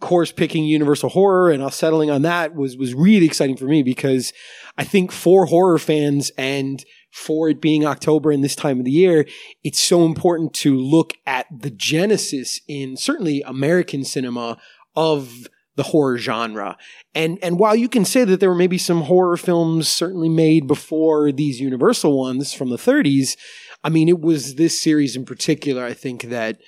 course 0.00 0.32
picking 0.32 0.64
Universal 0.64 1.10
Horror 1.10 1.50
and 1.50 1.62
us 1.62 1.76
settling 1.76 2.10
on 2.10 2.22
that 2.22 2.54
was 2.54 2.76
was 2.76 2.94
really 2.94 3.26
exciting 3.26 3.56
for 3.56 3.66
me 3.66 3.82
because 3.82 4.32
I 4.78 4.84
think 4.84 5.12
for 5.12 5.46
horror 5.46 5.78
fans 5.78 6.30
and 6.36 6.84
for 7.10 7.48
it 7.48 7.60
being 7.60 7.84
October 7.84 8.32
and 8.32 8.42
this 8.42 8.56
time 8.56 8.78
of 8.78 8.84
the 8.84 8.90
year, 8.90 9.26
it's 9.62 9.80
so 9.80 10.04
important 10.04 10.54
to 10.54 10.76
look 10.76 11.12
at 11.26 11.46
the 11.56 11.70
genesis 11.70 12.60
in 12.66 12.96
certainly 12.96 13.42
American 13.42 14.02
cinema 14.02 14.58
of 14.96 15.46
the 15.76 15.84
horror 15.84 16.18
genre. 16.18 16.76
And 17.14 17.38
and 17.42 17.58
while 17.58 17.76
you 17.76 17.88
can 17.88 18.04
say 18.04 18.24
that 18.24 18.40
there 18.40 18.48
were 18.48 18.54
maybe 18.54 18.78
some 18.78 19.02
horror 19.02 19.36
films 19.36 19.88
certainly 19.88 20.28
made 20.28 20.66
before 20.66 21.32
these 21.32 21.60
Universal 21.60 22.18
ones 22.18 22.52
from 22.52 22.70
the 22.70 22.76
30s, 22.76 23.36
I 23.82 23.88
mean 23.88 24.08
it 24.08 24.20
was 24.20 24.56
this 24.56 24.80
series 24.80 25.16
in 25.16 25.24
particular 25.24 25.84
I 25.84 25.94
think 25.94 26.24
that 26.24 26.58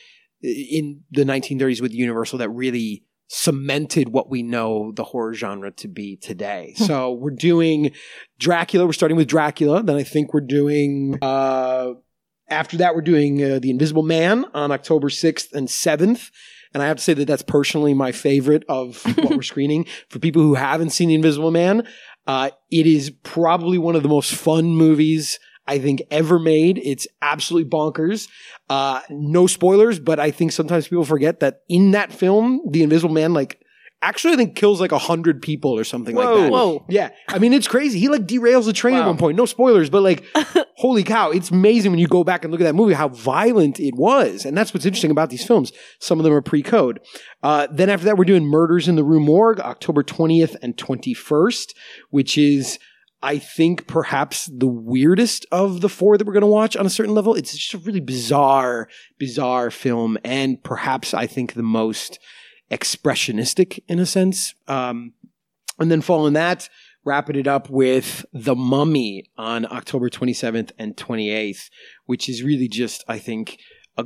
in 0.43 1.03
the 1.11 1.25
1930s 1.25 1.81
with 1.81 1.93
Universal 1.93 2.39
that 2.39 2.51
really 2.51 3.05
cemented 3.35 4.11
what 4.11 4.31
we 4.31 4.43
know 4.43 4.93
the 4.93 5.05
horror 5.05 5.35
genre 5.35 5.71
to 5.73 5.89
be 5.89 6.17
today. 6.17 6.75
so 6.77 7.13
we're 7.13 7.31
doing 7.31 7.91
Dracula, 8.39 8.87
we're 8.87 8.93
starting 8.93 9.17
with 9.17 9.29
Dracula, 9.29 9.83
then 9.83 9.97
I 9.97 10.05
think 10.05 10.33
we're 10.33 10.41
doing 10.41 11.19
uh 11.21 11.95
after 12.49 12.77
that, 12.79 12.95
we're 12.95 13.01
doing 13.01 13.43
uh, 13.43 13.59
The 13.59 13.71
Invisible 13.71 14.03
Man 14.03 14.45
on 14.53 14.71
October 14.71 15.09
6th 15.09 15.53
and 15.53 15.67
7th. 15.69 16.31
And 16.73 16.83
I 16.83 16.87
have 16.87 16.99
to 16.99 17.03
say 17.03 17.15
that 17.15 17.27
that's 17.27 17.43
personally 17.43 17.95
my 17.95 18.13
favorite 18.13 18.65
of 18.69 19.03
what 19.19 19.37
we're 19.37 19.43
screening. 19.43 19.87
For 20.11 20.19
people 20.19 20.43
who 20.43 20.55
haven't 20.55 20.91
seen 20.91 21.09
The 21.09 21.15
Invisible 21.15 21.51
Man, 21.51 21.87
uh, 22.27 22.51
it 22.71 22.87
is 22.87 23.11
probably 23.23 23.79
one 23.79 23.97
of 23.97 24.03
the 24.03 24.09
most 24.09 24.35
fun 24.35 24.67
movies 24.77 25.39
I 25.67 25.79
think 25.79 26.03
ever 26.11 26.39
made. 26.39 26.79
It's 26.79 27.07
absolutely 27.23 27.71
bonkers. 27.71 28.29
Uh, 28.69 29.01
no 29.11 29.47
spoilers, 29.47 29.99
but 29.99 30.21
I 30.21 30.31
think 30.31 30.53
sometimes 30.53 30.89
people 30.89 31.05
forget 31.05 31.41
that 31.41 31.61
in 31.69 31.93
that 31.93 32.13
film, 32.13 32.61
The 32.71 32.83
Invisible 32.83 33.15
Man, 33.15 33.33
like, 33.33 33.65
actually 34.05 34.35
I 34.35 34.37
think 34.37 34.55
kills 34.55 34.81
like 34.81 34.93
a 34.93 34.99
hundred 34.99 35.41
people 35.41 35.73
or 35.73 35.83
something 35.83 36.15
like 36.15 36.27
that. 36.27 36.53
Whoa. 36.53 36.85
Yeah. 36.89 37.11
I 37.29 37.39
mean, 37.39 37.53
it's 37.53 37.67
crazy. 37.67 37.99
He 37.99 38.09
like 38.09 38.27
derails 38.27 38.67
the 38.67 38.73
train 38.73 38.97
at 38.97 39.07
one 39.07 39.17
point. 39.17 39.37
No 39.37 39.47
spoilers, 39.47 39.89
but 39.89 40.03
like, 40.03 40.25
holy 40.77 41.03
cow. 41.03 41.31
It's 41.31 41.51
amazing 41.51 41.91
when 41.91 41.99
you 41.99 42.07
go 42.07 42.23
back 42.23 42.45
and 42.45 42.53
look 42.53 42.61
at 42.61 42.65
that 42.65 42.75
movie, 42.75 42.93
how 42.93 43.09
violent 43.09 43.81
it 43.81 43.95
was. 43.95 44.45
And 44.45 44.57
that's 44.57 44.75
what's 44.75 44.85
interesting 44.85 45.11
about 45.11 45.31
these 45.31 45.45
films. 45.45 45.73
Some 46.01 46.21
of 46.21 46.25
them 46.25 46.35
are 46.35 46.43
pre 46.43 46.63
code. 46.63 47.01
Uh, 47.43 47.67
then 47.71 47.89
after 47.89 48.05
that, 48.05 48.19
we're 48.19 48.25
doing 48.25 48.45
Murders 48.45 48.89
in 48.89 48.97
the 48.97 49.05
Rue 49.05 49.21
Morgue, 49.21 49.61
October 49.61 50.03
20th 50.03 50.57
and 50.63 50.77
21st, 50.77 51.75
which 52.11 52.37
is, 52.37 52.79
I 53.25 53.39
think, 53.39 53.87
perhaps 53.87 54.51
the 54.55 54.67
weirdest 54.67 55.47
of 55.51 55.81
the 55.81 55.89
four 55.89 56.19
that 56.19 56.27
we're 56.27 56.35
going 56.35 56.43
to 56.43 56.47
watch 56.47 56.77
on 56.77 56.85
a 56.85 56.91
certain 56.91 57.15
level. 57.15 57.35
It's 57.35 57.57
just 57.57 57.73
a 57.73 57.79
really 57.79 58.01
bizarre, 58.01 58.87
bizarre 59.19 59.71
film. 59.71 60.19
And 60.23 60.63
perhaps 60.63 61.15
I 61.15 61.27
think 61.27 61.55
the 61.55 61.63
most 61.63 62.19
expressionistic 62.71 63.81
in 63.89 63.99
a 63.99 64.05
sense. 64.05 64.55
Um, 64.69 65.15
and 65.79 65.91
then 65.91 66.03
following 66.03 66.35
that, 66.35 66.69
wrapping 67.03 67.37
it 67.37 67.47
up 67.49 67.71
with 67.71 68.27
The 68.35 68.55
Mummy 68.55 69.31
on 69.39 69.65
October 69.73 70.11
27th 70.11 70.73
and 70.79 70.95
28th, 70.95 71.71
which 72.05 72.29
is 72.29 72.43
really 72.43 72.69
just, 72.69 73.05
I 73.09 73.19
think, 73.19 73.59
a 73.97 74.05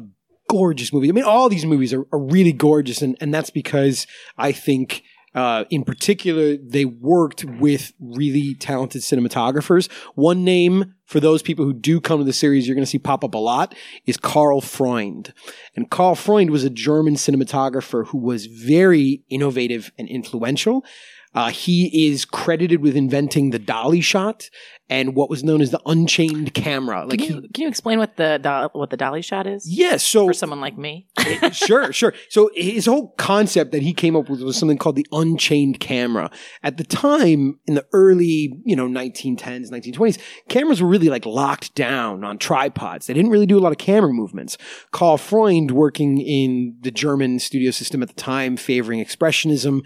gorgeous 0.49 0.93
movie. 0.93 1.09
I 1.09 1.13
mean, 1.13 1.25
all 1.25 1.49
these 1.49 1.67
movies 1.67 1.93
are, 1.93 2.07
are 2.13 2.21
really 2.21 2.53
gorgeous, 2.53 3.03
and, 3.03 3.17
and 3.21 3.35
that's 3.35 3.51
because 3.51 4.07
I 4.37 4.53
think. 4.53 5.03
Uh, 5.35 5.65
in 5.71 5.85
particular, 5.85 6.57
they 6.57 6.85
worked 6.85 7.45
with 7.45 7.93
really 8.01 8.55
talented 8.55 9.03
cinematographers. 9.03 9.91
One 10.15 10.45
name 10.45 10.95
for 11.05 11.21
those 11.21 11.43
people 11.43 11.65
who 11.65 11.73
do 11.73 12.01
come 12.01 12.19
to 12.19 12.25
the 12.25 12.33
series, 12.33 12.67
you're 12.67 12.75
going 12.75 12.85
to 12.85 12.91
see 12.91 12.99
pop 12.99 13.25
up 13.25 13.35
a 13.35 13.39
lot, 13.39 13.75
is 14.07 14.17
Karl 14.17 14.61
Freund. 14.61 15.33
And 15.75 15.91
Karl 15.91 16.15
Freund 16.15 16.51
was 16.51 16.65
a 16.65 16.71
German 16.71 17.15
cinematographer 17.15 18.07
who 18.07 18.19
was 18.19 18.47
very 18.47 19.23
innovative 19.29 19.91
and 19.99 20.09
influential. 20.09 20.85
Uh, 21.35 21.51
he 21.51 22.09
is 22.09 22.25
credited 22.25 22.81
with 22.81 22.97
inventing 22.97 23.51
the 23.51 23.59
dolly 23.59 24.01
shot 24.01 24.49
and 24.91 25.15
what 25.15 25.29
was 25.29 25.45
known 25.45 25.61
as 25.61 25.71
the 25.71 25.81
unchained 25.87 26.55
camera. 26.55 27.05
Like, 27.05 27.19
Can 27.19 27.29
you, 27.29 27.41
he, 27.43 27.49
can 27.49 27.63
you 27.63 27.69
explain 27.69 27.99
what 27.99 28.17
the 28.17 28.39
do- 28.43 28.79
what 28.79 28.91
the 28.91 28.97
dolly 28.97 29.23
shot 29.23 29.47
is 29.47 29.69
yeah, 29.69 29.97
so 29.97 30.27
for 30.27 30.33
someone 30.33 30.61
like 30.61 30.79
me? 30.79 31.07
sure, 31.53 31.93
sure. 31.93 32.15
So 32.31 32.51
his 32.55 32.87
whole 32.87 33.15
concept 33.19 33.73
that 33.73 33.83
he 33.83 33.93
came 33.93 34.17
up 34.17 34.31
with 34.31 34.41
was 34.41 34.57
something 34.57 34.79
called 34.79 34.97
the 34.97 35.07
unchained 35.13 35.81
camera. 35.81 36.31
At 36.63 36.79
the 36.79 36.85
time, 36.85 37.59
in 37.67 37.75
the 37.75 37.87
early, 37.93 38.59
you 38.65 38.77
know, 38.77 38.89
1910s, 38.89 39.71
1920s, 39.71 40.19
cameras 40.49 40.83
were 40.83 40.89
really 40.89 41.09
like 41.09 41.27
locked 41.27 41.75
down 41.75 42.25
on 42.25 42.39
tripods. 42.39 43.07
They 43.07 43.15
didn't 43.15 43.31
really 43.31 43.47
do 43.47 43.59
a 43.59 43.61
lot 43.61 43.73
of 43.73 43.79
camera 43.79 44.13
movements. 44.13 44.57
Karl 44.93 45.19
Freund, 45.19 45.73
working 45.73 46.19
in 46.19 46.77
the 46.81 46.91
German 46.91 47.39
studio 47.39 47.71
system 47.71 48.03
at 48.03 48.09
the 48.09 48.15
time, 48.15 48.57
favoring 48.57 49.05
expressionism 49.05 49.83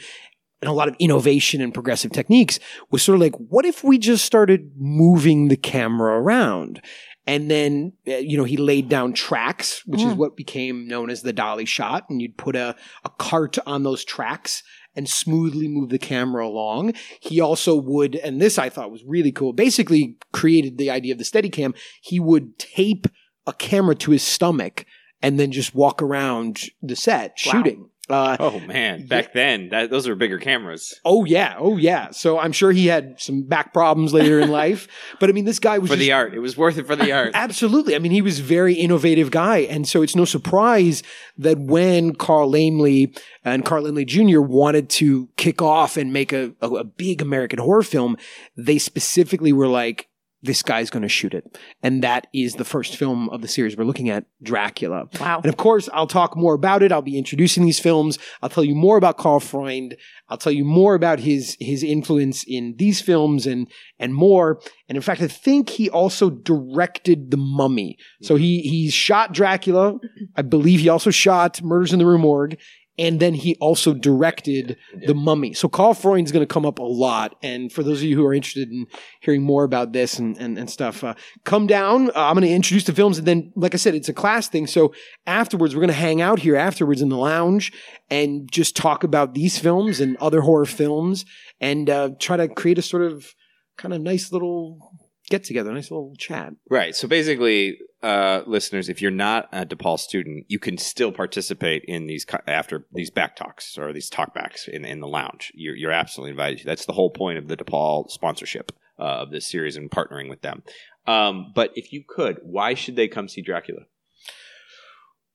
and 0.63 0.71
a 0.71 0.73
lot 0.73 0.89
of 0.89 0.97
innovation 0.99 1.61
and 1.61 1.75
progressive 1.75 2.13
techniques, 2.13 2.59
was 2.91 3.03
sort 3.03 3.17
of 3.17 3.21
like, 3.21 3.35
what 3.37 3.67
if 3.67 3.85
we 3.85 3.99
just 3.99 4.25
started 4.25 4.71
moving 4.79 5.49
the 5.49 5.57
camera 5.57 6.19
around? 6.19 6.81
And 7.27 7.51
then, 7.51 7.93
uh, 8.09 8.17
you 8.17 8.37
know, 8.37 8.45
he 8.45 8.57
laid 8.57 8.89
down 8.89 9.13
tracks, 9.13 9.83
which 9.87 10.01
is 10.03 10.15
Mm. 10.15 10.17
what 10.17 10.37
became 10.37 10.89
known 10.89 11.11
as 11.11 11.23
the 11.23 11.33
dolly 11.33 11.65
shot. 11.67 12.07
And 12.09 12.21
you'd 12.23 12.37
put 12.37 12.57
a, 12.57 12.75
a 13.05 13.11
cart 13.11 13.59
on 13.67 13.83
those 13.83 14.05
tracks 14.05 14.63
and 14.97 15.09
smoothly 15.09 15.69
move 15.69 15.89
the 15.91 15.99
camera 15.99 16.47
along. 16.47 16.95
He 17.21 17.41
also 17.41 17.77
would, 17.77 18.17
and 18.17 18.41
this 18.43 18.59
I 18.59 18.69
thought 18.69 18.91
was 18.91 19.05
really 19.05 19.33
cool, 19.33 19.53
basically 19.53 20.17
created 20.33 20.79
the 20.79 20.91
idea 20.91 21.13
of 21.13 21.19
the 21.19 21.25
Steadicam. 21.25 21.75
He 22.03 22.19
would 22.19 22.59
tape 22.59 23.07
a 23.47 23.53
camera 23.53 23.95
to 23.97 24.11
his 24.11 24.23
stomach 24.23 24.85
and 25.23 25.39
then 25.41 25.53
just 25.53 25.75
walk 25.75 26.03
around 26.03 26.61
the 26.83 26.97
set 26.97 27.37
Wow. 27.47 27.53
shooting. 27.53 27.89
Uh, 28.13 28.37
Oh 28.39 28.61
man, 28.61 29.07
back 29.07 29.33
then 29.33 29.71
that 29.71 29.91
those 29.91 30.07
were 30.07 30.15
bigger 30.15 30.39
cameras 30.39 30.95
Oh 31.05 31.25
yeah, 31.25 31.57
oh 31.59 31.77
yeah. 31.77 32.11
So 32.11 32.39
I'm 32.39 32.53
sure 32.53 32.73
he 32.73 32.87
had 32.87 33.21
some 33.21 33.43
back 33.43 33.73
problems 33.73 34.13
later 34.13 34.39
in 34.41 34.51
life, 34.63 34.87
but 35.19 35.31
I 35.31 35.33
mean, 35.33 35.45
this 35.45 35.59
guy 35.59 35.79
was 35.79 35.91
for 35.91 35.97
just, 35.97 36.01
the 36.01 36.13
art. 36.13 36.35
It 36.35 36.41
was 36.41 36.57
worth 36.57 36.79
it 36.79 36.87
for 36.87 36.97
the 36.97 37.13
art. 37.13 37.33
Absolutely. 37.35 37.95
I 37.95 37.99
mean, 37.99 38.13
he 38.13 38.23
was 38.23 38.39
a 38.39 38.43
very 38.43 38.75
innovative 38.75 39.31
guy, 39.31 39.59
and 39.59 39.89
so 39.89 40.03
it's 40.03 40.15
no 40.15 40.25
surprise 40.25 41.03
that 41.39 41.59
when 41.59 42.15
Carl 42.15 42.53
Laemmle 42.53 43.19
and 43.45 43.65
Carl 43.65 43.85
Laemmle 43.85 44.07
Jr. 44.07 44.41
wanted 44.41 44.89
to 44.91 45.29
kick 45.37 45.63
off 45.63 45.97
and 45.97 46.13
make 46.13 46.33
a, 46.33 46.53
a, 46.61 46.69
a 46.69 46.85
big 46.85 47.23
American 47.23 47.59
horror 47.59 47.83
film, 47.83 48.17
they 48.57 48.79
specifically 48.79 49.53
were 49.53 49.69
like, 49.69 50.09
"This 50.43 50.63
guy's 50.63 50.91
going 50.91 51.03
to 51.03 51.09
shoot 51.09 51.35
it," 51.35 51.59
and 51.83 52.03
that 52.03 52.27
is 52.35 52.55
the 52.55 52.65
first 52.65 52.97
film 52.97 53.29
of 53.31 53.43
the 53.43 53.49
series 53.49 53.77
we're 53.77 53.85
looking 53.85 54.11
at, 54.11 54.25
Dracula. 54.43 55.09
Wow. 55.21 55.41
And 55.43 55.47
of 55.47 55.57
course, 55.57 55.89
I'll 55.93 56.07
talk 56.07 56.37
more 56.37 56.55
about 56.55 56.83
it. 56.83 56.93
I'll 56.93 57.03
be 57.03 57.19
introducing 57.19 57.65
these 57.65 57.79
films. 57.79 58.19
I'll 58.43 58.49
tell 58.49 58.65
you 58.65 58.75
more 58.75 58.97
about 58.97 59.19
Karl 59.19 59.41
Freund. 59.41 59.97
I'll 60.29 60.39
tell 60.39 60.53
you 60.53 60.65
more 60.65 60.95
about 60.95 61.21
his 61.21 61.57
his 61.61 61.83
influence 61.83 62.45
in 62.47 62.75
these 62.79 63.01
films 63.01 63.47
and 63.47 63.69
and 63.99 64.15
more. 64.15 64.61
And 64.89 64.97
in 64.97 65.03
fact, 65.03 65.23
I 65.23 65.29
think 65.29 65.71
he 65.71 65.89
also 65.89 66.31
directed 66.31 67.31
The 67.31 67.37
Mummy. 67.37 67.97
So 68.23 68.37
he 68.37 68.61
he 68.61 68.91
shot 68.91 69.33
Dracula. 69.33 69.99
I 70.37 70.43
believe 70.43 70.81
he 70.81 70.89
also 70.89 71.11
shot 71.11 71.63
Murders 71.63 71.93
in 71.93 71.99
the 71.99 72.07
Rue 72.07 72.19
Morgue. 72.19 72.57
And 73.03 73.19
then 73.19 73.35
he 73.35 73.57
also 73.57 73.95
directed 73.95 74.77
The 74.95 75.13
Mummy. 75.13 75.55
So 75.55 75.69
Karl 75.69 75.93
Freund's 75.93 76.31
going 76.31 76.47
to 76.47 76.55
come 76.55 76.65
up 76.65 76.79
a 76.79 76.85
lot. 76.85 77.35
And 77.43 77.73
for 77.73 77.83
those 77.83 77.99
of 77.99 78.05
you 78.05 78.15
who 78.15 78.25
are 78.25 78.33
interested 78.33 78.71
in 78.71 78.87
hearing 79.19 79.43
more 79.43 79.65
about 79.65 79.93
this 79.93 80.21
and, 80.21 80.39
and, 80.39 80.57
and 80.57 80.71
stuff, 80.71 81.03
uh, 81.03 81.15
come 81.43 81.67
down. 81.67 82.11
Uh, 82.11 82.13
I'm 82.29 82.35
going 82.35 82.47
to 82.47 82.55
introduce 82.55 82.85
the 82.85 82.93
films. 82.93 83.19
And 83.19 83.27
then, 83.27 83.53
like 83.57 83.75
I 83.75 83.79
said, 83.79 83.97
it's 83.97 84.09
a 84.09 84.13
class 84.13 84.47
thing. 84.47 84.69
So 84.69 84.95
afterwards, 85.27 85.75
we're 85.75 85.81
going 85.81 85.89
to 85.89 85.95
hang 85.95 86.21
out 86.21 86.39
here 86.39 86.55
afterwards 86.55 87.03
in 87.03 87.09
the 87.09 87.17
lounge 87.17 87.73
and 88.09 88.49
just 88.53 88.77
talk 88.77 89.03
about 89.03 89.35
these 89.35 89.59
films 89.59 89.99
and 89.99 90.17
other 90.19 90.43
horror 90.43 90.65
films 90.65 91.25
and 91.61 91.91
uh, 91.91 92.11
try 92.21 92.37
to 92.37 92.47
create 92.47 92.79
a 92.79 92.83
sort 92.83 93.03
of 93.03 93.35
kind 93.77 93.93
of 93.93 94.01
nice 94.01 94.31
little 94.31 94.93
get 95.33 95.45
together, 95.45 95.73
nice 95.73 95.91
little 95.91 96.15
chat. 96.19 96.53
Right. 96.69 96.95
So 96.95 97.09
basically, 97.09 97.79
uh, 98.03 98.43
listeners, 98.47 98.91
if 98.91 99.01
you're 99.01 99.11
not 99.11 99.49
a 99.51 99.65
DePaul 99.65 99.99
student, 99.99 100.45
you 100.49 100.59
can 100.59 100.77
still 100.77 101.11
participate 101.11 101.83
in 101.89 102.07
these 102.07 102.27
co- 102.27 102.43
after 102.47 102.87
these 102.93 103.11
back 103.11 103.35
talks 103.35 103.79
or 103.79 103.93
these 103.95 104.11
talkbacks 104.11 104.69
in 104.69 104.85
in 104.85 105.01
the 105.01 105.09
lounge. 105.09 105.51
You're, 105.55 105.75
you're 105.75 105.91
absolutely 105.91 106.33
invited. 106.33 106.67
That's 106.67 106.85
the 106.85 106.93
whole 106.93 107.11
point 107.11 107.39
of 107.39 107.49
the 107.49 107.57
DePaul 107.57 108.11
sponsorship 108.11 108.73
uh, 108.99 109.23
of 109.23 109.31
this 109.31 109.51
series 109.51 109.77
and 109.77 109.91
partnering 109.91 110.29
with 110.29 110.43
them. 110.43 110.63
Um, 111.07 111.53
but 111.55 111.71
if 111.75 111.93
you 111.93 112.05
could, 112.07 112.39
why 112.43 112.75
should 112.75 112.97
they 112.97 113.09
come 113.09 113.29
see 113.29 113.41
Dracula? 113.41 113.83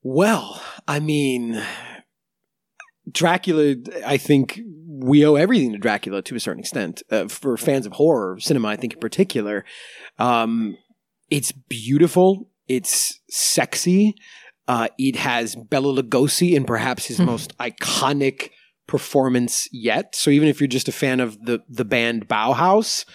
Well, 0.03 0.61
I 0.87 0.99
mean, 0.99 1.61
Dracula, 3.11 3.75
I 4.05 4.17
think 4.17 4.59
we 4.87 5.25
owe 5.25 5.35
everything 5.35 5.71
to 5.73 5.77
Dracula 5.77 6.21
to 6.23 6.35
a 6.35 6.39
certain 6.39 6.59
extent. 6.59 7.03
Uh, 7.11 7.27
for 7.27 7.55
fans 7.57 7.85
of 7.85 7.93
horror 7.93 8.39
cinema, 8.39 8.69
I 8.69 8.75
think 8.75 8.93
in 8.93 8.99
particular, 8.99 9.63
um, 10.19 10.77
it's 11.29 11.51
beautiful, 11.51 12.49
it's 12.67 13.19
sexy, 13.29 14.15
uh, 14.67 14.87
it 14.97 15.15
has 15.15 15.55
Bela 15.55 16.01
Lugosi 16.01 16.53
in 16.53 16.65
perhaps 16.65 17.05
his 17.05 17.17
Hmm. 17.17 17.25
most 17.25 17.57
iconic 17.57 18.49
performance 18.87 19.67
yet. 19.71 20.15
So 20.15 20.29
even 20.31 20.47
if 20.47 20.59
you're 20.59 20.67
just 20.67 20.87
a 20.87 20.93
fan 20.93 21.19
of 21.19 21.43
the 21.43 21.61
the 21.69 21.85
band 21.85 22.27
Bauhaus, 22.27 23.05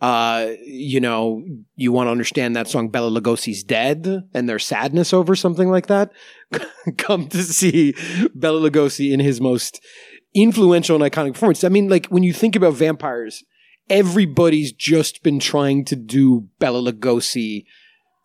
uh, 0.00 0.52
you 0.64 1.00
know, 1.00 1.42
you 1.76 1.92
want 1.92 2.06
to 2.06 2.10
understand 2.10 2.56
that 2.56 2.68
song 2.68 2.88
Bela 2.88 3.10
Lugosi's 3.20 3.62
Dead 3.62 4.24
and 4.32 4.48
their 4.48 4.58
sadness 4.58 5.12
over 5.12 5.36
something 5.36 5.68
like 5.70 5.88
that, 5.88 6.10
come 6.98 7.26
to 7.28 7.42
see 7.42 7.94
Bela 8.34 8.70
Lugosi 8.70 9.12
in 9.12 9.20
his 9.20 9.40
most 9.40 9.80
influential 10.34 11.02
and 11.02 11.12
iconic 11.12 11.34
performance. 11.34 11.64
I 11.64 11.68
mean, 11.68 11.88
like 11.88 12.06
when 12.06 12.22
you 12.22 12.32
think 12.32 12.56
about 12.56 12.74
vampires, 12.74 13.44
everybody's 13.88 14.72
just 14.72 15.22
been 15.22 15.38
trying 15.40 15.84
to 15.86 15.96
do 15.96 16.48
Bela 16.58 16.92
Lugosi 16.92 17.64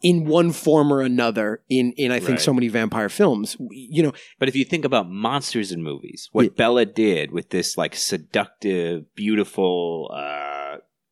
in 0.04 0.26
one 0.26 0.52
form 0.52 0.94
or 0.94 1.02
another 1.02 1.64
in 1.68 1.92
in 1.94 2.12
I 2.12 2.20
think 2.20 2.32
Right. 2.32 2.42
so 2.42 2.54
many 2.54 2.68
vampire 2.68 3.10
films. 3.10 3.58
You 3.72 4.04
know, 4.04 4.14
But 4.40 4.48
if 4.50 4.56
you 4.56 4.64
think 4.64 4.86
about 4.86 5.10
monsters 5.10 5.72
in 5.72 5.82
movies, 5.82 6.30
what 6.32 6.44
Yeah. 6.46 6.52
Bela 6.56 6.86
did 6.86 7.32
with 7.32 7.50
this 7.50 7.78
like 7.78 7.96
seductive, 7.96 9.04
beautiful, 9.16 10.12
uh, 10.16 10.65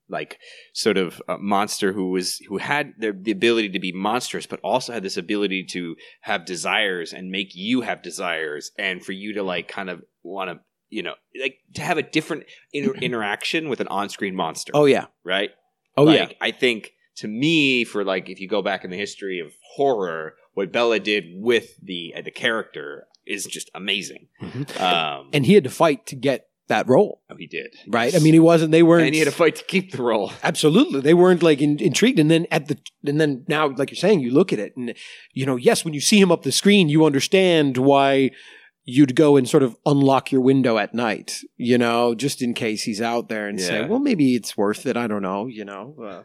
like 0.09 0.37
sort 0.73 0.97
of 0.97 1.21
monster 1.39 1.93
who 1.93 2.11
was 2.11 2.37
who 2.49 2.57
had 2.57 2.93
the, 2.99 3.11
the 3.19 3.31
ability 3.31 3.69
to 3.69 3.79
be 3.79 3.91
monstrous, 3.93 4.45
but 4.45 4.59
also 4.61 4.93
had 4.93 5.03
this 5.03 5.17
ability 5.17 5.63
to 5.71 5.95
have 6.21 6.45
desires 6.45 7.13
and 7.13 7.31
make 7.31 7.55
you 7.55 7.81
have 7.81 8.01
desires, 8.03 8.71
and 8.77 9.03
for 9.03 9.11
you 9.13 9.33
to 9.33 9.43
like 9.43 9.67
kind 9.67 9.89
of 9.89 10.01
want 10.23 10.49
to, 10.49 10.59
you 10.89 11.03
know, 11.03 11.13
like 11.41 11.57
to 11.75 11.81
have 11.81 11.97
a 11.97 12.03
different 12.03 12.43
inter- 12.73 12.93
interaction 13.01 13.69
with 13.69 13.79
an 13.79 13.87
on-screen 13.87 14.35
monster. 14.35 14.71
oh 14.75 14.85
yeah. 14.85 15.05
right. 15.23 15.51
Oh 15.95 16.03
Like, 16.03 16.19
yeah. 16.31 16.35
I 16.41 16.51
think 16.51 16.91
to 17.17 17.27
me, 17.27 17.83
for 17.85 18.03
like 18.03 18.29
if 18.29 18.39
you 18.39 18.47
go 18.47 18.61
back 18.61 18.83
in 18.83 18.91
the 18.91 18.97
history 18.97 19.39
of 19.39 19.53
horror, 19.75 20.35
what 20.53 20.71
Bela 20.71 20.99
did 20.99 21.25
with 21.35 21.77
the 21.81 22.13
uh, 22.17 22.21
the 22.21 22.31
character 22.31 23.05
is 23.25 23.45
just 23.45 23.69
amazing. 23.73 24.27
Mhm. 24.41 24.81
Um, 24.81 25.29
And 25.31 25.45
he 25.45 25.53
had 25.53 25.63
to 25.63 25.69
fight 25.69 26.05
to 26.07 26.15
get 26.15 26.47
that 26.67 26.87
role, 26.87 27.21
oh, 27.29 27.35
he 27.37 27.47
did 27.47 27.75
right? 27.87 28.15
I 28.15 28.19
mean, 28.19 28.33
he 28.33 28.39
wasn't. 28.39 28.71
They 28.71 28.83
weren't. 28.83 29.05
and 29.05 29.13
he 29.13 29.19
had 29.19 29.27
to 29.27 29.33
fight 29.35 29.55
to 29.57 29.63
keep 29.65 29.91
the 29.91 30.01
role. 30.01 30.31
Absolutely, 30.43 31.01
they 31.01 31.13
weren't 31.13 31.43
like 31.43 31.61
in, 31.61 31.77
intrigued. 31.79 32.19
And 32.19 32.31
then 32.31 32.47
at 32.51 32.67
the 32.67 32.77
and 33.05 33.19
then 33.19 33.43
now, 33.47 33.67
like 33.67 33.91
you're 33.91 33.97
saying, 33.97 34.21
you 34.21 34.31
look 34.31 34.53
at 34.53 34.59
it, 34.59 34.75
and 34.77 34.93
you 35.33 35.45
know, 35.45 35.55
yes, 35.57 35.83
when 35.83 35.93
you 35.93 36.01
see 36.01 36.19
him 36.19 36.31
up 36.31 36.43
the 36.43 36.51
screen, 36.51 36.89
you 36.89 37.05
understand 37.05 37.77
why 37.77 38.31
you'd 38.85 39.15
go 39.15 39.37
and 39.37 39.47
sort 39.47 39.63
of 39.63 39.77
unlock 39.85 40.31
your 40.31 40.41
window 40.41 40.77
at 40.77 40.93
night, 40.93 41.39
you 41.55 41.77
know, 41.77 42.13
just 42.13 42.41
in 42.41 42.53
case 42.53 42.83
he's 42.83 43.01
out 43.01 43.29
there, 43.29 43.47
and 43.47 43.59
say, 43.61 43.85
well, 43.85 43.99
maybe 43.99 44.35
it's 44.35 44.57
worth 44.57 44.85
it. 44.85 44.97
I 44.97 45.07
don't 45.07 45.21
know, 45.21 45.47
you 45.47 45.63
know, 45.63 45.95
uh, 46.03 46.23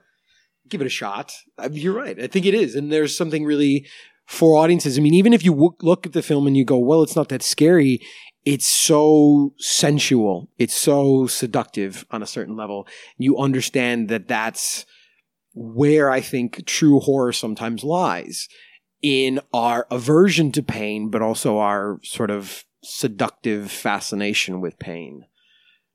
give 0.68 0.81
it 0.81 0.87
a 0.87 0.90
shot. 0.90 1.33
I 1.57 1.68
mean, 1.68 1.81
you're 1.81 1.94
right. 1.94 2.18
I 2.20 2.27
think 2.27 2.46
it 2.46 2.55
is, 2.55 2.74
and 2.74 2.90
there's 2.92 3.16
something 3.16 3.44
really 3.44 3.87
for 4.27 4.57
audiences. 4.57 4.98
I 4.98 5.01
mean, 5.01 5.14
even 5.14 5.33
if 5.33 5.44
you 5.44 5.53
w- 5.53 5.77
look 5.83 6.05
at 6.05 6.12
the 6.12 6.20
film 6.20 6.46
and 6.46 6.57
you 6.57 6.64
go, 6.64 6.79
well, 6.79 7.03
it's 7.03 7.16
not 7.16 7.29
that 7.31 7.42
scary. 7.42 8.01
It's 8.48 8.66
so 8.66 9.52
sensual. 9.58 10.48
It's 10.56 10.74
so 10.74 11.26
seductive 11.26 12.06
on 12.11 12.22
a 12.22 12.26
certain 12.26 12.56
level. 12.56 12.88
You 13.18 13.37
understand 13.37 14.08
that 14.08 14.26
that's 14.26 14.87
where 15.52 16.11
I 16.11 16.22
think 16.22 16.64
true 16.64 16.98
horror 16.98 17.34
sometimes 17.34 17.84
lies 17.84 18.48
in 19.02 19.40
our 19.52 19.87
aversion 19.90 20.50
to 20.52 20.62
pain, 20.62 21.11
but 21.11 21.20
also 21.20 21.58
our 21.58 22.00
sort 22.02 22.30
of 22.30 22.64
seductive 22.82 23.70
fascination 23.70 24.62
with 24.62 24.78
pain. 24.78 25.26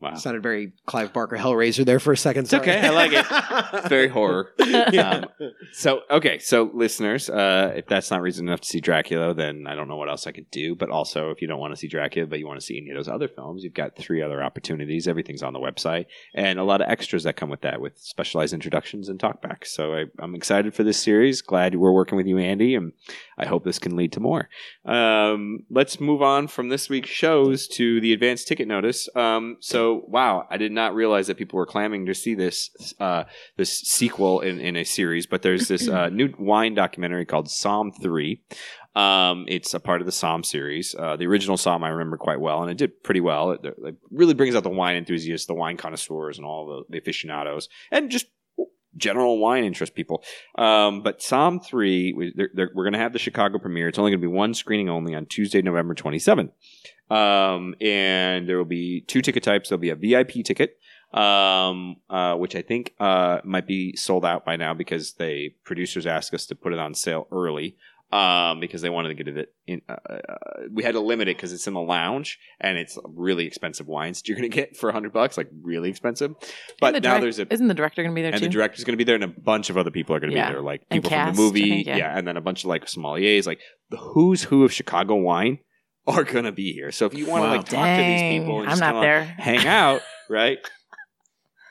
Wow, 0.03 0.15
Sounded 0.15 0.43
very 0.43 0.73
Clive 0.85 1.13
Barker 1.13 1.37
Hellraiser 1.37 1.85
there 1.85 1.99
for 1.99 2.11
a 2.11 2.17
second. 2.17 2.43
It's 2.43 2.53
okay. 2.53 2.79
I 2.81 2.89
like 2.89 3.13
it. 3.13 3.25
it. 3.29 3.85
very 3.89 4.09
horror. 4.09 4.53
yeah. 4.59 5.09
Um, 5.11 5.25
So 5.71 6.01
okay, 6.11 6.39
so 6.39 6.69
listeners, 6.73 7.29
uh, 7.29 7.73
if 7.75 7.87
that's 7.87 8.11
not 8.11 8.21
reason 8.21 8.47
enough 8.47 8.59
to 8.61 8.67
see 8.67 8.81
Dracula, 8.81 9.33
then 9.33 9.65
I 9.65 9.75
don't 9.75 9.87
know 9.87 9.95
what 9.95 10.09
else 10.09 10.27
I 10.27 10.31
could 10.33 10.51
do. 10.51 10.75
But 10.75 10.89
also, 10.89 11.29
if 11.31 11.41
you 11.41 11.47
don't 11.47 11.59
want 11.59 11.73
to 11.73 11.77
see 11.77 11.87
Dracula, 11.87 12.27
but 12.27 12.39
you 12.39 12.47
want 12.47 12.59
to 12.59 12.65
see 12.65 12.77
any 12.77 12.89
of 12.89 12.97
those 12.97 13.07
other 13.07 13.29
films, 13.29 13.63
you've 13.63 13.73
got 13.73 13.95
three 13.95 14.21
other 14.21 14.43
opportunities. 14.43 15.07
Everything's 15.07 15.41
on 15.41 15.53
the 15.53 15.59
website, 15.59 16.07
and 16.35 16.59
a 16.59 16.63
lot 16.63 16.81
of 16.81 16.89
extras 16.89 17.23
that 17.23 17.37
come 17.37 17.49
with 17.49 17.61
that, 17.61 17.79
with 17.79 17.97
specialized 17.97 18.53
introductions 18.53 19.07
and 19.07 19.19
talkbacks. 19.19 19.67
So 19.67 19.93
I, 19.93 20.05
I'm 20.19 20.35
excited 20.35 20.73
for 20.73 20.83
this 20.83 21.01
series. 21.01 21.41
Glad 21.41 21.75
we're 21.75 21.93
working 21.93 22.17
with 22.17 22.27
you, 22.27 22.37
Andy, 22.37 22.75
and 22.75 22.91
I 23.37 23.45
hope 23.45 23.63
this 23.63 23.79
can 23.79 23.95
lead 23.95 24.11
to 24.13 24.19
more. 24.19 24.49
Um, 24.85 25.59
let's 25.69 25.99
move 25.99 26.21
on 26.21 26.47
from 26.47 26.69
this 26.69 26.89
week's 26.89 27.09
shows 27.09 27.67
to 27.69 28.01
the 28.01 28.11
advance 28.13 28.43
ticket 28.43 28.67
notice. 28.67 29.07
Um, 29.15 29.57
so 29.59 29.92
wow, 29.93 30.47
I 30.49 30.57
did 30.57 30.71
not 30.71 30.95
realize 30.95 31.27
that 31.27 31.37
people 31.37 31.57
were 31.57 31.65
clamming 31.65 32.05
to 32.05 32.13
see 32.13 32.35
this. 32.35 32.69
Uh, 32.99 33.23
this 33.57 33.79
sequel 33.79 34.41
in, 34.41 34.59
in 34.59 34.75
a 34.75 34.83
series, 34.83 35.25
but 35.25 35.41
there's 35.41 35.67
this 35.67 35.87
uh, 35.87 36.09
new 36.09 36.33
wine 36.37 36.73
documentary 36.73 37.25
called 37.25 37.47
Somm 37.47 37.91
3. 38.01 38.41
Um, 38.95 39.45
it's 39.47 39.73
a 39.73 39.79
part 39.79 40.01
of 40.01 40.05
the 40.05 40.11
Somm 40.11 40.45
series. 40.45 40.95
Uh, 40.97 41.15
the 41.15 41.25
original 41.25 41.57
Somm 41.57 41.83
I 41.83 41.89
remember 41.89 42.17
quite 42.17 42.39
well, 42.39 42.61
and 42.61 42.71
it 42.71 42.77
did 42.77 43.03
pretty 43.03 43.21
well. 43.21 43.51
It, 43.51 43.61
it 43.63 43.95
really 44.11 44.33
brings 44.33 44.55
out 44.55 44.63
the 44.63 44.69
wine 44.69 44.95
enthusiasts, 44.95 45.47
the 45.47 45.53
wine 45.53 45.77
connoisseurs, 45.77 46.37
and 46.37 46.45
all 46.45 46.67
the, 46.67 46.83
the 46.89 46.97
aficionados, 46.99 47.69
and 47.91 48.11
just 48.11 48.27
general 48.97 49.39
wine 49.39 49.63
interest 49.63 49.95
people. 49.95 50.23
Um, 50.57 51.01
but 51.01 51.19
Somm 51.19 51.63
3, 51.63 52.13
we, 52.13 52.33
they're, 52.35 52.49
they're, 52.53 52.71
we're 52.73 52.83
going 52.83 52.93
to 52.93 52.99
have 52.99 53.13
the 53.13 53.19
Chicago 53.19 53.59
premiere. 53.59 53.87
It's 53.87 53.99
only 53.99 54.11
going 54.11 54.21
to 54.21 54.27
be 54.27 54.33
one 54.33 54.53
screening 54.53 54.89
only 54.89 55.15
on 55.15 55.25
Tuesday, 55.25 55.61
November 55.61 55.95
27th. 55.95 56.51
Um, 57.09 57.75
and 57.81 58.47
there 58.47 58.57
will 58.57 58.65
be 58.65 59.01
two 59.01 59.21
ticket 59.21 59.43
types. 59.43 59.69
There'll 59.69 59.79
be 59.79 59.89
a 59.89 59.95
VIP 59.95 60.43
ticket, 60.43 60.79
um, 61.13 61.97
uh, 62.09 62.35
which 62.35 62.55
I 62.55 62.61
think 62.61 62.93
uh, 62.99 63.39
might 63.43 63.67
be 63.67 63.95
sold 63.95 64.25
out 64.25 64.45
by 64.45 64.55
now 64.55 64.73
because 64.73 65.13
the 65.13 65.49
producers 65.63 66.07
asked 66.07 66.33
us 66.33 66.45
to 66.47 66.55
put 66.55 66.73
it 66.73 66.79
on 66.79 66.93
sale 66.93 67.27
early. 67.31 67.77
Um, 68.13 68.59
because 68.59 68.83
they 68.83 68.91
wanted 68.91 69.09
to 69.09 69.15
get 69.15 69.27
it 69.35 69.49
in, 69.65 69.81
uh, 69.89 69.95
uh, 70.07 70.17
we 70.71 70.83
had 70.83 70.91
to 70.91 70.99
limit 70.99 71.27
it 71.29 71.35
because 71.35 71.51
it's 71.51 71.65
in 71.65 71.73
the 71.73 71.81
lounge 71.81 72.37
and 72.61 72.77
it's 72.77 72.95
really 73.05 73.47
expensive 73.47 73.87
wines 73.87 74.19
that 74.21 74.27
you're 74.27 74.37
going 74.37 74.51
to 74.51 74.55
get 74.55 74.77
for 74.77 74.89
a 74.89 74.93
hundred 74.93 75.13
bucks, 75.13 75.35
like 75.35 75.49
really 75.63 75.89
expensive. 75.89 76.35
But 76.79 76.93
the 76.93 76.99
now 76.99 77.17
direct- 77.17 77.21
there's 77.23 77.39
a 77.39 77.51
isn't 77.51 77.67
the 77.69 77.73
director 77.73 78.03
going 78.03 78.13
to 78.13 78.15
be 78.15 78.21
there 78.21 78.31
and 78.31 78.39
too? 78.39 78.47
the 78.49 78.53
director's 78.53 78.83
going 78.83 78.93
to 78.93 78.97
be 78.97 79.03
there, 79.03 79.15
and 79.15 79.23
a 79.23 79.27
bunch 79.29 79.71
of 79.71 79.77
other 79.77 79.89
people 79.89 80.15
are 80.15 80.19
going 80.19 80.29
to 80.29 80.35
Yeah. 80.37 80.49
be 80.49 80.53
there, 80.53 80.61
like 80.61 80.87
people 80.89 81.09
cast, 81.09 81.29
from 81.29 81.35
the 81.37 81.41
movie, 81.41 81.69
think, 81.69 81.87
yeah. 81.87 81.97
yeah. 81.97 82.17
and 82.17 82.27
then 82.27 82.37
a 82.37 82.41
bunch 82.41 82.63
of 82.63 82.67
like 82.67 82.85
sommeliers, 82.85 83.47
like 83.47 83.61
the 83.89 83.97
who's 83.97 84.43
who 84.43 84.63
of 84.63 84.71
Chicago 84.71 85.15
wine 85.15 85.57
are 86.05 86.23
going 86.23 86.45
to 86.45 86.51
be 86.51 86.71
here. 86.71 86.91
So 86.91 87.07
if 87.07 87.15
you 87.15 87.25
want 87.25 87.45
to 87.45 87.47
Wow. 87.47 87.55
like 87.55 87.65
talk 87.65 87.97
to 87.97 88.03
these 88.03 88.39
people, 88.39 88.59
and 88.59 88.65
I'm 88.69 88.71
just 88.77 88.81
not 88.81 89.01
there. 89.01 89.23
hang 89.23 89.65
out, 89.65 90.01
right? 90.29 90.59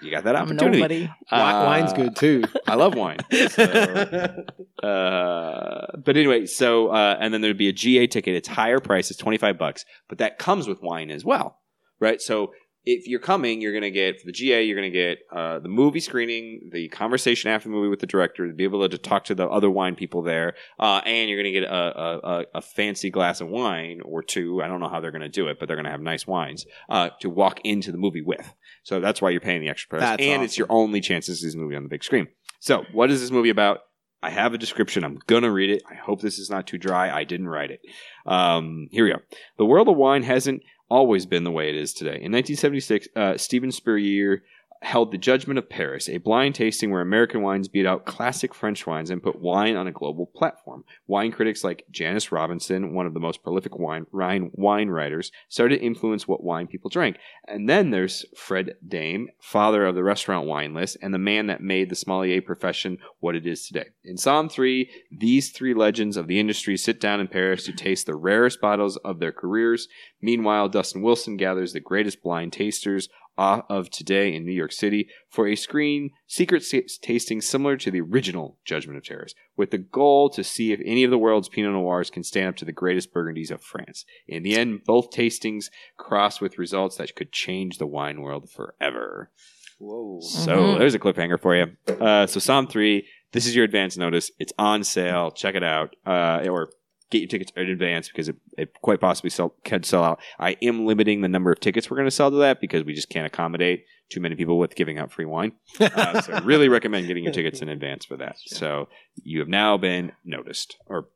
You 0.02 0.10
got 0.10 0.24
that 0.24 0.34
I'm 0.36 0.42
opportunity. 0.42 0.78
nobody. 0.78 1.10
Wi- 1.30 1.52
Uh, 1.62 1.64
Wine's 1.64 1.92
good 1.92 2.16
too. 2.16 2.44
I 2.66 2.74
love 2.74 2.94
wine. 2.94 3.18
So, 3.50 3.62
uh, 4.82 5.86
but 6.04 6.16
anyway, 6.16 6.46
so 6.46 6.88
uh, 6.88 7.16
and 7.20 7.32
then 7.32 7.40
there'd 7.40 7.56
be 7.56 7.68
a 7.68 7.72
GA 7.72 8.06
ticket. 8.06 8.34
It's 8.34 8.48
higher 8.48 8.80
price. 8.80 9.10
It's 9.10 9.18
twenty 9.18 9.38
five 9.38 9.58
bucks, 9.58 9.84
but 10.08 10.18
that 10.18 10.38
comes 10.38 10.66
with 10.68 10.82
wine 10.82 11.10
as 11.10 11.24
well, 11.24 11.58
right? 12.00 12.20
So 12.20 12.52
if 12.84 13.06
you're 13.06 13.20
coming, 13.20 13.60
you're 13.60 13.72
going 13.72 13.82
to 13.82 13.90
get 13.90 14.20
for 14.20 14.26
the 14.26 14.32
GA, 14.32 14.64
you're 14.64 14.76
going 14.76 14.90
to 14.90 14.98
get 14.98 15.18
uh, 15.30 15.60
the 15.60 15.68
movie 15.68 16.00
screening, 16.00 16.70
the 16.72 16.88
conversation 16.88 17.50
after 17.50 17.68
the 17.68 17.74
movie 17.74 17.88
with 17.88 18.00
the 18.00 18.06
director, 18.06 18.48
to 18.48 18.54
be 18.54 18.64
able 18.64 18.88
to 18.88 18.98
talk 18.98 19.24
to 19.24 19.34
the 19.34 19.48
other 19.48 19.70
wine 19.70 19.94
people 19.94 20.22
there, 20.22 20.54
uh, 20.80 21.00
and 21.04 21.28
you're 21.28 21.40
going 21.40 21.52
to 21.52 21.60
get 21.60 21.68
a, 21.68 21.74
a, 21.74 22.44
a, 22.54 22.62
fancy 22.62 23.08
glass 23.08 23.40
of 23.40 23.48
wine 23.48 24.00
or 24.04 24.22
two. 24.22 24.62
I 24.62 24.66
don't 24.66 24.80
know 24.80 24.88
how 24.88 25.00
they're 25.00 25.12
going 25.12 25.22
to 25.22 25.28
do 25.28 25.46
it, 25.46 25.60
but 25.60 25.68
they're 25.68 25.76
going 25.76 25.84
to 25.84 25.92
have 25.92 26.00
nice 26.00 26.26
wines 26.26 26.66
uh, 26.88 27.10
to 27.20 27.30
walk 27.30 27.60
into 27.62 27.92
the 27.92 27.98
movie 27.98 28.22
with. 28.22 28.52
So 28.82 28.98
that's 28.98 29.22
why 29.22 29.30
you're 29.30 29.40
paying 29.40 29.60
the 29.60 29.68
extra 29.68 29.88
price, 29.88 30.00
That's 30.00 30.22
and 30.22 30.42
it's 30.42 30.58
your 30.58 30.66
only 30.68 31.00
chance 31.00 31.26
to 31.26 31.36
see 31.36 31.46
this 31.46 31.54
movie 31.54 31.76
on 31.76 31.84
the 31.84 31.88
big 31.88 32.02
screen. 32.02 32.26
So, 32.58 32.84
what 32.92 33.10
is 33.10 33.20
this 33.20 33.30
movie 33.30 33.50
about? 33.50 33.80
I 34.24 34.30
have 34.30 34.54
a 34.54 34.58
description. 34.58 35.02
I'm 35.02 35.18
gonna 35.26 35.50
read 35.50 35.70
it. 35.70 35.82
I 35.90 35.94
hope 35.94 36.20
this 36.20 36.38
is 36.38 36.48
not 36.48 36.68
too 36.68 36.78
dry. 36.78 37.10
I 37.10 37.24
didn't 37.24 37.48
write 37.48 37.72
it. 37.72 37.80
Um, 38.24 38.86
here 38.92 39.04
we 39.04 39.10
go. 39.10 39.18
The 39.58 39.64
world 39.64 39.88
of 39.88 39.96
wine 39.96 40.22
hasn't 40.22 40.62
always 40.88 41.26
been 41.26 41.44
the 41.44 41.50
way 41.50 41.68
it 41.68 41.76
is 41.76 41.92
today. 41.92 42.16
In 42.20 42.32
1976, 42.32 43.08
uh, 43.16 43.36
Steven 43.36 43.72
Spurrier 43.72 44.42
held 44.82 45.12
the 45.12 45.18
Judgment 45.18 45.58
of 45.58 45.70
Paris, 45.70 46.08
a 46.08 46.18
blind 46.18 46.56
tasting 46.56 46.90
where 46.90 47.00
American 47.00 47.40
wines 47.40 47.68
beat 47.68 47.86
out 47.86 48.04
classic 48.04 48.52
French 48.52 48.86
wines 48.86 49.10
and 49.10 49.22
put 49.22 49.40
wine 49.40 49.76
on 49.76 49.86
a 49.86 49.92
global 49.92 50.26
platform. 50.26 50.84
Wine 51.06 51.30
critics 51.30 51.62
like 51.62 51.86
Jancis 51.92 52.32
Robinson, 52.32 52.92
one 52.92 53.06
of 53.06 53.14
the 53.14 53.20
most 53.20 53.42
prolific 53.42 53.78
wine, 53.78 54.06
wine, 54.12 54.88
writers, 54.88 55.30
started 55.48 55.78
to 55.78 55.84
influence 55.84 56.26
what 56.26 56.42
wine 56.42 56.66
people 56.66 56.90
drank. 56.90 57.16
And 57.46 57.68
then 57.68 57.90
there's 57.90 58.26
Fred 58.36 58.74
Dame, 58.86 59.28
father 59.40 59.86
of 59.86 59.94
the 59.94 60.02
restaurant 60.02 60.48
wine 60.48 60.74
list, 60.74 60.96
and 61.00 61.14
the 61.14 61.18
man 61.18 61.46
that 61.46 61.60
made 61.60 61.88
the 61.88 61.96
sommelier 61.96 62.42
profession 62.42 62.98
what 63.20 63.36
it 63.36 63.46
is 63.46 63.66
today. 63.66 63.86
In 64.04 64.16
Somm 64.16 64.50
3, 64.50 64.90
these 65.12 65.50
three 65.50 65.74
legends 65.74 66.16
of 66.16 66.26
the 66.26 66.40
industry 66.40 66.76
sit 66.76 67.00
down 67.00 67.20
in 67.20 67.28
Paris 67.28 67.64
to 67.66 67.72
taste 67.72 68.06
the 68.06 68.16
rarest 68.16 68.60
bottles 68.60 68.96
of 68.98 69.20
their 69.20 69.32
careers. 69.32 69.86
Meanwhile, 70.20 70.70
Dustin 70.70 71.02
Wilson 71.02 71.36
gathers 71.36 71.72
the 71.72 71.80
greatest 71.80 72.22
blind 72.22 72.52
tasters 72.52 73.08
of 73.38 73.90
today 73.90 74.34
in 74.34 74.44
New 74.44 74.52
York 74.52 74.72
City 74.72 75.08
for 75.28 75.46
a 75.48 75.56
screen 75.56 76.10
secret 76.26 76.62
sa- 76.62 76.78
tasting 77.00 77.40
similar 77.40 77.76
to 77.78 77.90
the 77.90 78.00
original 78.00 78.58
Judgment 78.64 78.96
of 78.98 79.04
Terrors, 79.04 79.34
with 79.56 79.70
the 79.70 79.78
goal 79.78 80.30
to 80.30 80.44
see 80.44 80.72
if 80.72 80.80
any 80.84 81.04
of 81.04 81.10
the 81.10 81.18
world's 81.18 81.48
Pinot 81.48 81.72
Noirs 81.72 82.10
can 82.10 82.22
stand 82.24 82.48
up 82.48 82.56
to 82.56 82.64
the 82.64 82.72
greatest 82.72 83.12
Burgundies 83.12 83.50
of 83.50 83.62
France. 83.62 84.04
In 84.28 84.42
the 84.42 84.56
end, 84.56 84.84
both 84.84 85.10
tastings 85.10 85.70
cross 85.96 86.40
with 86.40 86.58
results 86.58 86.96
that 86.96 87.14
could 87.16 87.32
change 87.32 87.78
the 87.78 87.86
wine 87.86 88.20
world 88.20 88.50
forever. 88.50 89.30
Whoa. 89.78 90.20
So 90.20 90.56
Mhm. 90.56 90.78
there's 90.78 90.94
a 90.94 90.98
cliffhanger 90.98 91.40
for 91.40 91.56
you. 91.56 91.76
Uh, 91.88 92.26
so 92.26 92.38
Somm 92.38 92.68
3, 92.70 93.04
this 93.32 93.46
is 93.46 93.56
your 93.56 93.64
advance 93.64 93.96
notice. 93.96 94.30
It's 94.38 94.52
on 94.58 94.84
sale. 94.84 95.30
Check 95.32 95.54
it 95.56 95.64
out. 95.64 95.96
Uh, 96.06 96.46
or 96.48 96.70
get 97.12 97.20
your 97.20 97.28
tickets 97.28 97.52
in 97.54 97.68
advance 97.68 98.08
because 98.08 98.28
it, 98.28 98.36
it 98.58 98.80
quite 98.80 99.00
possibly 99.00 99.30
sell, 99.30 99.54
could 99.64 99.84
sell 99.84 100.02
out. 100.02 100.20
I 100.38 100.56
am 100.62 100.86
limiting 100.86 101.20
the 101.20 101.28
number 101.28 101.52
of 101.52 101.60
tickets 101.60 101.90
we're 101.90 101.98
going 101.98 102.06
to 102.06 102.10
sell 102.10 102.30
to 102.30 102.36
that 102.38 102.60
because 102.60 102.84
we 102.84 102.94
just 102.94 103.10
can't 103.10 103.26
accommodate 103.26 103.84
too 104.10 104.20
many 104.20 104.34
people 104.34 104.58
with 104.58 104.74
giving 104.74 104.98
out 104.98 105.12
free 105.12 105.24
wine. 105.24 105.52
Uh, 105.78 106.20
so 106.20 106.32
I 106.32 106.40
really 106.40 106.68
recommend 106.68 107.06
getting 107.06 107.24
your 107.24 107.32
tickets 107.32 107.62
in 107.62 107.68
advance 107.68 108.04
for 108.04 108.16
that. 108.16 108.36
So 108.38 108.88
you 109.22 109.38
have 109.40 109.48
now 109.48 109.76
been 109.76 110.12
noticed 110.24 110.76
or 110.86 111.08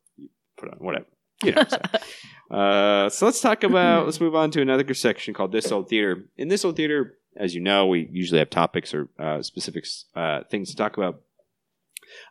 put 0.57 0.71
on 0.71 0.79
whatever. 0.79 1.07
You 1.43 1.53
know 1.53 1.65
what 1.69 2.03
Uh, 2.49 3.09
so 3.09 3.27
let's 3.27 3.41
talk 3.41 3.65
about, 3.65 4.05
let's 4.05 4.21
move 4.21 4.37
on 4.37 4.53
to 4.53 4.63
another 4.63 4.95
section 4.95 5.35
called 5.35 5.51
This 5.51 5.73
Old 5.73 5.89
Theater. 5.89 6.29
In 6.37 6.47
This 6.47 6.65
Old 6.65 6.77
Theater, 6.77 7.19
as 7.37 7.57
you 7.57 7.61
know, 7.61 7.87
we 7.87 8.09
usually 8.13 8.39
have 8.39 8.51
topics 8.51 8.95
or 8.95 9.09
uh, 9.19 9.43
specific 9.43 9.85
uh, 10.15 10.43
things 10.49 10.71
to 10.71 10.77
talk 10.77 10.97
about. 10.97 11.23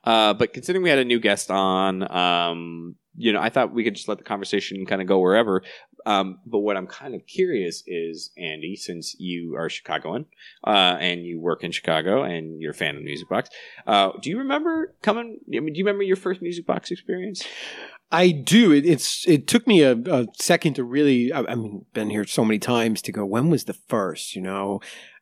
Uh, 0.04 0.34
but 0.34 0.54
considering 0.54 0.84
we 0.84 0.90
had 0.90 1.00
a 1.00 1.06
new 1.06 1.20
guest 1.20 1.52
on, 1.52 2.10
um, 2.12 2.96
you 3.18 3.32
know, 3.32 3.42
I 3.42 3.50
thought 3.50 3.74
we 3.74 3.84
could 3.84 3.96
just 3.96 4.08
let 4.08 4.18
the 4.18 4.24
conversation 4.24 4.86
kind 4.86 5.02
of 5.02 5.08
go 5.08 5.20
wherever. 5.20 5.64
Um, 6.06 6.40
but 6.46 6.60
what 6.60 6.78
I'm 6.78 6.86
kind 6.88 7.16
of 7.16 7.26
curious 7.26 7.84
is, 7.88 8.32
Andy, 8.38 8.76
since 8.76 9.16
you 9.20 9.56
are 9.56 9.70
Chicagoan 9.70 10.26
uh, 10.66 10.97
and 10.99 11.26
you 11.26 11.39
work 11.39 11.64
in 11.64 11.72
Chicago 11.72 12.24
and 12.24 12.62
you're 12.62 12.72
a 12.72 12.76
fan 12.76 12.95
of 12.95 13.04
Music 13.04 13.28
Box, 13.28 13.49
uh, 13.88 14.12
do 14.22 14.30
you 14.30 14.38
remember 14.38 14.95
coming? 15.02 15.39
I 15.47 15.60
mean, 15.60 15.74
do 15.74 15.80
you 15.80 15.86
remember 15.86 16.04
your 16.04 16.16
first 16.16 16.41
Music 16.41 16.66
Box 16.66 16.91
experience? 16.91 17.43
I 18.12 18.32
do. 18.32 18.72
It, 18.72 18.86
it's 18.86 19.28
it 19.28 19.47
took 19.47 19.66
me 19.66 19.82
a, 19.82 19.93
a 19.93 20.28
second 20.36 20.76
to 20.76 20.84
really. 20.84 21.34
I, 21.34 21.39
I 21.39 21.56
mean, 21.56 21.86
been 21.93 22.12
here 22.12 22.26
so 22.26 22.45
many 22.45 22.60
times 22.60 23.02
to 23.04 23.12
go. 23.12 23.26
When 23.26 23.49
was 23.49 23.64
the 23.64 23.74
first? 23.74 24.36
You 24.36 24.41
know, 24.43 24.82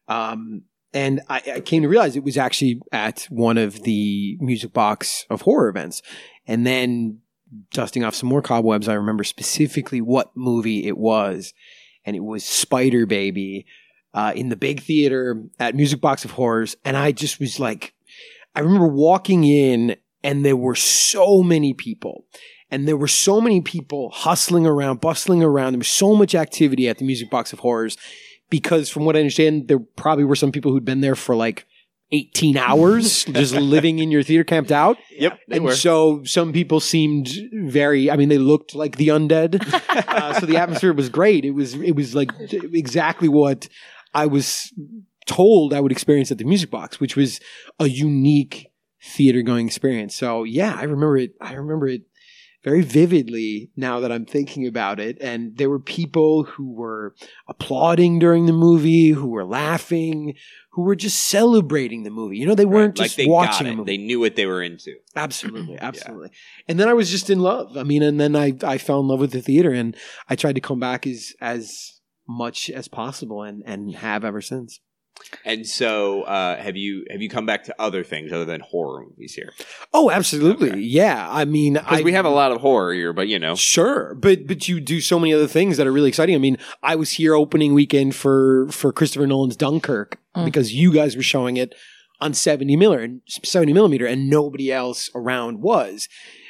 um, 0.10 0.64
and 0.94 1.22
I, 1.30 1.42
I 1.56 1.60
came 1.60 1.82
to 1.82 1.88
realize 1.88 2.16
it 2.16 2.24
was 2.24 2.38
actually 2.38 2.82
at 2.92 3.24
one 3.30 3.58
of 3.58 3.84
the 3.84 4.38
Music 4.40 4.74
Box 4.74 5.26
of 5.30 5.42
Horror 5.42 5.70
events. 5.70 6.02
And 6.46 6.66
then 6.66 7.20
dusting 7.72 8.04
off 8.04 8.16
some 8.16 8.30
more 8.30 8.42
cobwebs, 8.42 8.88
I 8.88 8.94
remember 8.94 9.24
specifically 9.24 10.02
what 10.02 10.32
movie 10.36 10.88
it 10.88 10.98
was, 10.98 11.54
and 12.06 12.16
it 12.16 12.24
was 12.24 12.44
Spider 12.44 13.06
Baby 13.06 13.66
uh, 14.14 14.34
in 14.36 14.50
the 14.50 14.56
big 14.56 14.82
theater 14.82 15.44
at 15.60 15.76
Music 15.76 16.02
Box 16.02 16.26
of 16.26 16.32
Horrors. 16.32 16.76
And 16.86 16.98
I 16.98 17.12
just 17.12 17.40
was 17.40 17.60
like, 17.60 17.94
I 18.56 18.60
remember 18.60 18.88
walking 18.88 19.44
in, 19.44 19.96
and 20.24 20.46
there 20.46 20.58
were 20.58 20.76
so 20.76 21.42
many 21.42 21.74
people. 21.74 22.26
And 22.70 22.88
there 22.88 22.98
were 22.98 23.08
so 23.08 23.40
many 23.40 23.62
people 23.62 24.10
hustling 24.10 24.66
around, 24.66 25.00
bustling 25.00 25.44
around. 25.44 25.74
There 25.74 25.80
was 25.80 25.88
so 25.88 26.16
much 26.16 26.34
activity 26.34 26.90
at 26.90 26.98
the 26.98 27.06
Music 27.06 27.30
Box 27.30 27.54
of 27.54 27.60
Horrors 27.60 27.98
because, 28.54 28.88
from 28.88 29.04
what 29.04 29.16
I 29.16 29.20
understand, 29.20 29.68
there 29.68 29.80
probably 29.80 30.26
were 30.26 30.36
some 30.36 30.52
people 30.52 30.72
who'd 30.72 30.86
been 30.86 31.02
there 31.02 31.16
for 31.16 31.36
like 31.36 31.66
18 32.12 32.56
hours 32.56 33.26
just 33.34 33.56
living 33.56 33.98
in 33.98 34.12
your 34.12 34.22
theater 34.22 34.44
camped 34.44 34.72
out. 34.72 34.98
Yep, 35.10 35.40
and 35.50 35.64
were. 35.64 35.76
so 35.76 36.24
some 36.24 36.54
people 36.54 36.80
seemed 36.80 37.32
very, 37.52 38.12
I 38.12 38.16
mean, 38.16 38.30
they 38.30 38.38
looked 38.38 38.76
like 38.76 38.98
the 38.98 39.08
undead. 39.08 39.60
uh, 39.90 40.40
so 40.40 40.46
the 40.46 40.58
atmosphere 40.58 40.94
was 40.94 41.10
great. 41.10 41.46
It 41.46 41.56
was, 41.56 41.74
it 41.74 41.94
was 41.94 42.14
like 42.14 42.30
exactly 42.52 43.28
what 43.28 43.68
I 44.14 44.28
was 44.28 44.72
told 45.26 45.74
I 45.74 45.80
would 45.80 45.92
experience 45.92 46.32
at 46.32 46.38
the 46.38 46.46
music 46.46 46.70
box, 46.70 47.00
which 47.00 47.16
was 47.16 47.40
a 47.80 47.88
unique 47.90 48.68
theater 49.02 49.42
going 49.42 49.66
experience. 49.66 50.14
So 50.16 50.44
yeah, 50.44 50.76
I 50.78 50.84
remember 50.84 51.18
it. 51.18 51.32
I 51.42 51.54
remember 51.54 51.88
it 51.88 52.04
very 52.64 52.82
vividly 52.82 53.72
now 53.76 54.00
that 54.00 54.12
I'm 54.12 54.26
thinking 54.26 54.66
about 54.66 55.00
it. 55.00 55.18
And 55.20 55.58
there 55.58 55.70
were 55.70 55.80
people 55.80 56.44
who 56.44 56.72
were 56.72 57.14
applauding 57.48 58.20
during 58.20 58.46
the 58.46 58.54
movie, 58.54 59.10
who 59.10 59.28
were 59.28 59.46
laughing, 59.46 60.36
who 60.72 60.84
were 60.84 60.96
just 60.96 61.28
celebrating 61.28 62.04
the 62.04 62.10
movie. 62.10 62.38
You 62.38 62.48
know, 62.48 62.56
they 62.56 62.66
weren't 62.66 62.98
Right, 62.98 63.06
just 63.06 63.18
like 63.18 63.26
they 63.26 63.30
watching 63.30 63.68
a 63.68 63.76
movie. 63.76 63.98
They 63.98 64.04
knew 64.04 64.20
what 64.20 64.36
they 64.36 64.46
were 64.46 64.62
into. 64.64 64.96
Absolutely, 65.16 65.78
absolutely. 65.78 66.30
And 66.68 66.80
then 66.80 66.88
I 66.88 66.94
was 66.94 67.12
just 67.12 67.30
in 67.30 67.40
love. 67.40 67.78
I 67.78 67.84
mean, 67.84 68.02
and 68.02 68.20
then 68.20 68.36
I 68.36 68.54
I 68.64 68.78
fell 68.78 69.00
in 69.00 69.08
love 69.08 69.20
with 69.20 69.32
the 69.32 69.42
theater, 69.42 69.72
and 69.72 69.96
I 70.30 70.36
tried 70.36 70.56
to 70.56 70.62
come 70.62 70.80
back 70.80 71.06
as 71.06 71.34
as 71.40 72.00
much 72.28 72.70
as 72.70 72.88
possible, 72.88 73.44
and 73.44 73.62
and 73.66 73.94
have 73.96 74.24
ever 74.24 74.42
since. 74.42 74.80
And 75.46 75.66
so, 75.68 76.24
uh, 76.24 76.62
have 76.62 76.76
you 76.78 77.06
have 77.10 77.22
you 77.22 77.30
come 77.30 77.46
back 77.46 77.64
to 77.66 77.76
other 77.80 78.04
things 78.04 78.32
other 78.32 78.46
than 78.46 78.62
horror 78.62 79.04
movies 79.06 79.34
here? 79.34 79.52
Oh, 79.94 80.10
absolutely, 80.12 80.72
Okay. 80.72 80.80
yeah. 80.80 81.28
I 81.30 81.46
mean, 81.46 81.74
Because 81.74 82.00
I 82.00 82.04
we 82.04 82.14
have 82.14 82.26
a 82.26 82.30
lot 82.30 82.52
of 82.52 82.62
horror 82.62 82.94
here, 82.94 83.14
but 83.14 83.28
you 83.28 83.40
know, 83.40 83.56
Sure, 83.56 84.16
but 84.16 84.48
but 84.48 84.68
you 84.68 84.80
do 84.80 85.02
so 85.02 85.20
many 85.20 85.34
other 85.34 85.48
things 85.48 85.78
that 85.78 85.88
are 85.88 85.92
really 85.92 86.10
exciting. 86.10 86.36
I 86.36 86.40
mean, 86.40 86.58
I 86.82 86.96
was 86.96 87.12
here 87.12 87.34
opening 87.36 87.74
weekend 87.74 88.16
for 88.16 88.68
for 88.70 88.92
Christopher 88.94 89.28
Nolan's 89.28 89.56
Dunkirk 89.58 90.20
Mm. 90.36 90.46
because 90.46 90.74
you 90.74 90.92
guys 90.92 91.16
were 91.16 91.22
showing 91.24 91.58
it 91.58 91.76
on 92.20 92.34
seventy 92.34 92.76
millimeter 92.76 93.04
and 93.04 93.22
seventy 93.44 93.74
millimeter, 93.74 94.06
and 94.06 94.30
nobody 94.30 94.72
else 94.72 95.10
around 95.14 95.62
was. 95.62 96.10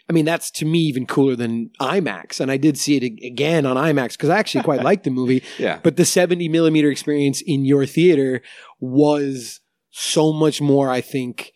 I 0.09 0.13
mean, 0.13 0.25
that's 0.25 0.51
to 0.51 0.65
me 0.65 0.79
even 0.79 1.05
cooler 1.05 1.35
than 1.35 1.69
IMAX, 1.79 2.39
and 2.41 2.51
I 2.51 2.57
did 2.57 2.77
see 2.77 2.97
it 2.97 3.03
again 3.25 3.65
on 3.65 3.77
IMAX 3.77 4.11
because 4.13 4.29
I 4.29 4.37
actually 4.37 4.63
quite 4.63 4.83
liked 4.89 5.05
the 5.05 5.09
movie. 5.11 5.43
yeah, 5.57 5.79
But 5.81 5.95
the 5.95 6.05
70 6.05 6.49
millimeter 6.49 6.89
experience 6.91 7.41
in 7.45 7.63
your 7.65 7.85
theater 7.85 8.41
was 8.81 9.61
so 9.91 10.33
much 10.33 10.59
more, 10.61 10.89
I 10.89 10.99
think, 11.01 11.51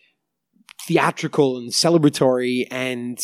theatrical 0.86 1.58
and 1.58 1.70
celebratory. 1.72 2.66
And 2.70 3.18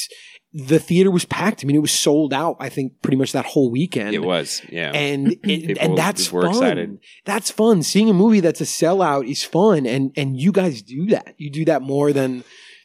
the 0.52 0.78
theater 0.78 1.10
was 1.10 1.24
packed. 1.24 1.64
I 1.64 1.66
mean, 1.66 1.76
it 1.76 1.80
was 1.80 1.90
sold 1.92 2.32
out, 2.32 2.56
I 2.60 2.68
think, 2.68 3.00
pretty 3.02 3.16
much 3.16 3.32
that 3.32 3.44
whole 3.46 3.70
weekend. 3.70 4.14
it 4.14 4.22
was. 4.22 4.62
Yeah, 4.70 4.92
And 4.92 5.36
it, 5.42 5.78
and 5.78 5.96
that's 5.98 6.30
were 6.30 6.42
fun. 6.42 6.50
excited. 6.50 6.98
That's 7.24 7.50
fun. 7.50 7.82
Seeing 7.82 8.10
a 8.10 8.14
movie 8.14 8.40
that's 8.40 8.60
a 8.60 8.64
sellout 8.64 9.28
is 9.28 9.42
fun, 9.42 9.86
and 9.86 10.12
and 10.16 10.38
you 10.38 10.52
guys 10.52 10.82
do 10.82 11.06
that. 11.06 11.34
You 11.38 11.50
do 11.50 11.64
that 11.64 11.82
more 11.82 12.12
than 12.12 12.44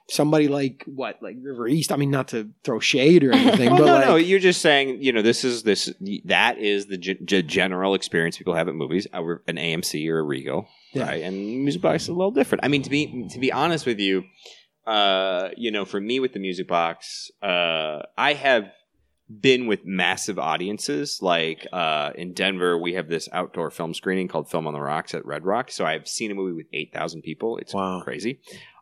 somebody 0.10 0.48
like 0.48 0.84
what, 0.86 1.22
like 1.22 1.38
River 1.42 1.68
East. 1.68 1.92
I 1.92 1.96
mean, 1.96 2.12
not 2.12 2.28
to 2.30 2.50
throw 2.64 2.80
shade 2.80 3.24
or 3.24 3.32
anything, 3.32 3.70
well, 3.74 3.78
but 3.80 3.86
no, 3.86 3.94
like, 3.94 4.06
no. 4.08 4.16
You're 4.16 4.40
just 4.40 4.62
saying, 4.62 5.02
you 5.02 5.12
know, 5.12 5.22
this 5.22 5.44
is 5.44 5.64
this 5.64 5.94
that 6.26 6.58
is 6.58 6.88
the 6.88 6.98
g- 6.98 7.20
g- 7.24 7.44
general 7.44 7.94
experience 7.94 8.38
people 8.38 8.56
have 8.56 8.68
at 8.68 8.76
movies, 8.76 9.08
uh, 9.14 9.22
an 9.48 9.56
AMC 9.58 10.08
or 10.10 10.20
a 10.20 10.24
Regal, 10.24 10.68
Yeah. 10.94 11.04
right? 11.08 11.24
And 11.24 11.64
music 11.64 11.82
box 11.82 12.04
is 12.04 12.10
a 12.10 12.14
little 12.14 12.32
different. 12.32 12.64
I 12.66 12.68
mean, 12.68 12.82
to 12.84 12.90
be 12.90 13.28
to 13.30 13.40
be 13.40 13.52
honest 13.52 13.86
with 13.86 14.00
you, 14.00 14.24
uh, 14.88 15.50
you 15.56 15.72
know, 15.72 15.86
for 15.86 16.02
me 16.02 16.20
with 16.20 16.34
the 16.34 16.40
music 16.40 16.68
box, 16.68 17.30
uh, 17.44 18.02
I 18.18 18.34
have 18.34 18.72
been 19.42 19.68
with 19.68 19.86
massive 19.86 20.40
audiences. 20.40 21.20
Like 21.22 21.68
uh, 21.72 22.12
in 22.16 22.34
Denver, 22.34 22.80
we 22.80 22.94
have 22.96 23.08
this 23.10 23.30
outdoor 23.32 23.70
film 23.70 23.94
screening 23.94 24.28
called 24.28 24.50
Film 24.50 24.66
on 24.66 24.74
the 24.74 24.82
Rocks 24.82 25.14
at 25.14 25.24
Red 25.24 25.46
Rock. 25.46 25.70
So 25.70 25.86
I've 25.86 26.08
seen 26.08 26.32
a 26.32 26.34
movie 26.34 26.54
with 26.54 26.66
eight 26.74 26.92
thousand 26.92 27.22
people. 27.22 27.58
It's 27.60 27.74
Wow. 27.76 28.02
crazy. 28.04 28.40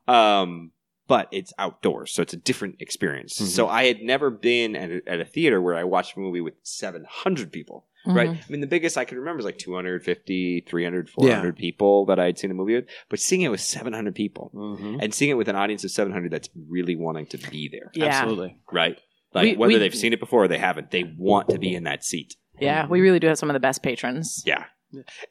Um, 0.08 0.72
but 1.08 1.28
it's 1.32 1.54
outdoors, 1.58 2.12
so 2.12 2.22
it's 2.22 2.34
a 2.34 2.38
different 2.38 2.76
experience. 2.82 3.40
Mhm. 3.40 3.46
So 3.48 3.68
I 3.68 3.86
had 3.86 4.02
never 4.02 4.30
been 4.30 4.76
at 4.76 4.90
a, 4.92 5.02
at 5.08 5.20
a 5.22 5.26
theater 5.26 5.62
where 5.62 5.76
I 5.76 5.84
watched 5.84 6.18
a 6.18 6.20
movie 6.20 6.42
with 6.42 6.56
700 6.64 7.52
people, 7.52 7.86
right? 8.06 8.30
Mhm. 8.30 8.38
I 8.38 8.52
mean, 8.52 8.62
the 8.62 8.68
biggest 8.68 8.98
I 8.98 9.06
can 9.06 9.18
remember 9.18 9.40
is 9.40 9.46
like 9.46 9.58
250, 9.58 10.62
300, 10.68 11.10
400 11.10 11.56
people 11.58 12.06
that 12.08 12.20
I 12.20 12.26
had 12.26 12.38
seen 12.38 12.52
a 12.52 12.54
movie 12.54 12.76
with, 12.76 12.86
but 13.10 13.20
seeing 13.20 13.42
it 13.42 13.50
with 13.50 13.62
700 13.62 14.16
people 14.16 14.52
Mhm. 14.54 15.00
and 15.02 15.14
seeing 15.14 15.32
it 15.32 15.36
with 15.36 15.48
an 15.48 15.56
audience 15.56 15.84
of 15.84 15.92
700 15.92 16.32
that's 16.32 16.50
really 16.70 16.96
wanting 16.96 17.26
to 17.28 17.38
be 17.50 17.68
there, 17.70 17.92
Yeah. 17.94 18.06
absolutely. 18.06 18.58
right? 18.72 18.98
Like 19.34 19.44
We- 19.44 19.56
whether 19.58 19.74
we- 19.74 19.80
they've 19.80 19.94
seen 19.96 20.14
it 20.14 20.20
before 20.20 20.46
or 20.46 20.48
they 20.48 20.58
haven't, 20.58 20.92
they 20.92 21.04
want 21.18 21.50
to 21.50 21.60
be 21.60 21.74
in 21.76 21.84
that 21.84 22.04
seat. 22.04 22.36
Yeah, 22.60 22.88
we 22.88 23.02
really 23.02 23.20
do 23.20 23.28
have 23.28 23.38
some 23.38 23.50
of 23.50 23.54
the 23.54 23.60
best 23.60 23.84
patrons. 23.84 24.42
Yeah. 24.46 24.66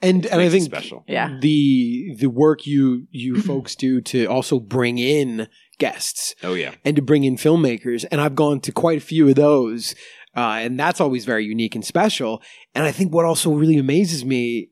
And 0.03 0.27
and 0.27 0.41
I 0.43 0.51
think 0.51 0.65
special. 0.65 1.03
Yeah. 1.09 1.39
the 1.41 2.15
the 2.19 2.29
work 2.29 2.67
you 2.67 3.07
you 3.11 3.41
folks 3.51 3.75
do 3.75 4.03
to 4.03 4.27
also 4.27 4.61
bring 4.61 4.99
in 4.99 5.49
guests 5.79 6.35
Oh, 6.43 6.55
yeah. 6.55 6.75
and 6.85 6.97
to 6.97 7.03
bring 7.03 7.25
in 7.25 7.37
filmmakers, 7.37 8.05
and 8.11 8.21
I've 8.21 8.35
gone 8.35 8.61
to 8.61 8.73
quite 8.73 8.99
a 8.99 9.01
few 9.05 9.29
of 9.29 9.35
those, 9.35 9.95
uh, 10.37 10.59
and 10.61 10.79
that's 10.79 11.01
always 11.01 11.25
very 11.25 11.45
unique 11.45 11.75
and 11.75 11.85
special. 11.85 12.43
And 12.75 12.85
I 12.85 12.93
think 12.93 13.13
what 13.15 13.25
also 13.25 13.53
really 13.53 13.79
amazes 13.79 14.25
me 14.25 14.71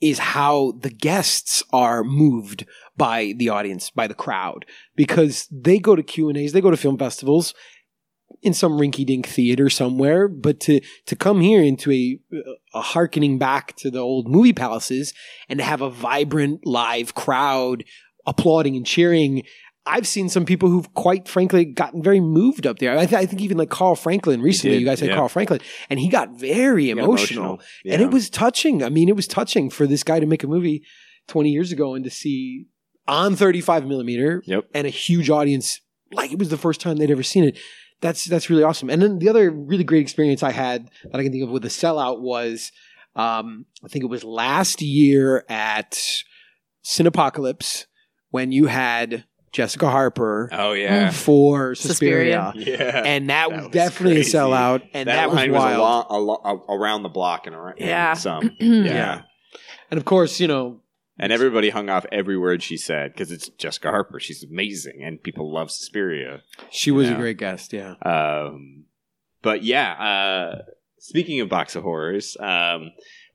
is 0.00 0.18
how 0.20 0.74
the 0.80 0.90
guests 0.90 1.62
are 1.72 2.04
moved 2.04 2.64
by 2.96 3.34
the 3.36 3.48
audience, 3.48 3.90
by 3.90 4.06
the 4.06 4.14
crowd, 4.14 4.64
because 4.94 5.48
they 5.50 5.78
go 5.78 5.96
to 5.96 6.02
Q 6.02 6.28
and 6.28 6.38
A's, 6.38 6.52
they 6.52 6.60
go 6.60 6.70
to 6.70 6.76
film 6.76 6.98
festivals 6.98 7.52
in 8.42 8.54
some 8.54 8.72
rinky-dink 8.78 9.26
theater 9.26 9.68
somewhere, 9.68 10.28
but 10.28 10.60
to 10.60 10.80
to 11.06 11.16
come 11.16 11.40
here 11.40 11.62
into 11.62 11.90
a 11.90 12.18
a 12.74 12.80
harkening 12.80 13.38
back 13.38 13.74
to 13.76 13.90
the 13.90 13.98
old 13.98 14.28
movie 14.28 14.52
palaces 14.52 15.12
and 15.48 15.58
to 15.58 15.64
have 15.64 15.80
a 15.80 15.90
vibrant 15.90 16.64
live 16.64 17.14
crowd 17.14 17.82
applauding 18.26 18.76
and 18.76 18.86
cheering. 18.86 19.42
I've 19.88 20.06
seen 20.06 20.28
some 20.28 20.44
people 20.44 20.68
who've 20.68 20.92
quite 20.94 21.26
frankly 21.26 21.64
gotten 21.64 22.02
very 22.02 22.20
moved 22.20 22.66
up 22.66 22.78
there. 22.78 22.96
I, 22.96 23.06
th- 23.06 23.20
I 23.20 23.26
think 23.26 23.40
even 23.42 23.56
like 23.56 23.70
Carl 23.70 23.94
Franklin 23.94 24.42
recently, 24.42 24.76
you 24.76 24.84
guys 24.84 25.00
had 25.00 25.08
yeah. 25.10 25.16
Carl 25.16 25.28
Franklin, 25.28 25.60
and 25.88 25.98
he 25.98 26.08
got 26.08 26.38
very 26.38 26.86
He 26.86 26.94
got 26.94 27.04
emotional. 27.04 27.60
And 27.84 28.02
it 28.02 28.10
was 28.10 28.28
touching. 28.30 28.82
I 28.82 28.90
mean, 28.90 29.08
it 29.08 29.16
was 29.16 29.26
touching 29.26 29.70
for 29.70 29.86
this 29.86 30.04
guy 30.04 30.20
to 30.20 30.26
make 30.26 30.44
a 30.44 30.46
movie 30.46 30.84
20 31.28 31.50
years 31.50 31.72
ago 31.72 31.94
and 31.94 32.04
to 32.04 32.10
see 32.10 32.66
on 33.06 33.34
35 33.36 33.86
millimeter 33.86 34.42
Yep. 34.46 34.66
and 34.74 34.86
a 34.86 34.90
huge 34.90 35.30
audience 35.30 35.80
like 36.12 36.30
it 36.32 36.38
was 36.38 36.50
the 36.50 36.56
first 36.58 36.80
time 36.80 36.96
they'd 36.96 37.10
ever 37.10 37.22
seen 37.22 37.44
it. 37.44 37.58
That's 38.00 38.26
that's 38.26 38.48
really 38.48 38.62
awesome. 38.62 38.90
And 38.90 39.02
then 39.02 39.18
the 39.18 39.28
other 39.28 39.50
really 39.50 39.84
great 39.84 40.02
experience 40.02 40.42
I 40.42 40.52
had 40.52 40.88
that 41.04 41.18
I 41.18 41.22
can 41.22 41.32
think 41.32 41.44
of 41.44 41.50
with 41.50 41.64
a 41.64 41.68
sellout 41.68 42.20
was 42.20 42.70
um, 43.16 43.66
I 43.84 43.88
think 43.88 44.04
it 44.04 44.10
was 44.10 44.22
last 44.22 44.80
year 44.80 45.44
at 45.48 45.98
Cinepocalypse 46.84 47.86
when 48.30 48.52
you 48.52 48.66
had 48.66 49.24
Jessica 49.52 49.88
Harper 49.88 50.48
Oh, 50.52 50.72
yeah. 50.72 51.10
for 51.10 51.74
Suspiria. 51.74 52.52
Suspiria. 52.54 52.76
Yeah. 52.78 53.02
And 53.04 53.30
that, 53.30 53.48
That 53.48 53.54
was 53.56 53.62
was 53.64 53.72
definitely 53.72 54.16
crazy. 54.16 54.36
a 54.36 54.40
sellout, 54.40 54.88
and 54.92 55.08
that, 55.08 55.28
was 55.28 55.36
line 55.36 55.52
wild. 55.52 56.06
a 56.10 56.16
lo- 56.16 56.38
a 56.40 56.52
lo- 56.52 56.64
around 56.68 57.02
the 57.02 57.08
block 57.08 57.46
and 57.46 57.56
around 57.56 57.76
Yeah. 57.78 58.10
and 58.10 58.18
some. 58.18 58.56
Yeah. 58.60 58.82
yeah. 58.84 59.22
And 59.90 59.96
of 59.98 60.04
course, 60.04 60.38
you 60.40 60.46
know, 60.48 60.80
And 61.18 61.32
everybody 61.32 61.70
hung 61.70 61.88
off 61.88 62.04
every 62.12 62.36
word 62.38 62.62
she 62.62 62.76
said 62.76 63.12
because 63.12 63.32
it's 63.32 63.48
Jessica 63.48 63.88
Harper. 63.90 64.20
She's 64.20 64.44
amazing, 64.44 65.02
and 65.02 65.22
people 65.22 65.52
love 65.52 65.70
Suspiria. 65.70 66.42
she 66.70 66.90
was 66.90 67.08
Yeah. 67.08 67.14
a 67.14 67.16
great 67.18 67.38
guest. 67.38 67.72
Yeah. 67.72 67.94
Um, 68.02 68.84
but 69.42 69.62
yeah, 69.64 69.92
uh, 69.92 70.62
speaking 70.98 71.40
of 71.40 71.48
box 71.48 71.74
of 71.74 71.82
horrors, 71.84 72.36
um, 72.38 72.90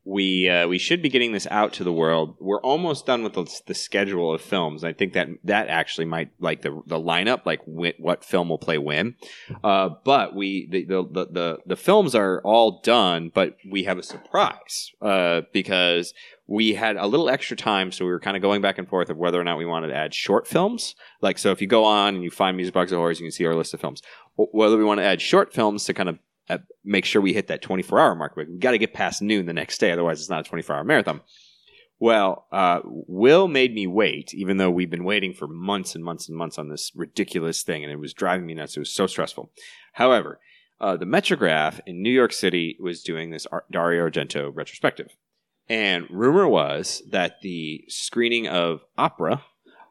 we 0.06 0.50
uh, 0.50 0.68
we 0.68 0.78
should 0.78 1.02
be 1.02 1.10
getting 1.10 1.32
this 1.32 1.48
out 1.50 1.74
to 1.74 1.84
the 1.84 1.94
world. 1.94 2.36
We're 2.40 2.62
almost 2.62 3.06
done 3.06 3.24
with 3.24 3.34
the, 3.34 3.46
the 3.68 3.74
schedule 3.74 4.34
of 4.34 4.42
films. 4.42 4.84
I 4.84 4.92
think 4.94 5.14
that 5.14 5.28
that 5.46 5.70
actually 5.70 6.06
might 6.06 6.32
like 6.40 6.62
the 6.62 6.82
the 6.86 7.00
lineup, 7.00 7.46
like 7.46 7.62
wh- 7.66 8.00
what 8.00 8.26
film 8.26 8.50
will 8.50 8.58
play 8.58 8.78
when. 8.78 9.16
Uh, 9.64 9.90
but 10.04 10.36
we 10.36 10.68
the, 10.70 10.84
the 10.86 11.04
the 11.32 11.58
the 11.66 11.76
films 11.78 12.16
are 12.16 12.42
all 12.44 12.82
done, 12.84 13.32
but 13.34 13.56
we 13.70 13.84
have 13.84 13.98
a 13.98 14.04
surprise 14.04 14.92
uh, 15.02 15.42
because 15.54 16.14
we 16.48 16.74
had 16.74 16.98
a 16.98 17.08
little 17.08 17.30
extra 17.30 17.56
time, 17.56 17.90
so 17.92 18.04
we 18.04 18.12
were 18.12 18.20
kind 18.20 18.36
of 18.36 18.44
going 18.44 18.62
back 18.62 18.78
and 18.78 18.90
forth 18.90 19.10
of 19.10 19.16
whether 19.18 19.40
or 19.40 19.46
not 19.46 19.58
we 19.58 19.66
wanted 19.66 19.88
to 19.88 19.96
add 19.96 20.14
short 20.14 20.46
films. 20.46 20.96
Like, 21.22 21.38
so 21.38 21.52
if 21.52 21.62
you 21.62 21.68
go 21.68 21.86
on 21.86 22.16
and 22.16 22.24
you 22.24 22.30
find 22.30 22.58
Music 22.58 22.74
Box 22.74 22.92
of 22.92 22.98
Horrors, 22.98 23.22
you 23.22 23.26
can 23.26 23.32
see 23.32 23.46
our 23.46 23.56
list 23.56 23.74
of 23.74 23.80
films. 23.80 24.02
Wh- 24.36 24.54
Whether 24.54 24.78
we 24.78 24.84
want 24.84 25.00
to 25.00 25.06
add 25.06 25.22
short 25.22 25.54
films 25.54 25.86
to 25.86 25.94
kind 25.94 26.10
of 26.10 26.20
uh, 26.50 26.58
make 26.84 27.06
sure 27.06 27.22
we 27.22 27.34
hit 27.34 27.48
that 27.48 27.62
24 27.62 28.00
hour 28.00 28.16
mark, 28.16 28.36
we 28.36 28.46
got 28.60 28.72
to 28.72 28.78
get 28.78 28.94
past 28.94 29.22
noon 29.22 29.46
the 29.46 29.54
next 29.54 29.78
day, 29.80 29.92
otherwise 29.92 30.20
it's 30.20 30.30
not 30.30 30.46
a 30.46 30.50
24 30.50 30.76
hour 30.76 30.84
marathon. 30.84 31.22
Well, 32.00 32.48
uh, 32.52 32.82
Will 32.84 33.48
made 33.48 33.74
me 33.74 33.88
wait, 33.88 34.34
even 34.34 34.58
though 34.58 34.72
we've 34.72 34.90
been 34.90 35.06
waiting 35.06 35.34
for 35.34 35.48
months 35.48 35.96
and 35.96 36.04
months 36.04 36.28
and 36.28 36.38
months 36.38 36.58
on 36.58 36.68
this 36.68 36.92
ridiculous 36.96 37.64
thing, 37.64 37.84
and 37.84 37.94
it 37.94 38.00
was 38.00 38.14
driving 38.14 38.46
me 38.46 38.56
nuts. 38.56 38.76
It 38.76 38.82
was 38.82 38.92
so 38.92 39.08
stressful. 39.08 39.52
However, 39.94 40.40
uh, 40.82 40.98
the 40.98 41.06
Metrograph 41.06 41.80
in 41.86 42.02
New 42.02 42.12
York 42.12 42.34
City 42.34 42.76
was 42.80 43.04
doing 43.04 43.30
this 43.30 43.46
Ar- 43.46 43.64
Dario 43.72 44.10
Argento 44.10 44.52
retrospective. 44.54 45.16
And 45.70 46.10
rumor 46.10 46.48
was 46.48 47.02
that 47.10 47.40
the 47.42 47.86
screening 47.88 48.50
of 48.50 48.82
Opera 48.98 49.44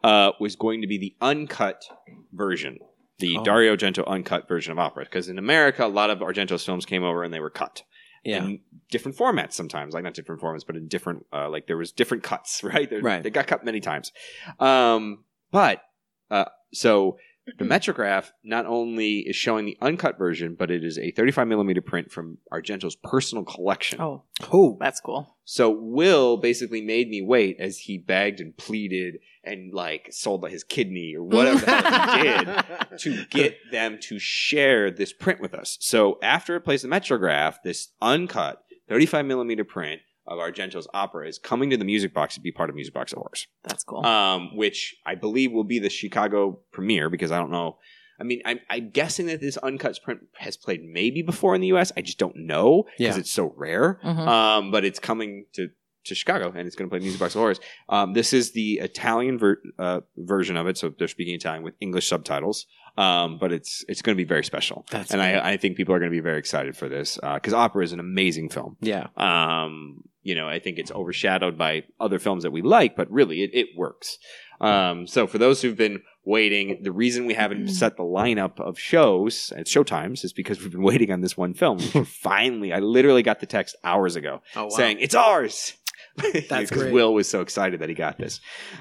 uh, 0.04 0.32
was 0.38 0.56
going 0.56 0.82
to 0.82 0.86
be 0.86 0.98
the 0.98 1.16
uncut 1.20 1.84
version, 2.32 2.78
the 3.22 3.38
Oh. 3.38 3.44
Dario 3.44 3.74
Argento 3.76 4.06
uncut 4.06 4.46
version 4.48 4.72
of 4.72 4.78
Opera. 4.78 5.04
Because 5.04 5.28
in 5.28 5.38
America, 5.38 5.84
a 5.86 5.88
lot 5.88 6.10
of 6.10 6.18
Argento's 6.18 6.64
films 6.64 6.84
came 6.84 7.02
over 7.04 7.24
and 7.24 7.32
they 7.32 7.40
were 7.40 7.50
cut 7.50 7.82
Yeah. 8.24 8.44
in 8.44 8.60
different 8.90 9.16
formats 9.16 9.54
sometimes 9.54 9.94
like 9.94 10.04
not 10.04 10.12
different 10.14 10.40
formats 10.42 10.64
but 10.66 10.76
in 10.76 10.86
different 10.86 11.24
uh, 11.32 11.48
like 11.48 11.66
there 11.66 11.76
was 11.78 11.90
different 11.92 12.22
cuts 12.22 12.62
right 12.72 12.88
There- 12.90 13.00
Right. 13.00 13.22
they 13.22 13.30
got 13.30 13.46
cut 13.46 13.64
many 13.64 13.80
times 13.80 14.12
um 14.60 15.24
but 15.50 15.82
uh 16.30 16.44
so 16.74 17.16
the 17.58 17.64
hmm. 17.64 17.72
metrograph 17.72 18.30
not 18.44 18.66
only 18.66 19.18
is 19.20 19.34
showing 19.36 19.64
the 19.64 19.76
uncut 19.80 20.16
version 20.18 20.54
but 20.58 20.70
it 20.70 20.84
is 20.84 20.98
a 20.98 21.10
35 21.12 21.48
millimeter 21.48 21.80
print 21.80 22.10
from 22.10 22.38
argento's 22.52 22.96
personal 22.96 23.44
collection 23.44 24.00
Oh, 24.00 24.22
Oh. 24.52 24.76
that's 24.80 25.00
cool. 25.00 25.36
so 25.44 25.70
will 25.70 26.36
basically 26.36 26.80
made 26.82 27.08
me 27.08 27.20
wait 27.22 27.56
as 27.58 27.78
he 27.78 27.98
begged 27.98 28.40
and 28.40 28.56
pleaded 28.56 29.16
and 29.44 29.74
like 29.74 30.08
sold 30.12 30.48
his 30.48 30.62
kidney 30.62 31.14
or 31.16 31.24
whatever 31.24 31.58
the 31.64 31.72
hell 31.72 32.16
he 32.16 32.44
did 32.44 32.98
to 33.00 33.24
get 33.30 33.56
them 33.72 33.98
to 34.02 34.18
share 34.20 34.90
this 34.92 35.12
print 35.12 35.40
with 35.40 35.52
us. 35.52 35.78
So 35.80 36.18
after 36.22 36.54
it 36.54 36.60
plays 36.60 36.82
the 36.82 36.88
Metrograph, 36.88 37.56
this 37.64 37.88
uncut 38.00 38.62
35 38.88 39.26
millimeter 39.26 39.64
print 39.64 40.00
of 40.26 40.38
Argento's 40.38 40.86
opera 40.94 41.26
is 41.28 41.38
coming 41.38 41.70
to 41.70 41.76
the 41.76 41.84
Music 41.84 42.14
Box 42.14 42.34
to 42.34 42.40
be 42.40 42.52
part 42.52 42.70
of 42.70 42.76
Music 42.76 42.94
Box 42.94 43.12
of 43.12 43.18
Horrors, 43.18 43.46
That's 43.64 43.82
cool. 43.84 44.04
um, 44.06 44.56
which 44.56 44.94
I 45.04 45.14
believe 45.16 45.52
will 45.52 45.64
be 45.64 45.78
the 45.78 45.90
Chicago 45.90 46.60
premiere 46.72 47.10
because 47.10 47.32
I 47.32 47.38
don't 47.38 47.50
know. 47.50 47.78
I 48.20 48.24
mean, 48.24 48.40
I'm, 48.44 48.60
I'm 48.70 48.90
guessing 48.90 49.26
that 49.26 49.40
this 49.40 49.56
uncut 49.56 49.98
print 50.04 50.20
has 50.36 50.56
played 50.56 50.84
maybe 50.84 51.22
before 51.22 51.54
in 51.56 51.60
the 51.60 51.66
U.S. 51.68 51.90
I 51.96 52.02
just 52.02 52.18
don't 52.18 52.36
know 52.36 52.84
because 52.98 53.16
Yeah. 53.16 53.20
it's 53.20 53.32
so 53.32 53.52
rare. 53.56 53.98
Mhm. 54.04 54.18
Um, 54.28 54.70
but 54.70 54.84
it's 54.84 54.98
coming 55.00 55.46
to 55.54 55.68
to 56.04 56.16
Chicago 56.16 56.48
and 56.56 56.66
it's 56.66 56.74
going 56.74 56.88
to 56.90 56.92
play 56.92 56.98
Music 56.98 57.20
Box 57.20 57.36
of 57.36 57.38
Horrors. 57.40 57.60
Um, 57.88 58.12
this 58.12 58.32
is 58.32 58.50
the 58.52 58.80
Italian 58.80 59.38
ver- 59.38 59.62
uh, 59.78 60.00
version 60.16 60.56
of 60.56 60.66
it, 60.66 60.76
so 60.76 60.92
they're 60.98 61.06
speaking 61.06 61.32
Italian 61.36 61.62
with 61.62 61.74
English 61.80 62.08
subtitles. 62.08 62.66
Um, 62.96 63.38
but 63.38 63.52
it's 63.52 63.84
it's 63.88 64.02
going 64.02 64.14
to 64.16 64.22
be 64.22 64.28
very 64.28 64.44
special, 64.44 64.84
That's 64.90 65.12
and 65.12 65.20
great. 65.20 65.36
I, 65.36 65.52
I 65.52 65.56
think 65.56 65.76
people 65.76 65.94
are 65.94 65.98
going 65.98 66.10
to 66.10 66.14
be 66.16 66.20
very 66.20 66.38
excited 66.38 66.76
for 66.76 66.88
this 66.88 67.18
because 67.34 67.54
Opera 67.54 67.84
is 67.84 67.92
an 67.92 68.00
amazing 68.00 68.50
film. 68.50 68.76
Yeah. 68.80 69.06
Um, 69.16 70.04
you 70.22 70.34
know, 70.34 70.46
I 70.46 70.58
think 70.58 70.78
it's 70.78 70.92
overshadowed 70.92 71.56
by 71.58 71.84
other 71.98 72.18
films 72.18 72.42
that 72.44 72.50
we 72.52 72.62
like, 72.62 72.94
but 72.94 73.10
really, 73.10 73.42
it, 73.42 73.50
it 73.54 73.66
works. 73.76 74.18
Um, 74.60 75.06
so 75.08 75.26
for 75.26 75.38
those 75.38 75.60
who've 75.62 75.76
been 75.76 76.02
waiting, 76.24 76.78
the 76.82 76.92
reason 76.92 77.26
we 77.26 77.34
haven't 77.34 77.68
set 77.80 77.96
the 77.96 78.04
lineup 78.04 78.60
of 78.60 78.78
shows 78.78 79.52
and 79.56 79.66
showtimes 79.66 80.22
is 80.24 80.32
because 80.32 80.60
we've 80.60 80.70
been 80.70 80.82
waiting 80.92 81.10
on 81.10 81.22
this 81.22 81.36
one 81.36 81.54
film. 81.54 81.78
Finally, 82.06 82.72
I 82.72 82.78
literally 82.78 83.22
got 83.24 83.40
the 83.40 83.46
text 83.46 83.74
hours 83.82 84.14
ago 84.16 84.40
Oh, 84.54 84.64
wow. 84.64 84.68
saying 84.68 84.98
it's 85.00 85.14
ours. 85.16 85.72
That's 86.16 86.46
because 86.46 86.70
great. 86.70 86.92
Will 86.92 87.14
was 87.14 87.26
so 87.28 87.40
excited 87.40 87.80
that 87.80 87.88
he 87.88 87.94
got 87.94 88.18
this. 88.18 88.38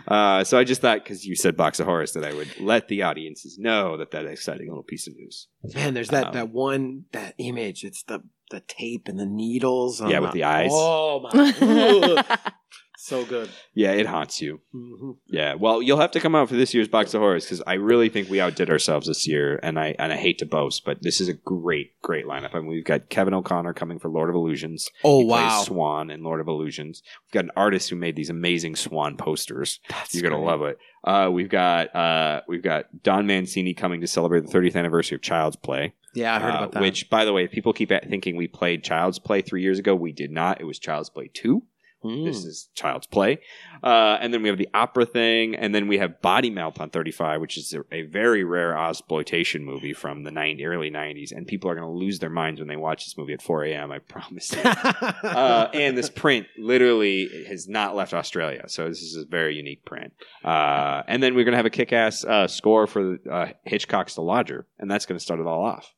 Uh, 0.07 0.43
so 0.43 0.57
I 0.59 0.65
just 0.65 0.81
thought 0.81 1.01
because 1.01 1.25
you 1.25 1.35
said 1.35 1.55
box 1.55 1.79
of 1.79 1.85
horrors 1.85 2.11
that 2.11 2.25
I 2.25 2.33
would 2.33 2.59
let 2.59 2.89
the 2.89 3.03
audiences 3.03 3.57
know 3.57 3.95
that 4.01 4.11
that 4.11 4.25
exciting 4.25 4.67
little 4.67 4.83
piece 4.83 5.07
of 5.07 5.15
news. 5.15 5.47
Man, 5.75 5.93
there's 5.93 6.09
that, 6.09 6.27
Um, 6.27 6.33
that 6.33 6.49
one 6.49 7.05
that 7.13 7.35
image. 7.37 7.83
It's 7.83 8.03
the 8.03 8.21
the 8.49 8.61
tape 8.67 9.07
and 9.07 9.17
the 9.17 9.25
needles. 9.25 10.01
on 10.01 10.09
Yeah, 10.09 10.19
with 10.19 10.33
the 10.33 10.43
eyes. 10.43 10.71
Oh 10.73 11.21
my! 11.31 12.23
so 13.03 13.25
good. 13.25 13.49
Yeah, 13.73 13.91
it 13.91 14.05
haunts 14.05 14.41
you. 14.41 14.61
Mhm. 14.75 15.17
Yeah, 15.27 15.55
well, 15.55 15.81
you'll 15.81 15.99
have 15.99 16.11
to 16.11 16.19
come 16.19 16.35
out 16.35 16.49
for 16.49 16.55
this 16.55 16.73
year's 16.73 16.87
box 16.87 17.13
of 17.13 17.21
horrors 17.21 17.45
because 17.45 17.61
I 17.65 17.73
really 17.73 18.09
think 18.09 18.29
we 18.29 18.39
outdid 18.39 18.69
ourselves 18.69 19.07
this 19.07 19.27
year, 19.27 19.59
and 19.63 19.79
I 19.79 19.95
and 19.97 20.13
I 20.13 20.17
hate 20.17 20.37
to 20.39 20.45
boast, 20.45 20.85
but 20.85 21.01
this 21.01 21.19
is 21.19 21.27
a 21.27 21.33
great, 21.33 21.99
great 22.01 22.25
lineup. 22.25 22.53
I 22.53 22.59
mean, 22.59 22.67
we've 22.67 22.85
got 22.85 23.09
Kevin 23.09 23.33
O'Connor 23.33 23.73
coming 23.73 23.99
for 23.99 24.09
Lord 24.09 24.29
of 24.29 24.35
Illusions. 24.35 24.89
Oh 25.03 25.19
He 25.21 25.25
plays 25.27 25.41
wow! 25.41 25.61
Swann 25.63 26.09
in 26.11 26.23
Lord 26.23 26.41
of 26.41 26.47
Illusions. 26.47 27.01
We've 27.25 27.31
got 27.33 27.45
an 27.45 27.51
artist 27.55 27.89
who 27.89 27.95
made 27.95 28.15
these 28.15 28.29
amazing 28.29 28.75
Swann 28.75 29.17
posters. 29.17 29.79
That's 29.89 30.13
You're 30.13 30.23
gonna 30.23 30.35
great. 30.41 30.51
love 30.51 30.61
it. 30.63 30.77
Uh, 31.03 31.29
we've 31.31 31.49
got 31.49 31.95
uh, 31.95 32.41
we've 32.47 32.61
got 32.63 32.85
Don 33.03 33.25
Mancini 33.25 33.73
coming 33.73 34.01
to 34.01 34.07
celebrate 34.07 34.45
the 34.45 34.51
30th 34.51 34.75
anniversary 34.75 35.15
of 35.15 35.21
Child's 35.21 35.55
Play. 35.55 35.93
Yeah, 36.13 36.35
I 36.35 36.39
heard 36.39 36.51
uh, 36.53 36.57
about 36.57 36.71
that. 36.73 36.81
Which, 36.81 37.09
by 37.09 37.23
the 37.25 37.31
way, 37.33 37.45
if 37.45 37.51
people 37.51 37.71
keep 37.73 37.89
at- 37.91 38.09
thinking 38.09 38.35
we 38.35 38.47
played 38.47 38.83
Child's 38.83 39.17
Play 39.17 39.41
three 39.41 39.61
years 39.61 39.79
ago. 39.79 39.95
We 39.95 40.11
did 40.11 40.29
not. 40.29 40.59
It 40.61 40.65
was 40.65 40.77
Child's 40.77 41.09
Play 41.09 41.31
two. 41.33 41.63
Mm. 42.03 42.25
This 42.25 42.43
is 42.45 42.69
Child's 42.73 43.07
Play. 43.07 43.39
Uh, 43.83 44.17
and 44.19 44.33
then 44.33 44.41
we 44.41 44.49
have 44.49 44.57
the 44.57 44.69
opera 44.73 45.05
thing, 45.05 45.55
and 45.55 45.73
then 45.73 45.87
we 45.87 45.99
have 45.99 46.21
Body 46.21 46.49
Melt 46.49 46.79
on 46.79 46.89
35, 46.89 47.41
which 47.41 47.57
is 47.57 47.73
a, 47.73 47.83
a 47.91 48.01
very 48.03 48.43
rare 48.43 48.77
exploitation 48.77 49.63
movie 49.63 49.93
from 49.93 50.23
the 50.23 50.31
90, 50.31 50.65
early 50.65 50.89
90s. 50.89 51.31
And 51.31 51.45
people 51.45 51.69
are 51.69 51.75
going 51.75 51.87
to 51.87 51.91
lose 51.91 52.19
their 52.19 52.29
minds 52.29 52.59
when 52.59 52.67
they 52.67 52.75
watch 52.75 53.05
this 53.05 53.17
movie 53.17 53.33
at 53.33 53.41
4 53.41 53.65
a.m., 53.65 53.91
I 53.91 53.99
promise 53.99 54.51
you. 54.51 54.61
uh, 54.63 55.69
and 55.73 55.97
this 55.97 56.09
print 56.09 56.47
literally 56.57 57.45
has 57.47 57.67
not 57.67 57.95
left 57.95 58.13
Australia, 58.13 58.63
so 58.67 58.87
this 58.87 59.01
is 59.01 59.15
a 59.15 59.25
very 59.25 59.55
unique 59.55 59.85
print. 59.85 60.13
Uh, 60.43 61.03
and 61.07 61.21
then 61.21 61.35
we're 61.35 61.45
going 61.45 61.53
to 61.53 61.57
have 61.57 61.65
a 61.65 61.71
kick-ass 61.71 62.23
uh, 62.23 62.47
score 62.47 62.87
for 62.87 63.17
uh, 63.29 63.47
Hitchcock's 63.63 64.15
The 64.15 64.21
Lodger, 64.21 64.65
and 64.79 64.89
that's 64.89 65.05
going 65.05 65.17
to 65.17 65.23
start 65.23 65.39
it 65.39 65.45
all 65.45 65.63
off. 65.63 65.93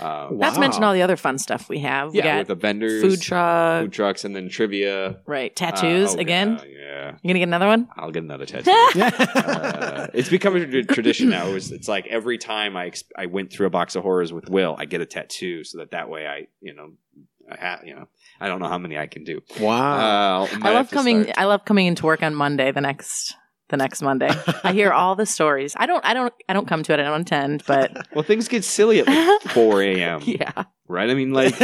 Uh, 0.00 0.28
Wow. 0.30 0.30
Not 0.30 0.54
to 0.54 0.60
mention 0.60 0.84
all 0.84 0.92
the 0.92 1.02
other 1.02 1.16
fun 1.16 1.38
stuff 1.38 1.68
we 1.68 1.78
have. 1.80 2.12
We 2.12 2.18
yeah, 2.18 2.24
got 2.24 2.38
with 2.38 2.48
the 2.48 2.54
vendors, 2.54 3.02
food 3.02 3.20
truck, 3.20 3.82
food 3.82 3.92
trucks, 3.92 4.24
and 4.24 4.34
then 4.36 4.48
trivia. 4.48 5.20
right? 5.26 5.50
Uh, 5.50 5.54
Tattoos 5.54 6.14
oh, 6.14 6.18
again. 6.18 6.60
Yeah, 6.62 6.78
yeah. 6.78 7.10
You 7.22 7.28
gonna 7.28 7.38
get 7.38 7.48
another 7.48 7.66
one? 7.66 7.88
I'll 7.96 8.10
get 8.10 8.22
another 8.22 8.44
tattoo. 8.46 8.70
uh, 9.00 10.08
it's 10.14 10.28
become 10.28 10.56
a 10.56 10.66
tra- 10.66 10.84
tradition 10.84 11.30
now. 11.30 11.48
It 11.48 11.54
was, 11.54 11.72
it's 11.72 11.88
like 11.88 12.06
every 12.06 12.38
time 12.38 12.76
I 12.76 12.86
ex- 12.86 13.04
I 13.16 13.26
went 13.26 13.52
through 13.52 13.66
a 13.66 13.70
box 13.70 13.96
of 13.96 14.02
horrors 14.02 14.32
with 14.32 14.48
Will, 14.48 14.76
I 14.78 14.84
get 14.84 15.00
a 15.00 15.06
tattoo 15.06 15.64
so 15.64 15.78
that 15.78 15.92
that 15.92 16.08
way 16.08 16.26
I 16.26 16.48
you 16.60 16.74
know 16.74 16.92
I 17.50 17.56
ha- 17.56 17.80
you 17.84 17.94
know 17.94 18.08
I 18.40 18.48
don't 18.48 18.60
know 18.60 18.68
how 18.68 18.78
many 18.78 18.98
I 18.98 19.06
can 19.06 19.24
do. 19.24 19.40
wow. 19.60 20.42
Uh, 20.44 20.48
I 20.52 20.58
might 20.58 20.74
love 20.74 20.88
to 20.90 20.94
coming. 20.94 21.22
start. 21.24 21.38
I 21.38 21.44
love 21.44 21.64
coming 21.64 21.86
into 21.86 22.04
work 22.06 22.22
on 22.22 22.34
Monday. 22.34 22.70
The 22.72 22.80
next, 22.80 23.34
the 23.68 23.76
next 23.76 24.02
Monday, 24.02 24.30
I 24.64 24.72
hear 24.72 24.92
all 24.92 25.14
the 25.14 25.26
stories. 25.26 25.74
I 25.76 25.86
don't. 25.86 26.04
I 26.04 26.14
don't. 26.14 26.32
I 26.48 26.52
don't 26.52 26.66
come 26.66 26.82
to 26.84 26.92
it. 26.92 27.00
I 27.00 27.04
don't 27.04 27.22
attend. 27.22 27.62
But 27.66 28.06
Well, 28.14 28.24
things 28.24 28.48
get 28.48 28.64
silly 28.64 29.00
at 29.00 29.06
like 29.06 29.42
4 29.52 29.82
a.m. 29.82 30.22
yeah, 30.24 30.64
Right? 30.88 31.10
I 31.10 31.14
mean, 31.14 31.32
like 31.32 31.58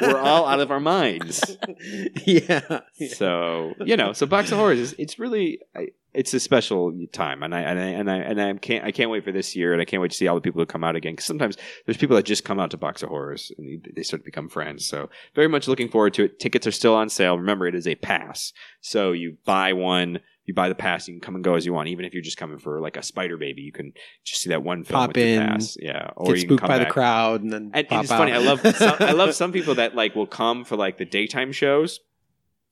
we're 0.00 0.16
all 0.18 0.46
out 0.46 0.60
of 0.60 0.70
our 0.70 0.80
minds. 0.80 1.56
yeah. 2.26 2.80
So 3.14 3.74
you 3.84 3.96
know, 3.96 4.12
so 4.12 4.26
box 4.26 4.52
of 4.52 4.58
horrors 4.58 4.78
is 4.78 4.94
it's 4.98 5.18
really 5.18 5.60
I- 5.76 5.88
it's 6.14 6.32
a 6.34 6.40
special 6.40 6.92
time, 7.12 7.42
and 7.42 7.54
I 7.54 7.60
and 7.60 7.78
I 7.78 7.84
and 7.84 8.10
I 8.10 8.16
and 8.16 8.40
I 8.40 8.52
can't 8.54 8.84
I 8.84 8.90
can't 8.92 9.10
wait 9.10 9.24
for 9.24 9.30
this 9.30 9.54
year, 9.54 9.72
and 9.72 9.80
I 9.82 9.84
can't 9.84 10.00
wait 10.00 10.10
to 10.10 10.16
see 10.16 10.26
all 10.26 10.34
the 10.34 10.40
people 10.40 10.60
who 10.60 10.66
come 10.66 10.82
out 10.82 10.96
again. 10.96 11.12
Because 11.12 11.26
sometimes 11.26 11.56
there's 11.86 11.98
people 11.98 12.16
that 12.16 12.24
just 12.24 12.44
come 12.44 12.58
out 12.58 12.70
to 12.70 12.76
box 12.76 13.02
of 13.02 13.10
horrors 13.10 13.52
and 13.58 13.82
they- 13.84 13.90
they 13.96 14.02
start 14.02 14.22
to 14.22 14.24
become 14.24 14.48
friends. 14.48 14.86
So 14.86 15.10
very 15.34 15.48
much 15.48 15.68
looking 15.68 15.88
forward 15.88 16.14
to 16.14 16.24
it. 16.24 16.40
Tickets 16.40 16.66
are 16.66 16.72
still 16.72 16.94
on 16.94 17.08
sale. 17.08 17.36
Remember, 17.38 17.66
it 17.66 17.74
is 17.74 17.86
a 17.86 17.94
pass, 17.96 18.52
so 18.80 19.12
you 19.12 19.36
buy 19.44 19.72
one. 19.74 20.20
You 20.48 20.54
buy 20.54 20.70
the 20.70 20.74
pass, 20.74 21.06
you 21.06 21.12
can 21.14 21.20
come 21.20 21.34
and 21.34 21.44
go 21.44 21.54
as 21.56 21.66
you 21.66 21.74
want. 21.74 21.88
Even 21.88 22.06
if 22.06 22.14
you're 22.14 22.22
just 22.22 22.38
coming 22.38 22.58
for 22.58 22.80
like 22.80 22.96
a 22.96 23.02
Spider 23.02 23.36
Baby, 23.36 23.60
you 23.60 23.70
can 23.70 23.92
just 24.24 24.40
see 24.40 24.48
that 24.48 24.62
one 24.62 24.82
film 24.82 24.98
Pop 25.00 25.08
with 25.10 25.18
your 25.18 25.42
in, 25.42 25.46
pass. 25.48 25.76
Yeah, 25.78 26.08
or 26.16 26.28
Get 26.32 26.36
you 26.36 26.40
can 26.40 26.48
spooked 26.48 26.60
come 26.62 26.68
by 26.68 26.78
back. 26.78 26.88
the 26.88 26.92
crowd 26.94 27.42
and 27.42 27.52
then 27.52 27.62
And, 27.74 27.76
and 27.76 27.88
pop 27.88 28.02
it's 28.04 28.10
funny. 28.12 28.32
I 28.32 28.38
love 28.38 28.60
some, 28.76 28.96
I 28.98 29.12
love 29.12 29.34
some 29.34 29.52
people 29.52 29.74
that 29.74 29.94
like 29.94 30.14
will 30.16 30.26
come 30.26 30.64
for 30.64 30.76
like 30.76 30.96
the 30.96 31.04
daytime 31.04 31.52
shows. 31.52 32.00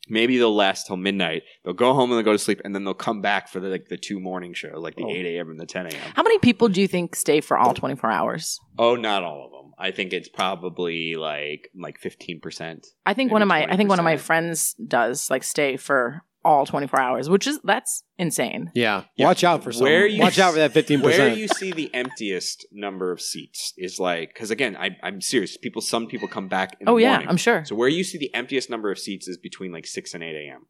Maybe 0.09 0.39
they'll 0.39 0.55
last 0.55 0.87
till 0.87 0.97
midnight. 0.97 1.43
They'll 1.65 1.75
go 1.75 1.93
home 1.93 2.11
and 2.13 2.19
they'll 2.19 2.25
go 2.25 2.33
to 2.33 2.39
sleep, 2.39 2.61
and 2.65 2.73
then 2.75 2.85
they'll 2.85 2.95
come 2.95 3.21
back 3.21 3.49
for 3.49 3.59
the 3.61 3.69
like 3.69 3.89
the 3.89 3.97
two 3.97 4.21
morning 4.21 4.55
shows, 4.55 4.77
like 4.79 4.95
the 4.95 5.03
Oh. 5.05 5.11
eight 5.11 5.27
a.m. 5.37 5.51
and 5.51 5.59
the 5.61 5.67
ten 5.67 5.85
a.m. 5.87 6.13
how 6.15 6.23
many 6.23 6.39
people 6.39 6.69
do 6.69 6.81
you 6.81 6.87
think 6.89 7.17
stay 7.17 7.41
for 7.41 7.59
all 7.59 7.75
twenty 7.75 7.97
four 7.97 8.11
hours? 8.11 8.59
Oh, 8.79 8.95
not 8.95 9.23
all 9.25 9.45
of 9.47 9.51
them. 9.51 9.73
I 9.79 9.91
think 9.91 10.13
it's 10.13 10.29
probably 10.29 11.17
like 11.17 11.71
like 11.79 11.99
fifteen 11.99 12.41
percent. 12.41 12.87
I 13.05 13.15
think 13.15 13.33
one 13.33 13.43
of 13.43 13.49
my. 13.49 13.67
I 13.71 13.77
think 13.77 13.91
one 13.91 13.99
of 13.99 14.05
my 14.05 14.17
friends 14.17 14.75
does 14.75 15.29
like 15.29 15.43
stay 15.45 15.77
for 15.77 16.23
all 16.47 16.65
twenty 16.65 16.87
four 16.87 17.01
hours, 17.01 17.29
which 17.29 17.47
is 17.47 17.59
that's 17.65 18.03
insane. 18.19 18.71
yeah. 18.75 19.03
Yeah. 19.17 19.27
Watch 19.27 19.43
out 19.45 19.63
for 19.65 19.73
some. 19.73 19.83
Where 19.83 20.07
you- 20.07 20.21
Watch 20.21 20.39
out 20.39 20.53
for 20.55 20.59
that 20.61 20.73
15%. 20.73 21.03
Where 21.03 21.35
you 21.35 21.49
see 21.49 21.73
the 21.73 21.93
emptiest 21.93 22.65
number 22.73 23.11
of 23.13 23.21
seats 23.21 23.73
is 23.77 23.99
like 23.99 24.33
because 24.33 24.51
again, 24.51 24.77
I, 24.77 24.91
I'm 25.03 25.21
serious. 25.21 25.57
People, 25.57 25.83
some 25.83 26.07
people 26.07 26.29
come 26.29 26.49
back. 26.49 26.77
In 26.81 26.89
Oh 26.89 26.95
the 26.97 27.03
yeah, 27.03 27.11
morning. 27.11 27.29
I'm 27.29 27.37
sure. 27.37 27.65
So 27.65 27.75
where 27.75 27.89
you 27.89 28.05
see 28.05 28.19
the 28.19 28.33
emptiest 28.35 28.71
number 28.71 28.91
of 28.91 28.99
seats 28.99 29.29
is 29.29 29.37
between 29.37 29.73
like 29.73 29.87
six 29.87 30.15
and 30.15 30.23
eight 30.23 30.37
a.m. 30.49 30.67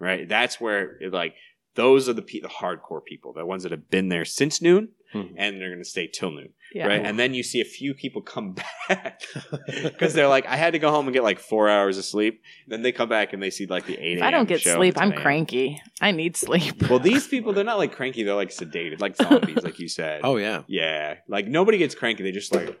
Right, 0.00 0.28
that's 0.28 0.60
where 0.60 0.96
it, 1.00 1.12
like 1.12 1.34
those 1.76 2.08
are 2.08 2.12
the 2.12 2.22
pe- 2.22 2.40
the 2.40 2.48
hardcore 2.48 3.04
people, 3.06 3.32
the 3.32 3.46
ones 3.46 3.62
that 3.62 3.70
have 3.72 3.88
been 3.88 4.08
there 4.08 4.24
since 4.24 4.60
noon, 4.60 4.88
Mhm. 5.12 5.34
and 5.36 5.60
they're 5.60 5.68
going 5.68 5.82
to 5.82 5.88
stay 5.88 6.06
till 6.06 6.30
noon. 6.30 6.50
Yeah. 6.74 6.86
Right, 6.86 7.04
and 7.04 7.18
then 7.18 7.34
you 7.34 7.42
see 7.42 7.60
a 7.60 7.66
few 7.66 7.92
people 7.92 8.22
come 8.22 8.54
back 8.88 9.22
because 9.82 10.14
they're 10.14 10.28
like, 10.28 10.46
I 10.46 10.56
had 10.56 10.72
to 10.72 10.78
go 10.78 10.90
home 10.90 11.06
and 11.06 11.12
get 11.12 11.22
like 11.22 11.38
four 11.38 11.68
hours 11.68 11.98
of 11.98 12.04
sleep. 12.04 12.42
Then 12.66 12.80
they 12.82 12.92
come 12.92 13.08
back 13.10 13.32
and 13.34 13.42
they 13.42 13.50
see 13.50 13.66
like 13.66 13.84
the 13.86 13.98
eight. 13.98 14.18
If 14.18 14.22
I 14.22 14.30
don't 14.30 14.48
get 14.48 14.62
show 14.62 14.76
sleep, 14.76 14.94
I'm 14.96 15.10
10 15.10 15.12
a.m.. 15.12 15.22
cranky. 15.22 15.82
I 16.00 16.12
need 16.12 16.36
sleep. 16.36 16.88
Well, 16.88 16.98
these 16.98 17.26
people, 17.34 17.52
they're 17.52 17.64
not 17.64 17.76
like 17.78 17.94
cranky; 17.94 18.22
they're 18.22 18.34
like 18.34 18.50
sedated, 18.50 19.00
like 19.00 19.16
zombies, 19.16 19.62
like 19.62 19.78
you 19.78 19.88
said. 19.88 20.22
oh 20.24 20.36
yeah. 20.38 20.62
Yeah, 20.66 21.16
like 21.28 21.46
nobody 21.46 21.76
gets 21.78 21.94
cranky. 21.94 22.22
They 22.22 22.32
just 22.32 22.54
like 22.54 22.78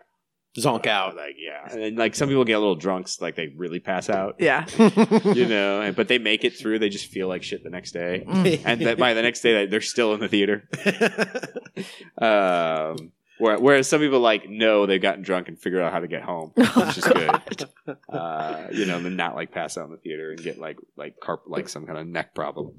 Zonk 0.58 0.86
Uh, 0.86 0.90
out. 0.90 1.16
like 1.16 1.36
yeah, 1.38 1.66
and 1.72 1.82
then, 1.82 1.96
like 1.96 2.14
some 2.14 2.28
people 2.28 2.44
get 2.44 2.52
a 2.54 2.58
little 2.58 2.74
drunk, 2.76 3.08
so, 3.08 3.24
like 3.24 3.36
they 3.36 3.48
really 3.56 3.80
pass 3.80 4.10
out. 4.10 4.36
Yeah. 4.38 4.66
You 5.24 5.46
know, 5.46 5.80
and, 5.80 5.96
but 5.96 6.08
they 6.08 6.18
make 6.18 6.44
it 6.44 6.56
through. 6.58 6.78
They 6.78 6.90
just 6.90 7.06
feel 7.06 7.26
like 7.28 7.42
shit 7.42 7.64
the 7.64 7.70
next 7.70 7.92
day, 7.92 8.24
Mm. 8.26 8.60
and 8.66 8.80
that 8.82 8.98
by 8.98 9.14
the 9.14 9.22
next 9.22 9.40
day 9.40 9.64
they're 9.66 9.80
still 9.80 10.12
in 10.14 10.20
the 10.20 10.28
theater. 10.28 10.68
Um, 12.18 13.12
whereas 13.38 13.88
some 13.88 14.00
people 14.00 14.20
like 14.20 14.48
know 14.48 14.86
they've 14.86 15.00
gotten 15.02 15.22
drunk 15.22 15.48
and 15.48 15.58
figured 15.58 15.82
out 15.82 15.92
how 15.92 16.00
to 16.00 16.06
get 16.06 16.22
home, 16.22 16.52
which 16.54 16.98
is 16.98 17.04
good. 17.04 17.68
Uh, 18.08 18.66
you 18.72 18.86
know, 18.86 18.98
and 18.98 19.16
not 19.16 19.34
like 19.34 19.50
pass 19.52 19.76
out 19.76 19.86
in 19.86 19.90
the 19.90 19.96
theater 19.96 20.30
and 20.30 20.42
get 20.42 20.58
like 20.58 20.76
like 20.96 21.18
carp 21.20 21.44
like 21.46 21.68
some 21.68 21.86
kind 21.86 21.98
of 21.98 22.06
neck 22.06 22.34
problem. 22.34 22.72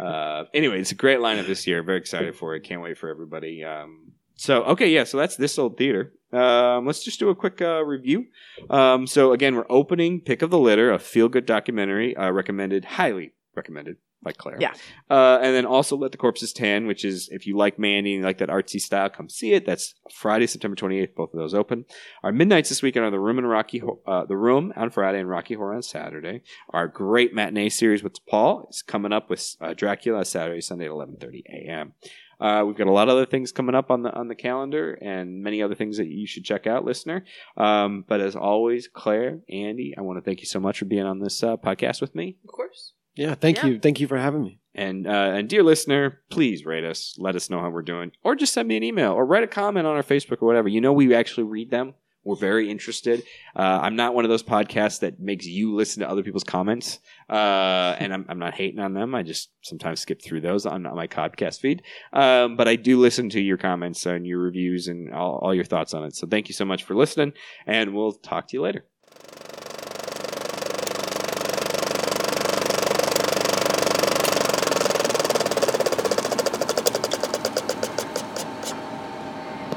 Uh, 0.00 0.44
anyway, 0.54 0.80
it's 0.80 0.92
a 0.92 0.96
great 0.96 1.18
lineup 1.18 1.46
this 1.46 1.66
year. 1.66 1.82
Very 1.82 1.98
excited 1.98 2.34
for 2.36 2.54
it. 2.56 2.60
Can't 2.64 2.80
wait 2.82 2.98
for 2.98 3.10
everybody. 3.10 3.62
Um, 3.64 4.12
so 4.34 4.64
okay, 4.64 4.88
yeah. 4.88 5.04
So 5.04 5.18
that's 5.18 5.36
this 5.36 5.58
old 5.58 5.76
theater. 5.76 6.12
Um, 6.36 6.86
let's 6.86 7.02
just 7.02 7.18
do 7.18 7.30
a 7.30 7.34
quick 7.34 7.60
uh, 7.62 7.82
review. 7.84 8.26
Um, 8.70 9.06
so 9.06 9.32
again, 9.32 9.54
we're 9.54 9.66
opening 9.70 10.20
Pick 10.20 10.42
of 10.42 10.50
the 10.50 10.58
Litter, 10.58 10.92
a 10.92 10.98
feel 10.98 11.28
good 11.28 11.46
documentary 11.46 12.16
uh, 12.16 12.30
recommended, 12.30 12.84
highly 12.84 13.32
recommended 13.54 13.96
by 14.22 14.32
Claire. 14.32 14.58
Yeah. 14.60 14.74
Uh, 15.08 15.38
and 15.40 15.54
then 15.54 15.64
also 15.64 15.96
Let 15.96 16.10
the 16.10 16.18
Corpses 16.18 16.52
Tan, 16.52 16.86
which 16.86 17.04
is 17.04 17.28
if 17.30 17.46
you 17.46 17.56
like 17.56 17.78
Mandy 17.78 18.12
and 18.12 18.20
you 18.20 18.26
like 18.26 18.38
that 18.38 18.48
artsy 18.48 18.80
style, 18.80 19.08
come 19.08 19.28
see 19.28 19.52
it. 19.52 19.64
That's 19.64 19.94
Friday, 20.12 20.46
September 20.46 20.74
28th. 20.74 21.14
Both 21.14 21.32
of 21.32 21.38
those 21.38 21.54
open. 21.54 21.84
Our 22.22 22.32
midnights 22.32 22.68
this 22.68 22.82
weekend 22.82 23.04
are 23.04 23.10
the 23.10 23.20
Room 23.20 23.38
and 23.38 23.48
Rocky, 23.48 23.82
uh, 24.06 24.24
the 24.24 24.36
Room 24.36 24.72
on 24.76 24.90
Friday 24.90 25.20
and 25.20 25.28
Rocky 25.28 25.54
Horror 25.54 25.76
on 25.76 25.82
Saturday. 25.82 26.42
Our 26.70 26.88
great 26.88 27.34
matinee 27.34 27.68
series 27.68 28.02
with 28.02 28.24
Paul 28.26 28.66
is 28.68 28.82
coming 28.82 29.12
up 29.12 29.30
with 29.30 29.56
uh, 29.60 29.74
Dracula 29.74 30.24
Saturday, 30.24 30.60
Sunday 30.60 30.86
at 30.86 30.90
11:30 30.90 31.42
a.m. 31.46 31.92
Uh, 32.40 32.62
we've 32.66 32.76
got 32.76 32.86
a 32.86 32.92
lot 32.92 33.08
of 33.08 33.12
other 33.16 33.26
things 33.26 33.52
coming 33.52 33.74
up 33.74 33.90
on 33.90 34.02
the 34.02 34.12
on 34.12 34.28
the 34.28 34.34
calendar, 34.34 34.94
and 35.00 35.42
many 35.42 35.62
other 35.62 35.74
things 35.74 35.96
that 35.96 36.06
you 36.08 36.26
should 36.26 36.44
check 36.44 36.66
out, 36.66 36.84
listener. 36.84 37.24
Um, 37.56 38.04
but 38.06 38.20
as 38.20 38.36
always, 38.36 38.88
Claire, 38.88 39.40
Andy, 39.48 39.94
I 39.96 40.02
want 40.02 40.18
to 40.18 40.22
thank 40.22 40.40
you 40.40 40.46
so 40.46 40.60
much 40.60 40.78
for 40.78 40.84
being 40.84 41.04
on 41.06 41.20
this 41.20 41.42
uh, 41.42 41.56
podcast 41.56 42.00
with 42.00 42.14
me. 42.14 42.36
Of 42.44 42.52
course. 42.52 42.92
yeah, 43.14 43.34
thank 43.34 43.58
Yeah. 43.58 43.66
you. 43.66 43.78
Thank 43.80 44.00
you 44.00 44.06
for 44.06 44.18
having 44.18 44.42
me. 44.42 44.60
And 44.74 45.06
uh, 45.06 45.10
and 45.34 45.48
dear 45.48 45.62
listener, 45.62 46.20
please 46.30 46.66
rate 46.66 46.84
us. 46.84 47.16
Let 47.18 47.34
us 47.36 47.48
know 47.48 47.60
how 47.60 47.70
we're 47.70 47.80
doing, 47.82 48.12
or 48.22 48.34
just 48.34 48.52
send 48.52 48.68
me 48.68 48.76
an 48.76 48.82
email 48.82 49.12
or 49.12 49.24
write 49.24 49.42
a 49.44 49.46
comment 49.46 49.86
on 49.86 49.96
our 49.96 50.02
Facebook 50.02 50.42
or 50.42 50.46
whatever. 50.46 50.68
You 50.68 50.82
know, 50.82 50.92
we 50.92 51.14
actually 51.14 51.44
read 51.44 51.70
them. 51.70 51.94
We're 52.26 52.34
very 52.36 52.68
interested. 52.70 53.22
Uh, 53.54 53.78
I'm 53.82 53.94
not 53.94 54.14
one 54.14 54.24
of 54.24 54.28
those 54.28 54.42
podcasts 54.42 55.00
that 55.00 55.20
makes 55.20 55.46
you 55.46 55.74
listen 55.74 56.02
to 56.02 56.10
other 56.10 56.24
people's 56.24 56.44
comments, 56.44 56.98
uh, 57.30 57.94
and 58.00 58.12
I'm, 58.12 58.26
I'm 58.28 58.40
not 58.40 58.54
hating 58.54 58.80
on 58.80 58.94
them. 58.94 59.14
I 59.14 59.22
just 59.22 59.50
sometimes 59.62 60.00
skip 60.00 60.20
through 60.20 60.40
those 60.40 60.66
on, 60.66 60.86
on 60.86 60.96
my 60.96 61.06
podcast 61.06 61.60
feed. 61.60 61.82
Um, 62.12 62.56
but 62.56 62.66
I 62.66 62.74
do 62.74 62.98
listen 62.98 63.30
to 63.30 63.40
your 63.40 63.56
comments 63.56 64.04
and 64.06 64.26
your 64.26 64.40
reviews 64.40 64.88
and 64.88 65.14
all, 65.14 65.38
all 65.40 65.54
your 65.54 65.64
thoughts 65.64 65.94
on 65.94 66.04
it. 66.04 66.16
So 66.16 66.26
thank 66.26 66.48
you 66.48 66.54
so 66.54 66.64
much 66.64 66.82
for 66.82 66.96
listening, 66.96 67.32
and 67.64 67.94
we'll 67.94 68.12
talk 68.12 68.48
to 68.48 68.56
you 68.56 68.62
later. 68.62 68.84